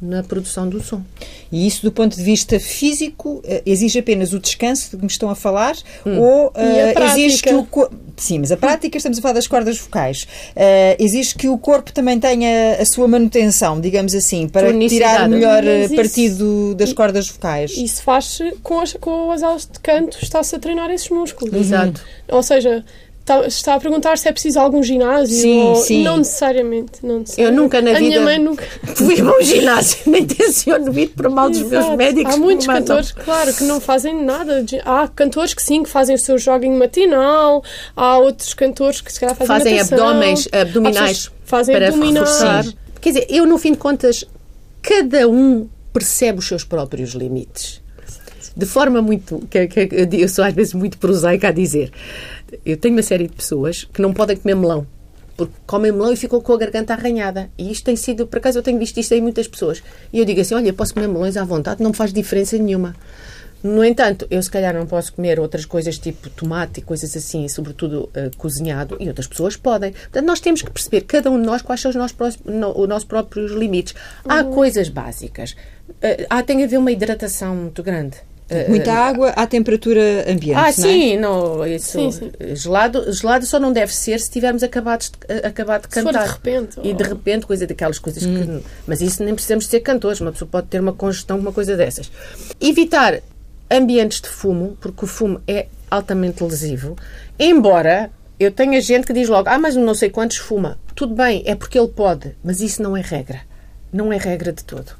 na 0.00 0.22
produção 0.22 0.68
do 0.68 0.82
som. 0.82 1.02
E 1.50 1.66
isso, 1.66 1.82
do 1.82 1.92
ponto 1.92 2.16
de 2.16 2.22
vista 2.22 2.58
físico, 2.58 3.42
eh, 3.44 3.62
exige 3.66 3.98
apenas 3.98 4.32
o 4.32 4.38
descanso 4.38 4.90
de 4.90 4.96
que 4.96 5.02
me 5.02 5.10
estão 5.10 5.30
a 5.30 5.34
falar 5.34 5.76
ou 6.04 6.52
E 6.56 6.60
a 6.60 6.92
eh, 6.92 7.04
exige 7.04 7.42
que 7.42 7.54
o 7.54 7.66
Sim, 8.16 8.38
mas 8.38 8.50
a 8.50 8.56
prática, 8.56 8.96
estamos 8.96 9.18
a 9.18 9.22
falar 9.22 9.34
das 9.34 9.46
cordas 9.46 9.78
vocais. 9.78 10.26
Eh, 10.56 10.96
exige 10.98 11.34
que 11.34 11.48
o 11.48 11.58
corpo 11.58 11.92
também 11.92 12.18
tenha 12.18 12.78
a 12.80 12.86
sua 12.86 13.06
manutenção, 13.06 13.78
digamos 13.78 14.14
assim, 14.14 14.48
para 14.48 14.72
tirar 14.88 15.26
o 15.26 15.30
melhor 15.30 15.62
isso- 15.62 15.94
partido 15.94 16.74
das 16.74 16.94
cordas 16.94 17.28
vocais. 17.28 17.72
Isso 17.76 18.02
faz-se 18.02 18.52
com 18.62 18.80
as, 18.80 18.94
com 18.94 19.30
as 19.30 19.42
aulas 19.42 19.68
de 19.70 19.78
canto, 19.80 20.16
está-se 20.22 20.56
a 20.56 20.58
treinar 20.58 20.90
esses 20.90 21.10
músculos. 21.10 21.54
Exato. 21.54 22.02
Ou 22.28 22.42
seja, 22.42 22.82
está, 23.26 23.46
está 23.46 23.74
a 23.74 23.80
perguntar 23.80 24.16
se 24.18 24.28
é 24.28 24.32
preciso 24.32 24.58
algum 24.60 24.82
ginásio. 24.82 25.34
Sim, 25.36 25.60
ou... 25.62 25.76
sim. 25.76 26.02
Não 26.04 26.18
necessariamente. 26.18 26.92
Não 27.02 27.18
necessariamente. 27.20 27.56
Eu 27.56 27.62
nunca 27.62 27.82
na 27.82 27.90
a 27.90 27.94
vida 27.94 28.06
minha 28.08 28.20
mãe 28.20 28.38
nunca. 28.38 28.64
fui 28.94 29.20
a 29.20 29.24
um 29.24 29.42
ginásio, 29.42 29.98
nem 30.06 30.24
tenciono 30.24 30.96
ir 30.98 31.08
por 31.08 31.28
mal 31.28 31.50
dos 31.50 31.60
meus 31.62 31.72
Exato. 31.72 31.96
médicos. 31.96 32.34
Há 32.34 32.36
muitos 32.38 32.66
cantores, 32.66 33.12
claro, 33.12 33.52
que 33.52 33.64
não 33.64 33.80
fazem 33.80 34.22
nada. 34.24 34.62
de- 34.62 34.80
Há 34.84 35.08
cantores 35.08 35.52
que 35.54 35.62
sim, 35.62 35.82
que 35.82 35.88
fazem 35.90 36.14
o 36.14 36.18
seu 36.18 36.38
jogging 36.38 36.76
matinal. 36.76 37.62
Há 37.96 38.18
outros 38.18 38.54
cantores 38.54 39.00
que 39.00 39.12
se 39.12 39.18
calhar 39.20 39.34
fazem 39.34 39.46
Fazem 39.58 39.74
natação. 39.76 40.08
abdômenes, 40.08 40.48
Há 40.52 40.60
abdominais 40.60 41.30
fazem 41.44 41.74
para 41.74 41.88
abdominais. 41.88 42.28
reforçar. 42.28 42.64
Quer 43.00 43.08
dizer, 43.12 43.26
eu 43.28 43.46
no 43.46 43.58
fim 43.58 43.72
de 43.72 43.78
contas, 43.78 44.24
cada 44.82 45.28
um 45.28 45.68
percebe 45.92 46.38
os 46.38 46.46
seus 46.48 46.64
próprios 46.64 47.10
limites. 47.12 47.80
De 48.56 48.64
forma 48.66 49.02
muito. 49.02 49.46
Que, 49.50 49.66
que- 49.66 49.88
eu 50.12 50.28
sou 50.28 50.44
às 50.44 50.54
vezes 50.54 50.72
muito 50.72 50.96
prosaica 50.98 51.48
a 51.48 51.52
dizer. 51.52 51.92
Eu 52.64 52.76
tenho 52.76 52.94
uma 52.94 53.02
série 53.02 53.26
de 53.28 53.34
pessoas 53.34 53.84
que 53.92 54.00
não 54.00 54.12
podem 54.14 54.36
comer 54.36 54.54
melão. 54.54 54.86
Porque 55.36 55.52
comem 55.66 55.92
melão 55.92 56.10
e 56.12 56.16
ficam 56.16 56.40
com 56.40 56.52
a 56.54 56.56
garganta 56.56 56.94
arranhada. 56.94 57.50
E 57.58 57.70
isto 57.70 57.84
tem 57.84 57.94
sido, 57.96 58.26
por 58.26 58.38
acaso 58.38 58.58
eu 58.58 58.62
tenho 58.62 58.78
visto 58.78 58.98
isto 58.98 59.12
em 59.12 59.20
muitas 59.20 59.46
pessoas. 59.46 59.82
E 60.10 60.18
eu 60.18 60.24
digo 60.24 60.40
assim: 60.40 60.54
olha, 60.54 60.72
posso 60.72 60.94
comer 60.94 61.08
melões 61.08 61.36
à 61.36 61.44
vontade, 61.44 61.82
não 61.82 61.90
me 61.90 61.96
faz 61.96 62.12
diferença 62.12 62.56
nenhuma. 62.56 62.96
No 63.62 63.84
entanto, 63.84 64.26
eu 64.30 64.40
se 64.42 64.50
calhar 64.50 64.72
não 64.74 64.86
posso 64.86 65.12
comer 65.12 65.40
outras 65.40 65.64
coisas 65.66 65.98
tipo 65.98 66.30
tomate 66.30 66.80
e 66.80 66.82
coisas 66.82 67.14
assim, 67.16 67.48
sobretudo 67.48 68.04
uh, 68.14 68.34
cozinhado, 68.38 68.96
e 69.00 69.08
outras 69.08 69.26
pessoas 69.26 69.56
podem. 69.56 69.92
Portanto, 69.92 70.24
nós 70.24 70.40
temos 70.40 70.62
que 70.62 70.70
perceber, 70.70 71.00
cada 71.02 71.30
um 71.30 71.40
de 71.40 71.46
nós, 71.46 71.62
quais 71.62 71.80
são 71.80 71.90
os 71.90 71.96
nossos, 71.96 72.16
no, 72.44 72.78
os 72.78 72.88
nossos 72.88 73.04
próprios 73.08 73.50
limites. 73.52 73.94
Há 74.26 74.42
Uhum. 74.42 74.52
coisas 74.52 74.88
básicas. 74.88 75.52
Uh, 75.90 76.26
há, 76.30 76.42
tem 76.42 76.62
a 76.62 76.66
haver 76.66 76.78
uma 76.78 76.92
hidratação 76.92 77.54
muito 77.56 77.82
grande. 77.82 78.16
Uh, 78.48 78.70
Muita 78.70 78.92
água 78.92 79.30
à 79.30 79.44
temperatura 79.44 80.24
ambiente, 80.30 80.54
ah, 80.56 80.60
não 80.62 80.68
é? 80.68 80.72
sim, 80.72 81.16
não, 81.18 81.66
isso, 81.66 81.90
Sim, 81.98 82.12
sim. 82.12 82.30
Gelado, 82.54 83.12
gelado 83.12 83.44
só 83.44 83.58
não 83.58 83.72
deve 83.72 83.92
ser 83.92 84.20
se 84.20 84.30
tivermos 84.30 84.62
acabados 84.62 85.10
de, 85.10 85.44
acabado 85.46 85.88
de 85.88 85.92
Se 85.94 86.00
for 86.00 86.12
cantar. 86.12 86.26
de 86.26 86.32
repente, 86.32 86.78
E 86.80 86.92
de 86.94 87.02
ou- 87.02 87.08
repente, 87.08 87.44
coisa 87.44 87.66
daquelas 87.66 87.98
coisas 87.98 88.22
Hum. 88.24 88.60
que. 88.60 88.66
Mas 88.86 89.00
isso 89.00 89.24
nem 89.24 89.34
precisamos 89.34 89.66
ser 89.66 89.80
cantores, 89.80 90.20
uma 90.20 90.30
pessoa 90.30 90.48
pode 90.48 90.68
ter 90.68 90.80
uma 90.80 90.92
congestão 90.92 91.38
com 91.38 91.42
uma 91.42 91.52
coisa 91.52 91.76
dessas. 91.76 92.08
Evitar 92.60 93.20
ambientes 93.68 94.20
de 94.20 94.28
fumo, 94.28 94.78
porque 94.80 95.04
o 95.04 95.08
fumo 95.08 95.40
é 95.48 95.66
altamente 95.90 96.44
lesivo, 96.44 96.96
embora 97.36 98.10
eu 98.38 98.52
tenha 98.52 98.80
gente 98.80 99.06
que 99.06 99.12
diz 99.12 99.28
logo, 99.28 99.48
ah, 99.48 99.58
mas 99.58 99.74
não 99.74 99.94
sei 99.94 100.08
quantos 100.10 100.36
fuma. 100.36 100.78
Tudo 100.94 101.14
bem, 101.16 101.42
é 101.46 101.54
porque 101.56 101.76
ele 101.78 101.88
pode, 101.88 102.36
mas 102.44 102.60
isso 102.60 102.80
não 102.82 102.96
é 102.96 103.00
regra. 103.00 103.40
Não 103.92 104.12
é 104.12 104.16
regra 104.18 104.52
de 104.52 104.62
todo. 104.62 104.92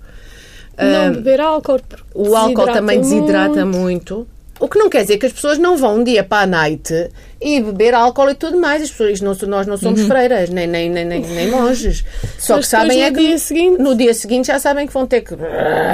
Não 0.78 1.12
beber 1.14 1.40
álcool. 1.40 1.80
O 2.14 2.34
álcool 2.36 2.66
também 2.72 3.00
desidrata 3.00 3.64
muito. 3.64 4.26
O 4.58 4.68
que 4.68 4.78
não 4.78 4.88
quer 4.88 5.02
dizer 5.02 5.18
que 5.18 5.26
as 5.26 5.32
pessoas 5.34 5.58
não 5.58 5.76
vão 5.76 5.96
um 5.96 6.04
dia 6.04 6.24
para 6.24 6.44
a 6.44 6.46
night 6.46 7.10
e 7.38 7.60
beber 7.60 7.92
álcool 7.92 8.30
e 8.30 8.34
tudo 8.34 8.56
mais. 8.58 8.82
As 8.82 8.90
pessoas, 8.90 9.20
não, 9.20 9.34
nós 9.48 9.66
não 9.66 9.76
somos 9.76 10.00
freiras, 10.08 10.48
nem, 10.48 10.66
nem, 10.66 10.88
nem, 10.88 11.04
nem, 11.04 11.20
nem 11.20 11.50
monges. 11.50 12.02
Só 12.38 12.56
que 12.58 12.66
sabem 12.66 13.02
é 13.02 13.10
no 13.10 13.16
que 13.18 13.26
dia 13.26 13.38
seguinte- 13.38 13.78
no 13.82 13.94
dia 13.94 14.14
seguinte 14.14 14.46
já 14.46 14.58
sabem 14.58 14.86
que 14.86 14.94
vão 14.94 15.06
ter 15.06 15.20
que 15.20 15.34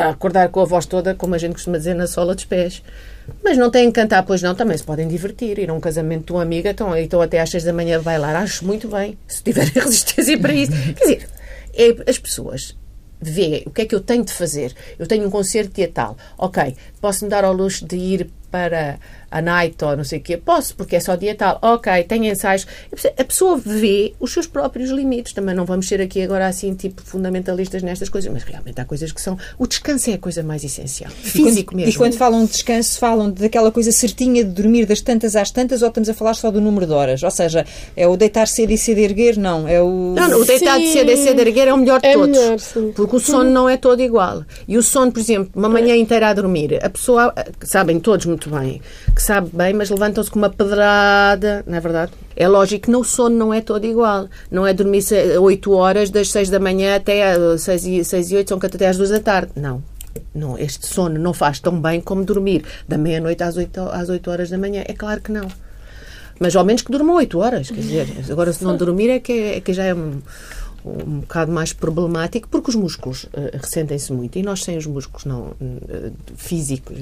acordar 0.09 0.49
com 0.49 0.61
a 0.61 0.65
voz 0.65 0.87
toda, 0.87 1.13
como 1.13 1.35
a 1.35 1.39
gente 1.39 1.55
costuma 1.55 1.77
dizer, 1.77 1.95
na 1.95 2.07
sola 2.07 2.37
dos 2.37 2.45
pés. 2.45 2.83
Mas 3.43 3.57
não 3.59 3.69
têm 3.69 3.87
que 3.91 4.01
cantar, 4.01 4.23
pois 4.25 4.41
não, 4.43 4.55
também 4.55 4.77
se 4.77 4.85
podem 4.85 5.09
divertir. 5.09 5.59
Ir 5.59 5.69
a 5.71 5.75
um 5.75 5.81
casamento 5.81 6.27
de 6.27 6.33
uma 6.33 6.43
amiga, 6.43 6.71
então, 6.71 6.97
então 6.97 7.21
até 7.21 7.41
às 7.41 7.51
seis 7.51 7.65
da 7.65 7.73
manhã 7.73 8.01
bailar, 8.01 8.37
acho 8.37 8.65
muito 8.65 8.87
bem, 8.87 9.19
se 9.27 9.43
tiverem 9.43 9.73
resistência 9.75 10.39
para 10.39 10.55
isso. 10.55 10.71
Quer 10.97 11.03
dizer, 11.05 11.29
é, 11.75 12.11
as 12.11 12.19
pessoas 12.19 12.77
vê 13.31 13.63
o 13.67 13.71
que 13.71 13.83
é 13.83 13.87
que 13.87 13.95
eu 13.95 14.01
tenho 14.01 14.25
de 14.25 14.33
fazer. 14.33 14.75
Eu 14.99 15.07
tenho 15.07 15.27
um 15.27 15.31
concerto 15.31 15.75
dia 15.75 15.89
tal. 15.89 16.17
Ok, 16.37 16.77
posso-me 17.01 17.31
dar 17.31 17.45
ao 17.45 17.53
luxo 17.53 17.87
de 17.87 17.97
ir 17.97 18.31
para 18.51 18.99
a 19.33 19.41
night 19.43 19.83
ou 19.85 19.97
não 19.97 20.05
sei 20.05 20.19
o 20.19 20.23
quê? 20.23 20.37
Posso, 20.37 20.77
porque 20.77 20.97
é 20.97 21.01
só 21.01 21.17
dia 21.17 21.35
tal. 21.35 21.59
Ok, 21.63 22.05
tenho 22.05 22.25
ensaios. 22.27 22.67
A 23.19 23.25
pessoa 23.25 23.57
vê 23.57 24.15
os 24.21 24.33
seus 24.33 24.47
próprios 24.47 24.91
limites. 24.91 25.33
Também 25.33 25.55
não 25.55 25.65
vamos 25.65 25.89
ser 25.89 26.01
aqui 26.01 26.23
agora 26.23 26.47
assim, 26.47 26.75
tipo, 26.75 27.03
fundamentalistas 27.03 27.83
nestas 27.83 28.09
coisas, 28.09 28.33
mas 28.33 28.43
realmente 28.45 28.81
há 28.81 28.85
coisas 28.85 29.11
que 29.11 29.21
são... 29.21 29.39
O 29.59 29.67
descanso 29.67 30.11
é 30.11 30.15
a 30.15 30.19
coisa 30.19 30.43
mais 30.43 30.63
essencial. 30.63 31.11
Físico 31.11 31.73
quando, 31.73 31.77
mesmo. 31.79 31.91
E 31.93 31.97
quando 31.97 32.15
falam 32.17 32.45
de 32.45 32.53
descanso, 32.53 32.99
falam 32.99 33.31
daquela 33.31 33.73
coisa 33.73 33.91
certinha 33.91 34.45
de 34.45 34.51
dormir 34.51 34.87
das 34.87 35.01
tantas 35.01 35.35
às 35.35 35.51
tantas 35.51 35.83
ou 35.83 35.89
estamos 35.89 36.09
a 36.09 36.15
falar 36.15 36.35
só 36.35 36.51
do 36.51 36.61
número 36.61 36.87
de 36.87 36.93
horas? 36.93 37.23
Ou 37.23 37.31
seja, 37.31 37.65
é 37.97 38.07
o 38.07 38.17
deitar 38.17 38.47
cedo 38.47 38.73
e 38.73 38.79
cedo 38.79 38.99
erguer? 38.99 39.37
Não, 39.39 39.67
é 39.67 39.81
o... 39.81 40.15
Não, 40.15 40.29
não, 40.29 40.41
o 40.41 40.45
deitar 40.45 40.79
de 40.79 40.87
Sim. 40.87 40.93
cedo 40.93 41.11
e 41.11 41.17
cedo 41.17 41.41
erguer 41.41 41.69
é 41.69 41.73
o 41.73 41.79
melhor 41.79 42.01
de 42.01 42.07
É 42.09 42.13
todos. 42.15 42.29
melhor, 42.39 42.59
sim. 42.59 42.93
porque 42.95 43.17
o 43.17 43.21
sono 43.21 43.51
não 43.51 43.69
é 43.69 43.77
todo 43.77 44.03
igual. 44.03 44.45
E 44.69 44.77
o 44.77 44.83
sono, 44.83 45.11
por 45.13 45.21
exemplo, 45.21 45.51
uma 45.55 45.69
manhã 45.69 45.97
inteira 45.97 46.29
a 46.29 46.35
dormir, 46.35 46.79
a 46.85 46.91
pessoa, 46.91 47.33
sabem 47.63 47.99
todos 48.01 48.27
muito 48.27 48.51
bem, 48.51 48.81
que 49.15 49.22
sabe 49.23 49.51
bem, 49.53 49.73
mas 49.73 49.89
levantam-se 49.89 50.31
com 50.31 50.39
uma 50.39 50.51
pedrada, 50.51 51.63
não 51.67 51.77
é 51.77 51.81
verdade? 51.81 52.13
É 52.35 52.49
lógico 52.49 52.87
que 52.87 52.91
no 52.91 53.05
sono 53.05 53.37
não 53.37 53.55
é 53.55 53.61
todo 53.61 53.85
igual. 53.87 54.29
Não 54.51 54.67
é 54.67 54.75
dormir 54.75 55.03
8 55.41 55.73
horas, 55.73 56.11
das 56.11 56.31
6 56.31 56.51
da 56.51 56.59
manhã 56.59 56.97
até 56.97 57.57
6 57.57 57.87
e, 57.87 58.05
6 58.05 58.31
e 58.31 58.37
8, 58.37 58.49
são 58.49 58.59
até 58.59 58.89
às 58.89 58.97
2 58.97 59.11
da 59.11 59.21
tarde. 59.21 59.53
Não. 59.55 59.83
Não, 60.35 60.59
este 60.59 60.87
sono 60.87 61.19
não 61.19 61.33
faz 61.33 61.61
tão 61.61 61.81
bem 61.81 62.01
como 62.01 62.25
dormir 62.25 62.65
da 62.87 62.99
meia-noite 62.99 63.43
às 63.43 63.57
8, 63.57 63.81
às 63.93 64.09
8 64.09 64.31
horas 64.31 64.51
da 64.51 64.59
manhã. 64.59 64.83
É 64.87 64.93
claro 64.93 65.21
que 65.21 65.31
não. 65.31 65.49
Mas 66.41 66.57
ao 66.57 66.65
menos 66.65 66.83
que 66.83 66.91
durmam 66.91 67.17
8 67.17 67.39
horas, 67.39 67.71
quer 67.71 67.81
dizer, 67.81 68.09
agora 68.31 68.53
se 68.53 68.65
não 68.65 68.77
dormir 68.77 69.09
é 69.09 69.21
que, 69.21 69.33
é 69.33 69.61
que 69.61 69.73
já 69.73 69.85
é 69.85 69.95
um, 69.95 70.21
um 70.85 71.21
bocado 71.21 71.53
mais 71.53 71.73
problemático, 71.73 72.49
porque 72.49 72.71
os 72.71 72.77
músculos 72.77 73.27
eh, 73.33 73.57
ressentem-se 73.57 74.13
muito 74.13 74.39
e 74.39 74.43
nós 74.43 74.65
sem 74.65 74.77
os 74.77 74.87
músculos 74.87 75.25
não 75.25 75.55
eh, 75.61 76.11
físicos. 76.37 76.97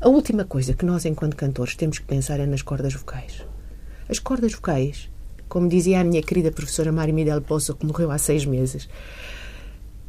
a 0.00 0.08
última 0.08 0.44
coisa 0.44 0.74
que 0.74 0.86
nós, 0.86 1.04
enquanto 1.04 1.36
cantores, 1.36 1.76
temos 1.76 1.98
que 1.98 2.06
pensar 2.06 2.40
é 2.40 2.46
nas 2.46 2.62
cordas 2.62 2.94
vocais. 2.94 3.42
As 4.08 4.18
cordas 4.18 4.52
vocais, 4.52 5.08
como 5.48 5.68
dizia 5.68 6.00
a 6.00 6.04
minha 6.04 6.22
querida 6.22 6.50
professora 6.50 6.90
Mari 6.90 7.12
Midel 7.12 7.42
Poço, 7.42 7.74
que 7.74 7.86
morreu 7.86 8.10
há 8.10 8.18
seis 8.18 8.44
meses, 8.46 8.88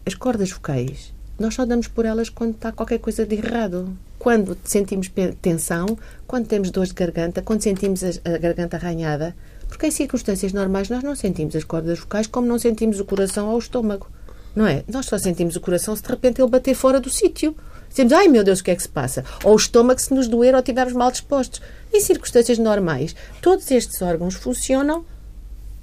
as 0.06 0.14
cordas 0.14 0.52
vocais, 0.52 1.14
nós 1.38 1.54
só 1.54 1.66
damos 1.66 1.88
por 1.88 2.06
elas 2.06 2.30
quando 2.30 2.56
está 2.56 2.72
qualquer 2.72 3.00
coisa 3.00 3.26
de 3.26 3.36
errado. 3.36 3.96
Quando 4.18 4.58
sentimos 4.64 5.12
tensão, 5.42 5.98
quando 6.26 6.48
temos 6.48 6.72
dor 6.72 6.86
de 6.86 6.94
garganta, 6.94 7.42
quando 7.42 7.62
sentimos 7.62 8.02
a 8.04 8.38
garganta 8.38 8.78
arranhada. 8.78 9.36
Porque 9.76 9.88
em 9.88 9.92
circunstâncias 9.92 10.54
normais 10.54 10.88
nós 10.88 11.04
não 11.04 11.14
sentimos 11.18 11.54
as 11.54 11.66
cordas 11.66 12.00
vocais 12.00 12.28
como 12.28 12.48
não 12.48 12.58
sentimos 12.58 12.98
o 13.02 13.04
coração 13.04 13.50
ou 13.50 13.56
o 13.56 13.60
estômago. 13.60 14.08
Não 14.56 14.66
é? 14.66 14.86
Nós 14.88 15.06
só 15.06 15.18
sentimos 15.18 15.58
o 15.58 15.60
coração 15.60 15.94
se 15.94 16.02
de 16.02 16.08
repente 16.08 16.40
ele 16.40 16.50
bater 16.50 16.74
fora 16.74 16.98
do 16.98 17.10
sítio. 17.10 17.54
Dizemos, 17.90 18.14
ai 18.14 18.30
meu 18.30 18.42
Deus, 18.42 18.62
o 18.62 18.64
que 18.64 18.72
é 18.72 18.76
que 18.76 18.82
se 18.82 18.88
passa? 18.88 19.26
Ou 19.44 19.52
o 19.52 19.58
estômago 19.58 20.00
se 20.00 20.14
nos 20.14 20.30
doer 20.30 20.54
ou 20.54 20.62
estivermos 20.62 20.94
mal 20.94 21.12
dispostos. 21.12 21.62
Em 21.94 22.00
circunstâncias 22.00 22.58
normais, 22.58 23.18
todos 23.42 23.70
estes 23.70 24.02
órgãos 24.02 24.36
funcionam 24.36 25.04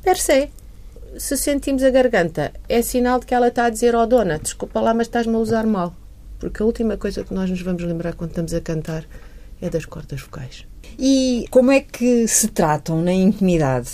per 0.02 0.16
se. 0.16 0.48
Se 1.18 1.36
sentimos 1.36 1.82
a 1.82 1.90
garganta, 1.90 2.50
é 2.70 2.80
sinal 2.80 3.20
de 3.20 3.26
que 3.26 3.34
ela 3.34 3.48
está 3.48 3.66
a 3.66 3.70
dizer, 3.70 3.94
ó 3.94 4.06
dona, 4.06 4.38
desculpa 4.38 4.80
lá, 4.80 4.94
mas 4.94 5.06
estás-me 5.06 5.34
a 5.34 5.38
usar 5.38 5.66
mal. 5.66 5.94
Porque 6.38 6.62
a 6.62 6.64
última 6.64 6.96
coisa 6.96 7.24
que 7.24 7.34
nós 7.34 7.50
nos 7.50 7.60
vamos 7.60 7.82
lembrar 7.82 8.14
quando 8.14 8.30
estamos 8.30 8.54
a 8.54 8.60
cantar 8.62 9.04
é 9.60 9.68
das 9.68 9.84
cordas 9.84 10.22
vocais. 10.22 10.71
E 10.98 11.46
como 11.50 11.70
é 11.70 11.80
que 11.80 12.26
se 12.28 12.48
tratam 12.48 13.00
na 13.02 13.12
intimidade? 13.12 13.90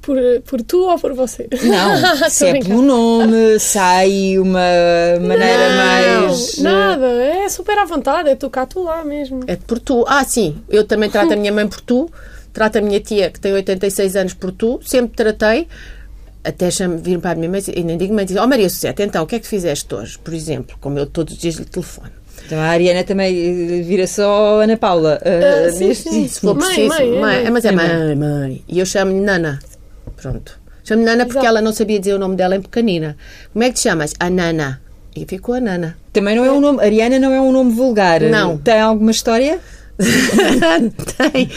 Por, 0.00 0.18
por 0.44 0.62
tu 0.62 0.88
ou 0.88 0.98
por 0.98 1.14
você? 1.14 1.48
Não, 1.62 2.28
se 2.28 2.46
é 2.46 2.60
pelo 2.60 2.82
nome, 2.82 3.58
sai 3.58 4.38
uma 4.38 4.60
maneira 5.20 5.68
Não, 5.68 6.26
mais... 6.26 6.58
Nada, 6.58 7.06
é 7.06 7.48
super 7.48 7.78
à 7.78 7.84
vontade, 7.84 8.28
é 8.28 8.34
tu 8.34 8.50
cá, 8.50 8.66
tu 8.66 8.82
lá 8.82 9.04
mesmo. 9.04 9.40
É 9.46 9.56
por 9.56 9.78
tu. 9.78 10.04
Ah, 10.08 10.24
sim, 10.24 10.56
eu 10.68 10.84
também 10.84 11.08
trato 11.08 11.32
a 11.32 11.36
minha 11.36 11.52
mãe 11.52 11.66
por 11.66 11.80
tu, 11.80 12.10
trato 12.52 12.78
a 12.78 12.80
minha 12.80 13.00
tia, 13.00 13.30
que 13.30 13.40
tem 13.40 13.52
86 13.52 14.16
anos, 14.16 14.34
por 14.34 14.52
tu, 14.52 14.80
sempre 14.84 15.16
tratei. 15.16 15.68
Até 16.42 16.70
chamo, 16.70 16.98
vir 16.98 17.18
para 17.20 17.30
a 17.30 17.34
minha 17.34 17.48
mãe 17.48 17.62
e 17.74 17.82
nem 17.82 17.96
digo 17.96 18.12
mãe, 18.12 18.26
digo, 18.26 18.40
oh 18.40 18.46
Maria 18.46 18.68
Suzete, 18.68 19.02
então, 19.02 19.24
o 19.24 19.26
que 19.26 19.36
é 19.36 19.38
que 19.38 19.46
fizeste 19.46 19.94
hoje? 19.94 20.18
Por 20.18 20.34
exemplo, 20.34 20.76
como 20.80 20.98
eu 20.98 21.06
todos 21.06 21.34
os 21.34 21.40
dias 21.40 21.54
lhe 21.54 21.64
telefono. 21.64 22.23
Então 22.46 22.58
a 22.58 22.64
Ariana 22.64 23.02
também 23.04 23.34
eh, 23.78 23.82
vira 23.82 24.06
só 24.06 24.60
Ana 24.62 24.76
Paula. 24.76 25.18
eh, 25.24 25.66
Ah, 25.68 25.72
sim, 25.72 25.88
neste- 25.88 26.10
sim. 26.10 26.28
Se 26.28 26.40
for 26.40 26.54
Mãe, 26.54 26.66
preciso. 26.66 26.88
mãe, 26.88 27.16
é 27.16 27.20
mãe. 27.20 27.50
Mas 27.50 27.64
é 27.64 27.68
É 27.68 27.72
mãe, 27.72 28.14
mãe. 28.16 28.62
E 28.68 28.78
eu 28.78 28.86
chamo-lhe 28.86 29.20
Nana. 29.20 29.58
Pronto. 30.16 30.58
Chamo-lhe 30.84 31.06
Nana 31.06 31.24
porque 31.24 31.38
Exato. 31.38 31.46
ela 31.48 31.60
não 31.62 31.72
sabia 31.72 31.98
dizer 31.98 32.12
o 32.14 32.18
nome 32.18 32.36
dela 32.36 32.56
em 32.56 32.60
pequenina. 32.62 33.16
Como 33.52 33.64
é 33.64 33.68
que 33.68 33.74
te 33.76 33.80
chamas? 33.80 34.12
A 34.20 34.28
Nana. 34.28 34.80
E 35.16 35.24
ficou 35.24 35.54
a 35.54 35.60
Nana. 35.60 35.96
Também 36.12 36.36
não 36.36 36.44
é 36.44 36.52
um 36.52 36.60
nome. 36.60 36.82
Ariana 36.84 37.18
não 37.18 37.32
é 37.32 37.40
um 37.40 37.50
nome 37.52 37.72
vulgar. 37.72 38.20
Não. 38.20 38.58
Tem 38.58 38.78
alguma 38.80 39.10
história? 39.10 39.58
Tem. 41.16 41.48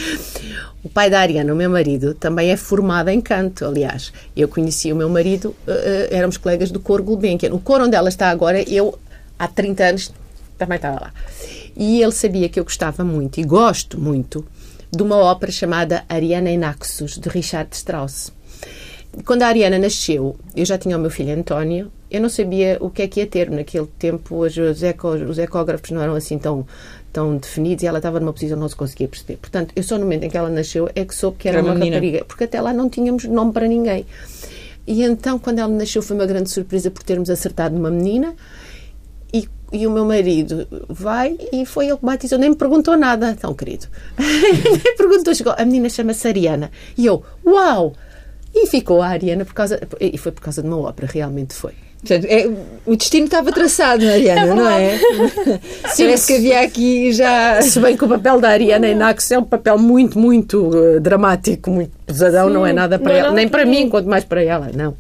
O 0.84 0.90
pai 0.90 1.10
da 1.10 1.20
Ariana, 1.20 1.52
o 1.52 1.56
meu 1.56 1.70
marido, 1.70 2.14
também 2.14 2.50
é 2.52 2.56
formado 2.56 3.10
em 3.10 3.20
canto, 3.20 3.66
aliás. 3.66 4.14
Eu 4.36 4.48
conheci 4.48 4.94
o 4.94 4.96
meu 4.96 5.10
marido, 5.10 5.54
eh, 5.68 6.08
éramos 6.12 6.38
colegas 6.38 6.72
do 6.72 6.80
coro 6.80 7.04
Gulbenkian. 7.04 7.54
O 7.54 7.60
coro 7.60 7.86
onde 7.86 7.96
ela 7.96 8.08
está 8.08 8.30
agora, 8.30 8.62
eu, 8.72 8.98
há 9.38 9.48
30 9.48 9.84
anos, 9.84 10.14
também 10.58 10.76
estava 10.78 11.00
lá. 11.00 11.14
E 11.76 12.02
ele 12.02 12.12
sabia 12.12 12.50
que 12.50 12.60
eu 12.60 12.64
gostava 12.64 13.04
muito, 13.04 13.40
e 13.40 13.44
gosto 13.44 14.00
muito, 14.00 14.46
de 14.92 15.04
uma 15.04 15.18
ópera 15.18 15.52
chamada 15.52 16.04
Ariana 16.10 16.50
em 16.50 16.58
Naxos, 16.58 17.18
de 17.18 17.30
Richard 17.30 17.70
Strauss. 17.76 18.32
Quando 19.26 19.42
a 19.44 19.48
Ariana 19.48 19.80
nasceu, 19.80 20.36
eu 20.56 20.66
já 20.66 20.78
tinha 20.78 20.96
o 20.98 21.00
meu 21.00 21.10
filho 21.10 21.34
António, 21.34 21.92
eu 22.10 22.22
não 22.22 22.30
sabia 22.30 22.78
o 22.80 22.90
que 22.90 23.02
é 23.02 23.08
que 23.08 23.20
ia 23.20 23.28
ter. 23.28 23.50
Naquele 23.50 23.88
tempo, 24.00 24.38
os, 24.46 24.84
eco- 24.84 25.10
os 25.10 25.38
ecógrafos 25.40 25.90
não 25.92 26.02
eram 26.02 26.14
assim 26.16 26.38
tão, 26.38 26.66
tão 27.12 27.36
definidos 27.38 27.84
e 27.84 27.88
ela 27.88 27.98
estava 27.98 28.20
numa 28.20 28.32
posição 28.32 28.58
que 28.58 28.62
não 28.62 28.70
se 28.70 28.76
conseguia 28.76 29.08
perceber. 29.08 29.38
Portanto, 29.38 29.74
eu 29.76 29.82
só 29.84 29.96
no 29.98 30.04
momento 30.04 30.24
em 30.24 30.30
que 30.30 30.38
ela 30.38 30.50
nasceu 30.50 30.88
é 30.96 31.04
que 31.04 31.16
soube 31.16 31.38
que 31.38 31.48
era, 31.50 31.58
Era 31.58 31.66
uma 31.68 31.74
uma, 31.74 31.84
rapariga, 31.86 32.26
porque 32.26 32.44
até 32.44 32.62
lá 32.62 32.72
não 32.72 32.90
tínhamos 32.90 33.24
nome 33.26 33.52
para 33.54 33.68
ninguém. 33.68 34.06
E 34.86 35.04
então, 35.04 35.38
quando 35.40 35.60
ela 35.60 35.72
nasceu, 35.74 36.02
foi 36.02 36.16
uma 36.16 36.26
grande 36.26 36.50
surpresa 36.50 36.90
por 36.92 37.02
termos 37.04 37.30
acertado 37.30 37.76
numa 37.76 37.90
menina. 37.90 38.36
E, 39.34 39.48
e 39.72 39.86
o 39.86 39.92
meu 39.92 40.06
marido 40.06 40.68
vai 40.88 41.38
e 41.52 41.66
foi 41.66 41.88
ele 41.88 41.98
que 41.98 42.06
batizou, 42.06 42.40
nem 42.40 42.52
me 42.52 42.56
perguntou 42.56 42.96
nada, 42.98 43.36
tão 43.36 43.54
querido. 43.54 43.88
nem 44.18 44.96
perguntou, 44.96 45.34
chegou, 45.36 45.54
a 45.58 45.66
menina 45.66 45.90
chama-se 45.90 46.28
Ariana. 46.28 46.72
E 46.98 47.06
eu, 47.06 47.24
uau! 47.46 47.94
E 48.54 48.66
ficou 48.68 49.02
a 49.02 49.08
Ariana 49.08 49.46
por 49.46 49.54
causa. 49.54 49.80
E 50.00 50.18
foi 50.18 50.32
por 50.32 50.42
causa 50.42 50.62
de 50.62 50.68
uma 50.68 50.80
ópera, 50.80 51.08
realmente 51.12 51.54
foi. 51.54 51.74
Portanto, 52.00 52.26
é, 52.30 52.50
o 52.86 52.96
destino 52.96 53.26
estava 53.26 53.52
traçado, 53.52 54.06
Mariana, 54.06 54.56
não 54.56 54.70
é? 54.70 54.98
Parece 55.98 56.28
que 56.28 56.34
havia 56.36 56.62
aqui 56.62 57.12
já. 57.12 57.62
Se 57.62 57.80
bem 57.80 57.98
que 57.98 58.06
o 58.06 58.08
papel 58.08 58.40
da 58.40 58.50
Ariana 58.50 58.88
Inax 58.88 59.32
é 59.32 59.40
um 59.40 59.44
papel 59.44 59.78
muito, 59.78 60.18
muito 60.18 60.70
uh, 60.70 61.00
dramático, 61.00 61.70
muito 61.70 61.92
pesadão, 62.06 62.48
Sim, 62.48 62.54
não 62.54 62.66
é 62.66 62.72
nada 62.72 62.98
para 62.98 63.10
não 63.10 63.16
é 63.16 63.20
ela, 63.20 63.32
nem 63.34 63.50
para 63.50 63.58
para 63.58 63.66
mim, 63.66 63.90
quanto 63.90 64.08
mais 64.08 64.24
para 64.24 64.44
ela, 64.44 64.70
não. 64.74 64.96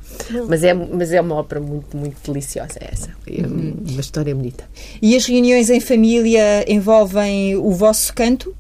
Mas, 0.47 0.63
é, 0.63 0.73
mas 0.73 1.13
é 1.13 1.21
uma 1.21 1.35
ópera 1.35 1.61
muito, 1.61 1.95
muito 1.95 2.17
deliciosa 2.25 2.79
essa. 2.81 3.09
É 3.27 3.45
uma 3.45 4.01
história 4.01 4.33
bonita. 4.33 4.63
E 4.99 5.15
as 5.15 5.25
reuniões 5.27 5.69
em 5.69 5.79
família 5.79 6.65
envolvem 6.67 7.55
o 7.55 7.71
vosso 7.71 8.11
canto? 8.15 8.55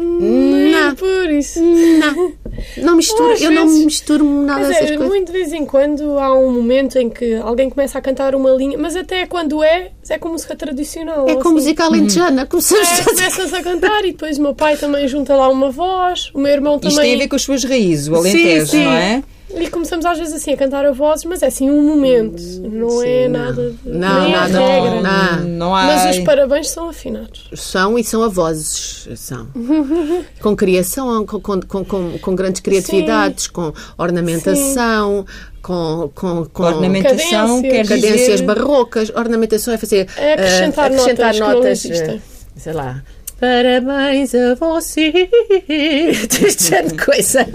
Nem 0.00 0.72
Não. 0.72 0.94
por 0.96 1.30
isso. 1.30 1.60
Não, 1.62 2.32
não 2.78 2.96
misturo, 2.96 3.32
eu 3.40 3.50
não 3.50 3.66
vezes- 3.68 3.84
misturo 3.84 4.24
nada 4.24 4.60
Mas 4.66 4.76
é, 4.76 4.78
coisas. 4.86 5.06
muito 5.06 5.26
de 5.26 5.32
vez 5.32 5.52
em 5.52 5.64
quando 5.64 6.18
há 6.18 6.36
um 6.36 6.50
momento 6.52 6.98
em 6.98 7.08
que 7.08 7.34
alguém 7.36 7.70
começa 7.70 7.98
a 7.98 8.00
cantar 8.00 8.34
uma 8.34 8.50
linha, 8.50 8.76
mas 8.76 8.96
até 8.96 9.26
quando 9.26 9.62
é, 9.62 9.92
é 10.08 10.18
com 10.18 10.30
música 10.30 10.56
tradicional. 10.56 11.28
É 11.28 11.32
ou 11.32 11.38
com 11.38 11.48
assim. 11.48 11.52
música 11.52 11.84
alentejana, 11.84 12.46
começamos 12.46 12.88
É, 12.88 13.00
a 13.00 13.04
começas 13.04 13.54
a 13.54 13.62
cantar 13.62 14.04
e 14.04 14.12
depois 14.12 14.38
o 14.38 14.42
meu 14.42 14.54
pai 14.54 14.76
também 14.76 15.06
junta 15.06 15.34
lá 15.36 15.48
uma 15.48 15.70
voz, 15.70 16.30
o 16.34 16.38
meu 16.38 16.52
irmão 16.52 16.74
Isto 16.76 16.88
também. 16.90 17.10
tem 17.10 17.14
a 17.14 17.18
ver 17.18 17.28
com 17.28 17.36
as 17.36 17.42
suas 17.42 17.64
raízes, 17.64 18.08
o 18.08 18.14
Alentejo, 18.16 18.66
sim. 18.66 18.84
não 18.84 18.92
é? 18.92 19.22
E 19.50 19.68
começamos 19.68 20.04
às 20.06 20.18
vezes 20.18 20.34
assim 20.34 20.52
a 20.52 20.56
cantar 20.56 20.84
a 20.84 20.92
vozes, 20.92 21.24
mas 21.24 21.42
é 21.42 21.46
assim 21.46 21.70
um 21.70 21.82
momento, 21.82 22.42
não 22.62 23.02
é 23.02 23.24
Sim, 23.24 23.28
não. 23.28 23.40
nada 23.40 23.70
de 23.70 23.88
Não, 23.88 24.22
nem 24.22 24.32
não, 24.32 24.42
é 24.42 24.48
não, 24.48 24.66
regra. 24.66 25.02
não. 25.02 25.44
Não 25.44 25.76
há. 25.76 25.84
Mas 25.84 26.16
os 26.16 26.24
parabéns 26.24 26.70
são 26.70 26.88
afinados. 26.88 27.50
São 27.54 27.98
e 27.98 28.04
são 28.04 28.22
avós, 28.22 29.08
são. 29.16 29.46
com 30.40 30.56
criação, 30.56 31.26
com, 31.26 31.40
com, 31.40 31.60
com, 31.84 32.18
com, 32.18 32.34
grandes 32.34 32.60
criatividades, 32.60 33.46
com 33.46 33.72
ornamentação, 33.98 35.26
com, 35.62 36.10
com, 36.14 36.44
com 36.46 36.62
Ornamentação 36.62 37.62
Cadências. 37.62 37.72
quer 37.72 37.88
cadências 37.88 38.40
dizer... 38.40 38.46
barrocas. 38.46 39.10
Ornamentação 39.10 39.72
é 39.74 39.78
fazer. 39.78 40.08
É 40.16 40.34
acrescentar 40.34 40.90
eh, 40.90 40.94
acrescentar 40.94 41.34
notas 41.36 41.82
que 41.82 41.88
não 41.88 42.06
notas, 42.06 42.22
sei 42.56 42.72
lá. 42.72 43.02
Parabéns 43.44 44.34
a 44.34 44.54
você. 44.54 45.12
Este 45.68 46.64
género 46.70 46.96
de 46.96 47.04
coisa. 47.04 47.46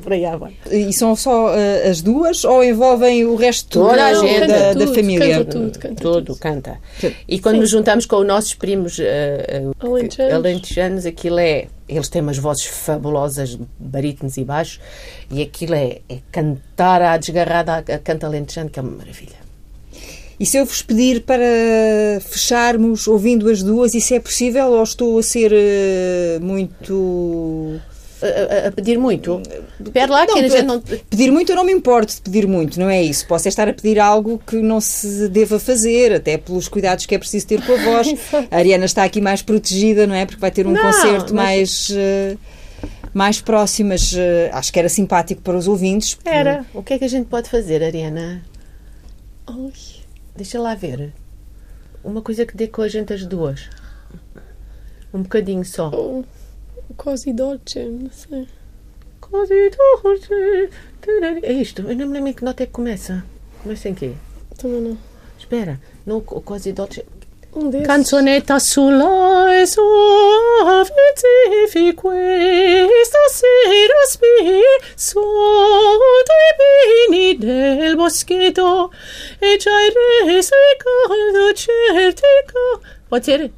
Por 0.00 0.12
aí 0.12 0.24
à. 0.24 0.38
E 0.70 0.92
são 0.92 1.16
só 1.16 1.52
eh, 1.52 1.88
as 1.88 2.00
duas 2.00 2.44
ou 2.44 2.62
envolvem 2.62 3.24
o 3.24 3.34
resto 3.34 3.80
Toda 3.80 3.92
a 4.06 4.12
da, 4.12 4.14
gente. 4.20 4.40
da, 4.40 4.46
Canta 4.46 4.74
da 4.78 4.86
tudo, 4.86 4.94
família? 4.94 5.38
canta 5.38 5.50
tudo, 5.50 5.78
canta 5.80 6.02
Tudo, 6.02 6.24
tudo. 6.26 6.38
canta. 6.38 6.78
E 7.26 7.40
quando 7.40 7.58
nos 7.58 7.70
juntamos 7.70 8.06
com 8.06 8.16
os 8.16 8.26
nossos 8.26 8.54
primos 8.54 8.98
eh, 9.00 9.64
Alentejanos. 9.80 10.34
alentejanos, 10.34 11.06
aquilo 11.06 11.38
é. 11.40 11.66
Eles 11.88 12.08
têm 12.08 12.22
umas 12.22 12.38
vozes 12.38 12.64
fabulosas, 12.64 13.58
barítonos 13.78 14.36
e 14.36 14.44
baixos, 14.44 14.80
e 15.30 15.42
aquilo 15.42 15.74
é, 15.74 15.98
é 16.08 16.18
cantar 16.30 17.02
à 17.02 17.16
desgarrada 17.18 17.74
a, 17.74 17.78
a 17.94 17.98
canto 17.98 18.24
alentejano, 18.26 18.70
que 18.70 18.78
é 18.78 18.82
uma 18.82 18.92
maravilha. 18.92 19.43
E 20.44 20.46
se 20.46 20.58
eu 20.58 20.66
vos 20.66 20.82
pedir 20.82 21.22
para 21.22 21.42
fecharmos 22.20 23.08
ouvindo 23.08 23.48
as 23.48 23.62
duas, 23.62 23.94
isso 23.94 24.12
é 24.12 24.20
possível 24.20 24.66
ou 24.72 24.82
estou 24.82 25.18
a 25.18 25.22
ser 25.22 25.50
eh, 25.54 26.38
muito. 26.38 27.80
A, 28.22 28.66
a- 28.66 28.68
a 28.68 28.72
pedir 28.72 28.98
muito. 28.98 29.40
Espera 29.82 30.12
lá, 30.12 30.26
que 30.26 30.32
Não, 30.34 30.38
a 30.40 30.48
gente 30.48 30.62
não. 30.64 30.80
Pedir 31.08 31.30
muito 31.32 31.50
eu 31.50 31.56
não 31.56 31.64
me 31.64 31.72
importo 31.72 32.14
de 32.16 32.20
pedir 32.20 32.46
muito, 32.46 32.78
não 32.78 32.90
é 32.90 33.02
isso. 33.02 33.26
Posso 33.26 33.48
é 33.48 33.50
estar 33.50 33.66
a 33.66 33.72
pedir 33.72 33.98
algo 33.98 34.38
que 34.46 34.56
não 34.56 34.82
se 34.82 35.28
deva 35.30 35.58
fazer, 35.58 36.12
até 36.12 36.36
pelos 36.36 36.68
cuidados 36.68 37.06
que 37.06 37.14
é 37.14 37.18
preciso 37.18 37.46
ter 37.46 37.62
com 37.64 37.72
a 37.72 37.76
voz. 37.76 38.08
A 38.50 38.56
Ariana 38.58 38.84
está 38.84 39.02
aqui 39.02 39.22
mais 39.22 39.40
protegida, 39.40 40.06
não 40.06 40.14
é? 40.14 40.26
Porque 40.26 40.40
vai 40.42 40.50
ter 40.50 40.66
um 40.66 40.72
Não, 40.72 40.82
concerto 40.82 41.34
mas- 41.34 41.88
mais. 41.88 41.90
eh, 41.96 42.36
mais 43.14 43.40
próximo, 43.40 43.88
mas 43.90 44.12
eh, 44.14 44.50
acho 44.52 44.70
que 44.70 44.78
era 44.78 44.90
simpático 44.90 45.40
para 45.40 45.56
os 45.56 45.66
ouvintes. 45.68 46.08
Espera, 46.10 46.66
o 46.74 46.82
que 46.82 46.92
é 46.92 46.98
que 46.98 47.04
a 47.06 47.08
gente 47.08 47.26
pode 47.28 47.48
fazer, 47.48 47.82
Ariana? 47.82 48.42
Ai, 49.46 49.72
Deixa 50.36 50.60
lá 50.60 50.74
ver. 50.74 51.12
Uma 52.02 52.20
coisa 52.22 52.44
que 52.44 52.56
dê 52.56 52.66
com 52.68 52.82
a 52.82 52.88
gente 52.88 53.12
as 53.12 53.24
duas. 53.24 53.68
Um 55.12 55.22
bocadinho 55.22 55.64
só. 55.64 55.88
o 55.90 56.24
Cosi 56.96 57.32
Dolce, 57.32 57.84
não 57.84 58.10
sei. 58.10 58.48
É 61.42 61.52
isto. 61.52 61.82
Eu 61.82 61.96
não 61.96 62.06
me 62.06 62.12
lembro 62.14 62.28
em 62.30 62.32
que 62.32 62.44
nota 62.44 62.62
é 62.62 62.66
que 62.66 62.72
começa. 62.72 63.24
Começa 63.62 63.88
em 63.88 63.94
quê? 63.94 64.12
Também 64.58 64.80
não. 64.80 64.98
Espera, 65.38 65.80
no 66.06 66.20
co- 66.20 66.40
quasi 66.40 66.72
dolce. 66.72 67.04
Canzonetta 67.84 68.58
sulla 68.58 69.64
suave 69.64 70.90
questa 71.94 73.18
sera 73.30 73.94
spesso 74.08 75.20
dai 76.26 77.08
pini 77.08 77.38
del 77.38 77.94
boschetto 77.94 78.90
e 79.38 79.56
già 79.56 79.70
il 79.82 79.94
re 80.26 80.42
sei 80.42 80.76
caldo 80.78 81.54
certico. 81.54 82.80
Pode 83.08 83.24
ser? 83.24 83.50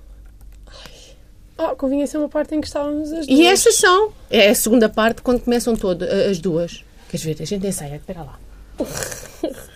Ah, 1.57 1.75
convinha 1.75 2.07
ser 2.07 2.19
uma 2.19 2.29
parte 2.29 2.55
em 2.55 2.61
que 2.61 2.67
estávamos 2.67 3.11
as 3.11 3.27
duas. 3.27 3.39
E 3.41 3.47
estas 3.47 3.77
são. 3.77 4.13
É 4.29 4.51
a 4.51 4.55
segunda 4.55 4.91
parte 4.91 5.23
quando 5.23 5.41
começam 5.41 5.75
todas 5.75 6.07
as 6.11 6.39
duas. 6.39 6.85
Queres 7.09 7.25
ver? 7.25 7.37
A 7.41 7.47
gente 7.47 7.67
ensaia. 7.67 7.97
Espera 7.97 8.21
lá. 8.21 8.39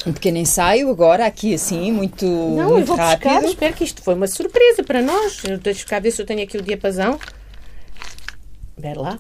Um 0.06 0.12
pequeno 0.12 0.38
ensaio 0.38 0.90
agora, 0.90 1.26
aqui 1.26 1.54
assim, 1.54 1.92
muito, 1.92 2.26
Não, 2.26 2.60
eu 2.62 2.68
muito 2.70 2.86
vou 2.86 2.96
buscar. 2.96 3.18
rápido. 3.18 3.46
Espero 3.50 3.74
que 3.74 3.84
isto 3.84 4.02
foi 4.02 4.14
uma 4.14 4.26
surpresa 4.26 4.82
para 4.82 5.02
nós. 5.02 5.42
Eu 5.44 5.58
deixo 5.58 5.86
cá 5.86 5.98
ver 5.98 6.10
se 6.10 6.20
eu 6.20 6.26
tenho 6.26 6.42
aqui 6.42 6.56
o 6.56 6.62
diapasão. 6.62 7.18
Espera 8.76 9.00
lá. 9.00 9.18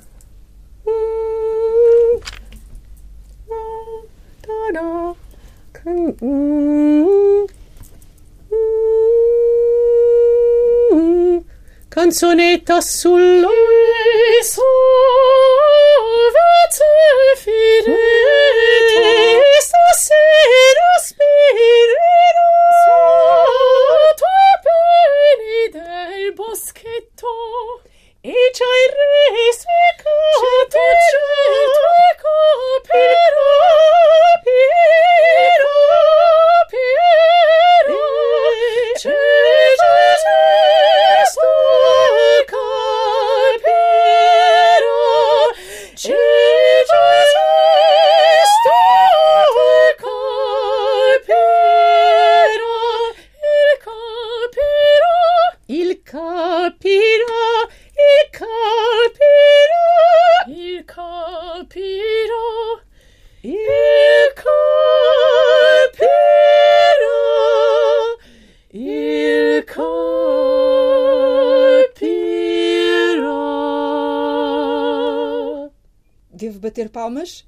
Canzonetta 11.90 12.80
salvator 16.30 17.36
fidei 17.36 17.98
stasera 19.60 20.88
spirerò 21.06 22.52
tuoi 24.20 25.64
del 25.72 26.32
boschetto 26.34 27.32
e 28.20 28.34
c'hai 28.52 28.86
rei 28.96 29.52
secati 29.52 30.84
certo. 31.10 31.89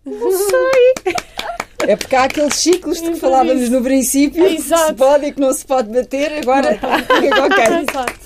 Palmas? 0.04 0.20
Não 0.20 0.32
sei. 0.32 1.14
É 1.84 1.96
porque 1.96 2.14
há 2.14 2.24
aqueles 2.24 2.54
ciclos 2.54 2.98
de 2.98 3.02
que 3.02 3.08
Então, 3.08 3.20
falávamos 3.20 3.68
no 3.68 3.82
princípio, 3.82 4.44
que 4.44 4.50
se 4.50 4.56
Exato. 4.66 4.94
pode 4.94 5.26
e 5.26 5.32
que 5.32 5.40
não 5.40 5.52
se 5.52 5.64
pode 5.66 5.88
bater, 5.90 6.32
agora, 6.40 6.78
ok. 6.78 7.64
Exato. 7.90 8.20